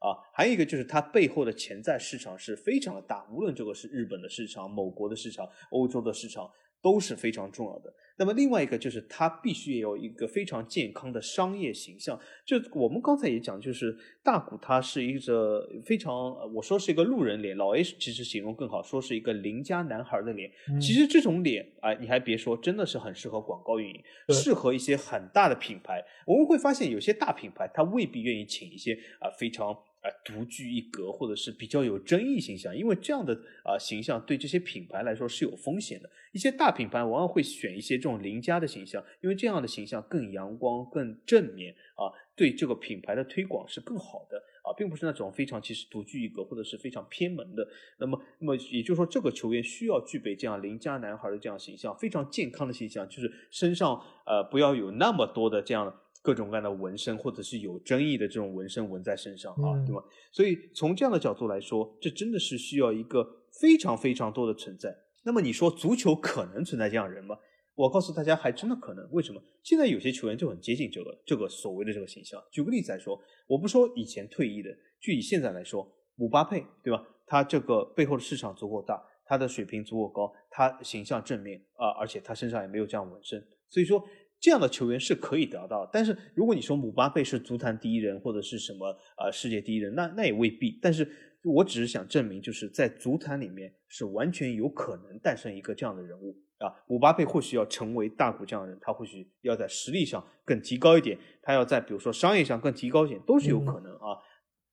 [0.00, 6.50] 啊，还有一个就是他背后的潜在市场是非常的大，无论这个是日本的市场、某国的市场、欧洲的市场
[6.82, 7.92] 都是非常重要的。
[8.18, 12.18] 那么另外一个就是它必须也有一个非常健康的商业形象。
[12.46, 13.94] 就我们刚才也讲，就是
[14.24, 20.50] 大谷他是一个非常，我说是一个路人脸，老 A 其实形容更好，说是一个邻家男孩的脸。
[20.80, 26.02] 其实这种脸，哎，你还别说，真的是很适合广告运营，适合一些很大的品牌。
[26.26, 29.76] 我们会发现，有些大品牌他未必愿意请一些啊非常。
[30.02, 36.10] 啊独具一格，或者是比较有争议形象，因为这样的啊形象对这些品牌来说是有风险的。
[36.32, 47.66] 一些大品牌往往会选一些这种邻家的形象，因为这样的形象更阳光、更正面啊，对这个品牌的推广是更好的啊，并不是那种非常其实独具一格或者是非常偏门的。
[47.98, 56.00] 那么，那么也就是说，这个球员需要具备这样邻家男孩的这样形象，非常健康的形象，就是身上呃不要有那么多的这样。
[56.26, 60.02] 各种各样的纹身，或者是有争议的这种纹身纹在身上啊，对吧？
[60.32, 63.24] 所以从这样的角度来说，这真的是需要一个
[63.60, 64.92] 非常非常多的存在。
[65.24, 67.36] 那么你说足球可能存在这样人吗？
[67.76, 69.08] 我告诉大家，还真的可能。
[69.12, 69.40] 为什么？
[69.62, 72.42] 现在有些球员就很接近这个这个所谓的这个形象。
[72.50, 73.16] 举个例子来说，
[73.46, 74.70] 我不说以前退役的，
[75.00, 77.06] 就以现在来说，姆巴佩，对吧？
[77.24, 84.02] 他这个背后的市场足够大，他的水平足够高，他形象正面啊，而且他身上也没有这样纹身，所以说。
[84.46, 90.78] 这样的球员是可以得到，但是如果你说姆巴佩是足坛第一人或者是什么呃世界第一人，那那也未必。
[90.80, 91.04] 但是
[91.42, 96.72] 我只是想证明，就是在足坛里面是完全有可能诞生一个这样的人物啊。
[96.86, 104.14] 姆巴佩或许要成为大谷这样的人，他或许要在实力上更提高一点，他要在比如说商业上更提高一点，都是有可能啊。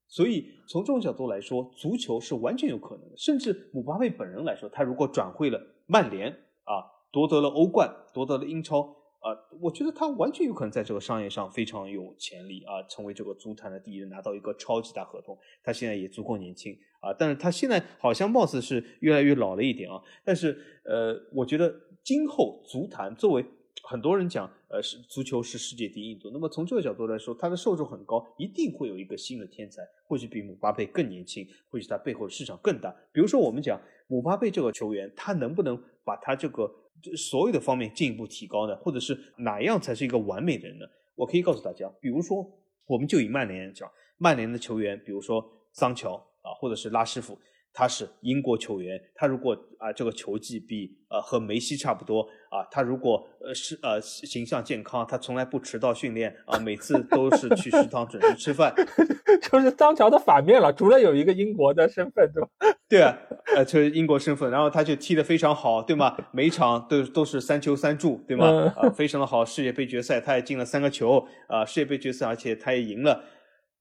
[0.07, 3.17] 所以从这种角度来说，足球是完全有可能的。
[3.17, 8.99] 甚至姆巴佩本人来说，他如果转会了曼联啊，夺得了欧冠，夺得了英超。
[9.23, 9.31] 啊，
[9.61, 15.37] 我觉得他完全有可能在这个商业上非常有潜力啊，成为这个足坛的第一人，拿到一个超级大合同。
[15.63, 20.01] 他现在也足够年轻啊，但是他现在好像貌似是越来越老了一点啊。
[20.25, 21.73] 但是呃，我觉得
[22.03, 23.45] 今后足坛作为
[23.81, 26.29] 很多人讲，呃，是足球是世界第一运动。
[26.33, 32.93] 那么从这个角度来说，他的受众很高，一定会有一个新的天才，或许比姆巴佩更年轻，或许他背后的市场更大。
[33.13, 36.69] 比如说我们讲姆巴佩这个球员，他能不能把他这个。
[37.15, 40.85] 所有的方面进一步提高呢，或者是哪样才是一个完美的人呢？
[41.15, 42.49] 我可以告诉大家，比如说，
[42.85, 47.37] 我们就以曼联讲，曼联的球员，比如说桑乔啊，或者是拉师傅。
[47.75, 58.71] 他是英国球员，他如果啊这个球技比呃和梅西差不多啊，他如果呃是呃形象健康，他从来不迟到训练啊，每次都是去食堂准时吃饭，
[59.51, 62.49] 就是张乔的反面了，除了有一个英国的身份，对吧？
[62.87, 63.17] 对啊，
[63.55, 66.15] 呃，就是英国身份，然后他就踢得非常好，对吗？
[66.31, 68.45] 每场都都是三球三助，对吗？
[68.77, 73.23] 啊，非常的好，世界杯决赛他也进了三个球啊，世界杯决赛而且他也赢了，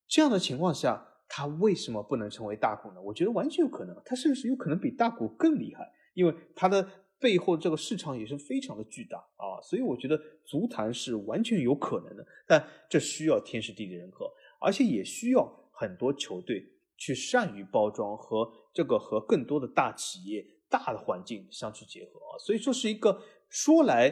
[0.09, 1.09] 这样的情况下。
[1.35, 3.01] 他为什么不能成为大股呢？
[3.03, 6.87] 我觉得完全有可能，他甚至有可能比大股更厉害，因为他的
[7.23, 14.29] 背后这个市场也是非常的巨大啊，所以我觉得足坛是完全有可能的，但这需要天时地利人和，
[14.61, 16.67] 而且也需要很多球队
[16.99, 24.09] 去善于包装和这个和更多的大企业、大的环境相去结合啊，所以说是一个说来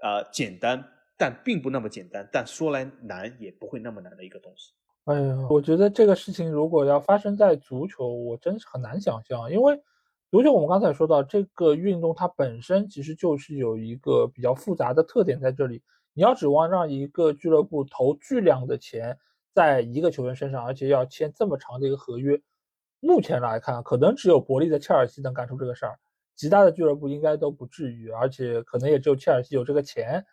[0.00, 0.82] 啊简单，
[1.18, 4.72] 但并不那么简单，但说来难也不会那么难的一个东西。
[5.04, 9.50] 哎呀，我觉得这个事情如果要发生在足球，我真是很难想象。
[9.52, 9.78] 因为
[10.34, 15.80] 足球，我们刚才说到这个运动，它本身其实就是有一个比较复杂的特点在这里。
[16.12, 19.16] 你要指望让一个俱乐部投巨量的钱
[19.52, 22.42] 在一个球员身上，而且要签这么长的一个合约，
[22.98, 26.00] 目前来看，可能只有伯利的切尔西能干出这个事儿，
[26.34, 30.26] 其他的俱乐部应该都不至于，而且可能也只有切尔西有这个钱。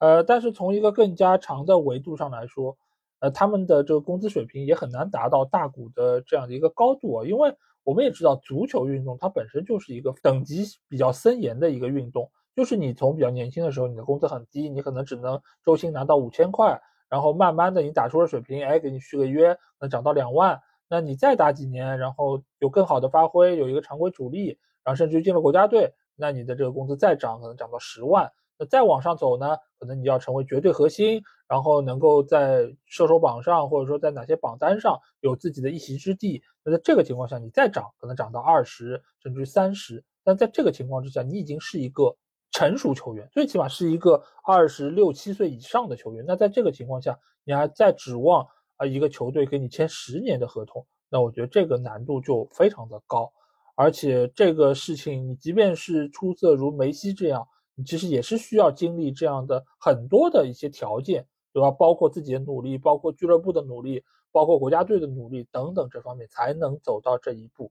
[0.00, 2.76] 呃，但是从一个更加长的维度上来说。
[3.20, 28.32] 呃，他们的这个工资水平也很难达到大股的这样的一个高度啊，因为我们也知道足球运动它本身就是一个等级比较森严的一个运动，就是你从比较年轻的时候，你的工资很低，你可能只能周薪拿到五千块，然后慢慢的你打出了水平，哎，给你续个约，能涨到两万，那你再打几年，然后有更好的发挥，有一个常规主力，然后甚至于进了国家队，那你的这个工资再涨，可能涨到十万。
[28.58, 36.42] 那再往上走呢，可能你要成为绝对核心，然后能够在射手榜上，或者说在哪些榜单上有自己的一席之地。
[36.62, 40.04] 那在这个情况下，你再涨，可能涨到二十甚至三十。
[40.22, 42.16] 但在这个情况之下，你已经是一个
[42.52, 46.24] 成熟球员，最起码是一个二十六七岁以上的球员。
[46.26, 50.86] 那在这个情况下，你还在指望啊一个球队给你签十年的合同？
[51.10, 53.32] 那我觉得这个难度就非常的高。
[53.74, 57.46] 而且这个事情，你即便是出色如梅西这样。
[57.74, 61.70] 你其实也是需要经历这样的很多的一些条件，对吧？
[61.70, 67.70] 包括自己的努力，包括俱乐部的努力，包括国家队的努力等等这方面，才能走到这一步。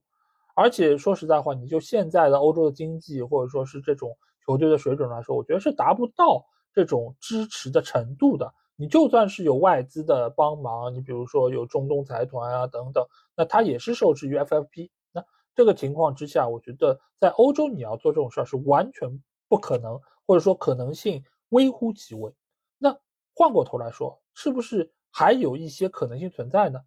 [0.54, 8.52] 而且说实在话，你就现在的欧洲的经济，或者说是这种球队的水准来说，我觉得是达不到这种支持的程度的。
[8.76, 13.06] 你就算是有外资的帮忙，你比如说有中东财团啊等等，
[13.36, 14.90] 那他也是受制于 FFP。
[15.12, 15.24] 那
[15.54, 19.22] 这个情况之下，我觉得在欧洲你要做这种事儿是完全。
[19.54, 22.34] 不可能，或者说可能性微乎其微。
[22.76, 22.98] 那
[23.36, 26.80] 换过头来说，是不是还有一些可能性存在呢？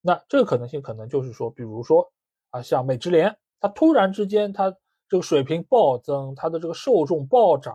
[0.00, 2.12] 那这个可能性可能就是说，比如说
[2.50, 4.70] 啊，像美职联，它突然之间它
[5.08, 7.74] 这个水平暴增，它的这个受众暴涨，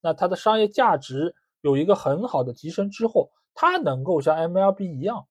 [0.00, 5.26] 那它的商业价值有一个很好的提升之后，它能够像 MLB 一样，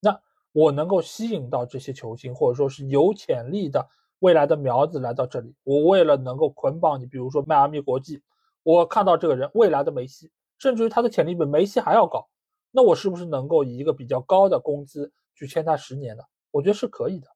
[0.00, 0.18] 那
[0.52, 3.86] 我能够吸引到这些球星，或者说是有潜力的。
[4.22, 8.22] 未来的苗子来到这里，我为了能够捆绑你，比如说迈阿密国际，
[8.62, 12.28] 我看到这个人未来的梅西，甚至于他的潜力比梅西还要高，
[12.70, 16.22] 那我是不是能够以一个比较高的工资去签他十年呢？
[16.52, 17.26] 我觉得是可以的，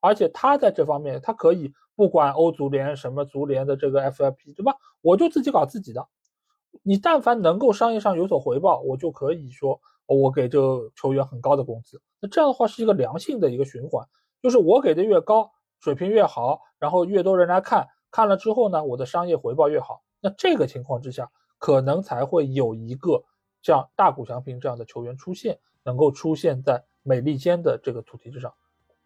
[0.00, 4.74] 而且他在这方面，他可以不管欧足联什么足联的这个 FFP，对吧？
[5.00, 6.06] 我就自己搞自己的，
[6.82, 14.06] 你但凡能够商业上有所回报，我就可以说我给这个球员很高的工资，那这样的话是一个良性的一个循环，
[14.42, 15.50] 就是我给的越高。
[15.84, 20.02] 水平越好，然后越多人来看，看了之后呢，我的商业回报越好。
[20.18, 23.22] 那这个情况之下，可能才会有一个
[23.60, 28.50] 像大谷翔平这样的球员出现，能够出现在美利坚的这个土地之上。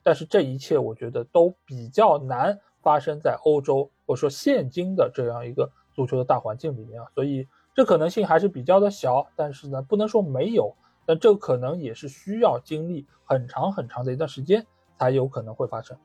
[0.04, 7.08] 但是这一切，我觉得都比较难发生在欧洲，或者说现今的这样一个足球的大环境里面啊。
[7.12, 9.26] 所以这可能性还是比较的小。
[9.34, 14.64] 但是呢，不能说没有，但这可能也是需要经历很长很长的一段时间
[14.96, 15.98] 才有可能会发生。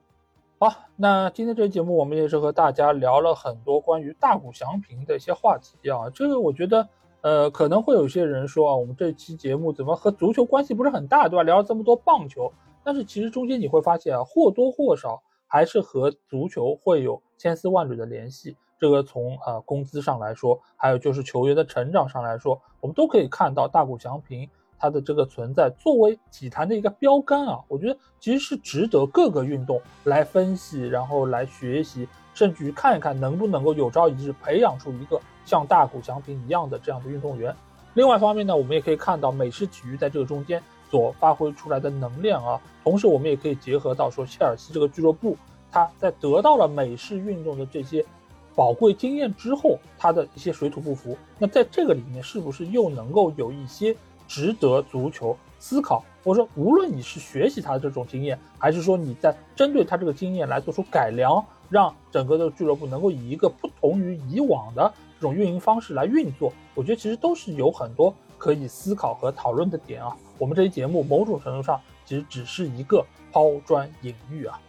[0.66, 6.10] 好，那今天这期节目我们也是和大家聊了很多关于大谷翔平的一些话题啊。
[6.16, 6.88] 这个我觉得，
[7.20, 11.44] 呃，可能会有些人说啊，我们这期节目怎么和足球关系不是很大，对吧？
[11.44, 12.50] 聊了这么多棒球，
[12.82, 18.56] 但是其实中间你会发现啊，或多或少还是和足球会有千丝万缕的联系。
[18.80, 24.50] 这个从呃工资上来说，还有就是球员的成长上来说，我们都可以看到大谷翔平。
[24.84, 37.56] 它的这个存在作为体坛的一个标杆啊，我觉得其实是值得各个运动来分析，然后来学习，甚至于看一看能不能够有朝一日培养出一个像大谷翔平一样的这样的运动员。
[37.94, 40.62] 另外一方面呢，我们也可以看到美式体育在这个中间
[40.92, 45.38] 所发挥出来的能量啊，同时我们也可以结合到说切尔西这个俱乐部，
[45.72, 48.06] 他在得到了美式运动的这些
[48.54, 53.96] 宝贵经验之后，他的一些水土不服，那在这个里面是不是又能够有一些？
[54.34, 70.18] 值得足球思考，或者说，无论你是学习他的这种经验，还是说你在针对他这个经验来做出改良，让整个的俱乐部能够以一个不同于以往的这种运营方式来运作，我觉得其实都是有很多可以思考和讨论的点啊。
[70.40, 74.60] 我们这期节目某种程度上其实只是一个抛砖引玉啊。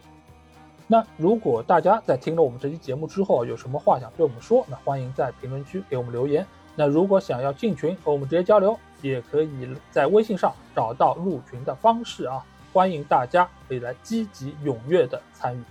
[0.85, 6.45] 那如果大家在听了我们这期节目之后有什么话想对我们说，那欢迎在评论区给我们留言。
[6.75, 15.63] 那如果想要进群和我们直接交流，也可以在微信上找到入群的方式啊，欢迎大家可以来积极踊跃的参与。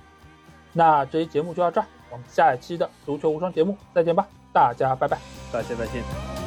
[0.73, 5.19] 那这期节目就到这儿，我们下一期的足球无双节目再见吧，大家拜拜，
[5.53, 6.44] 大家再见。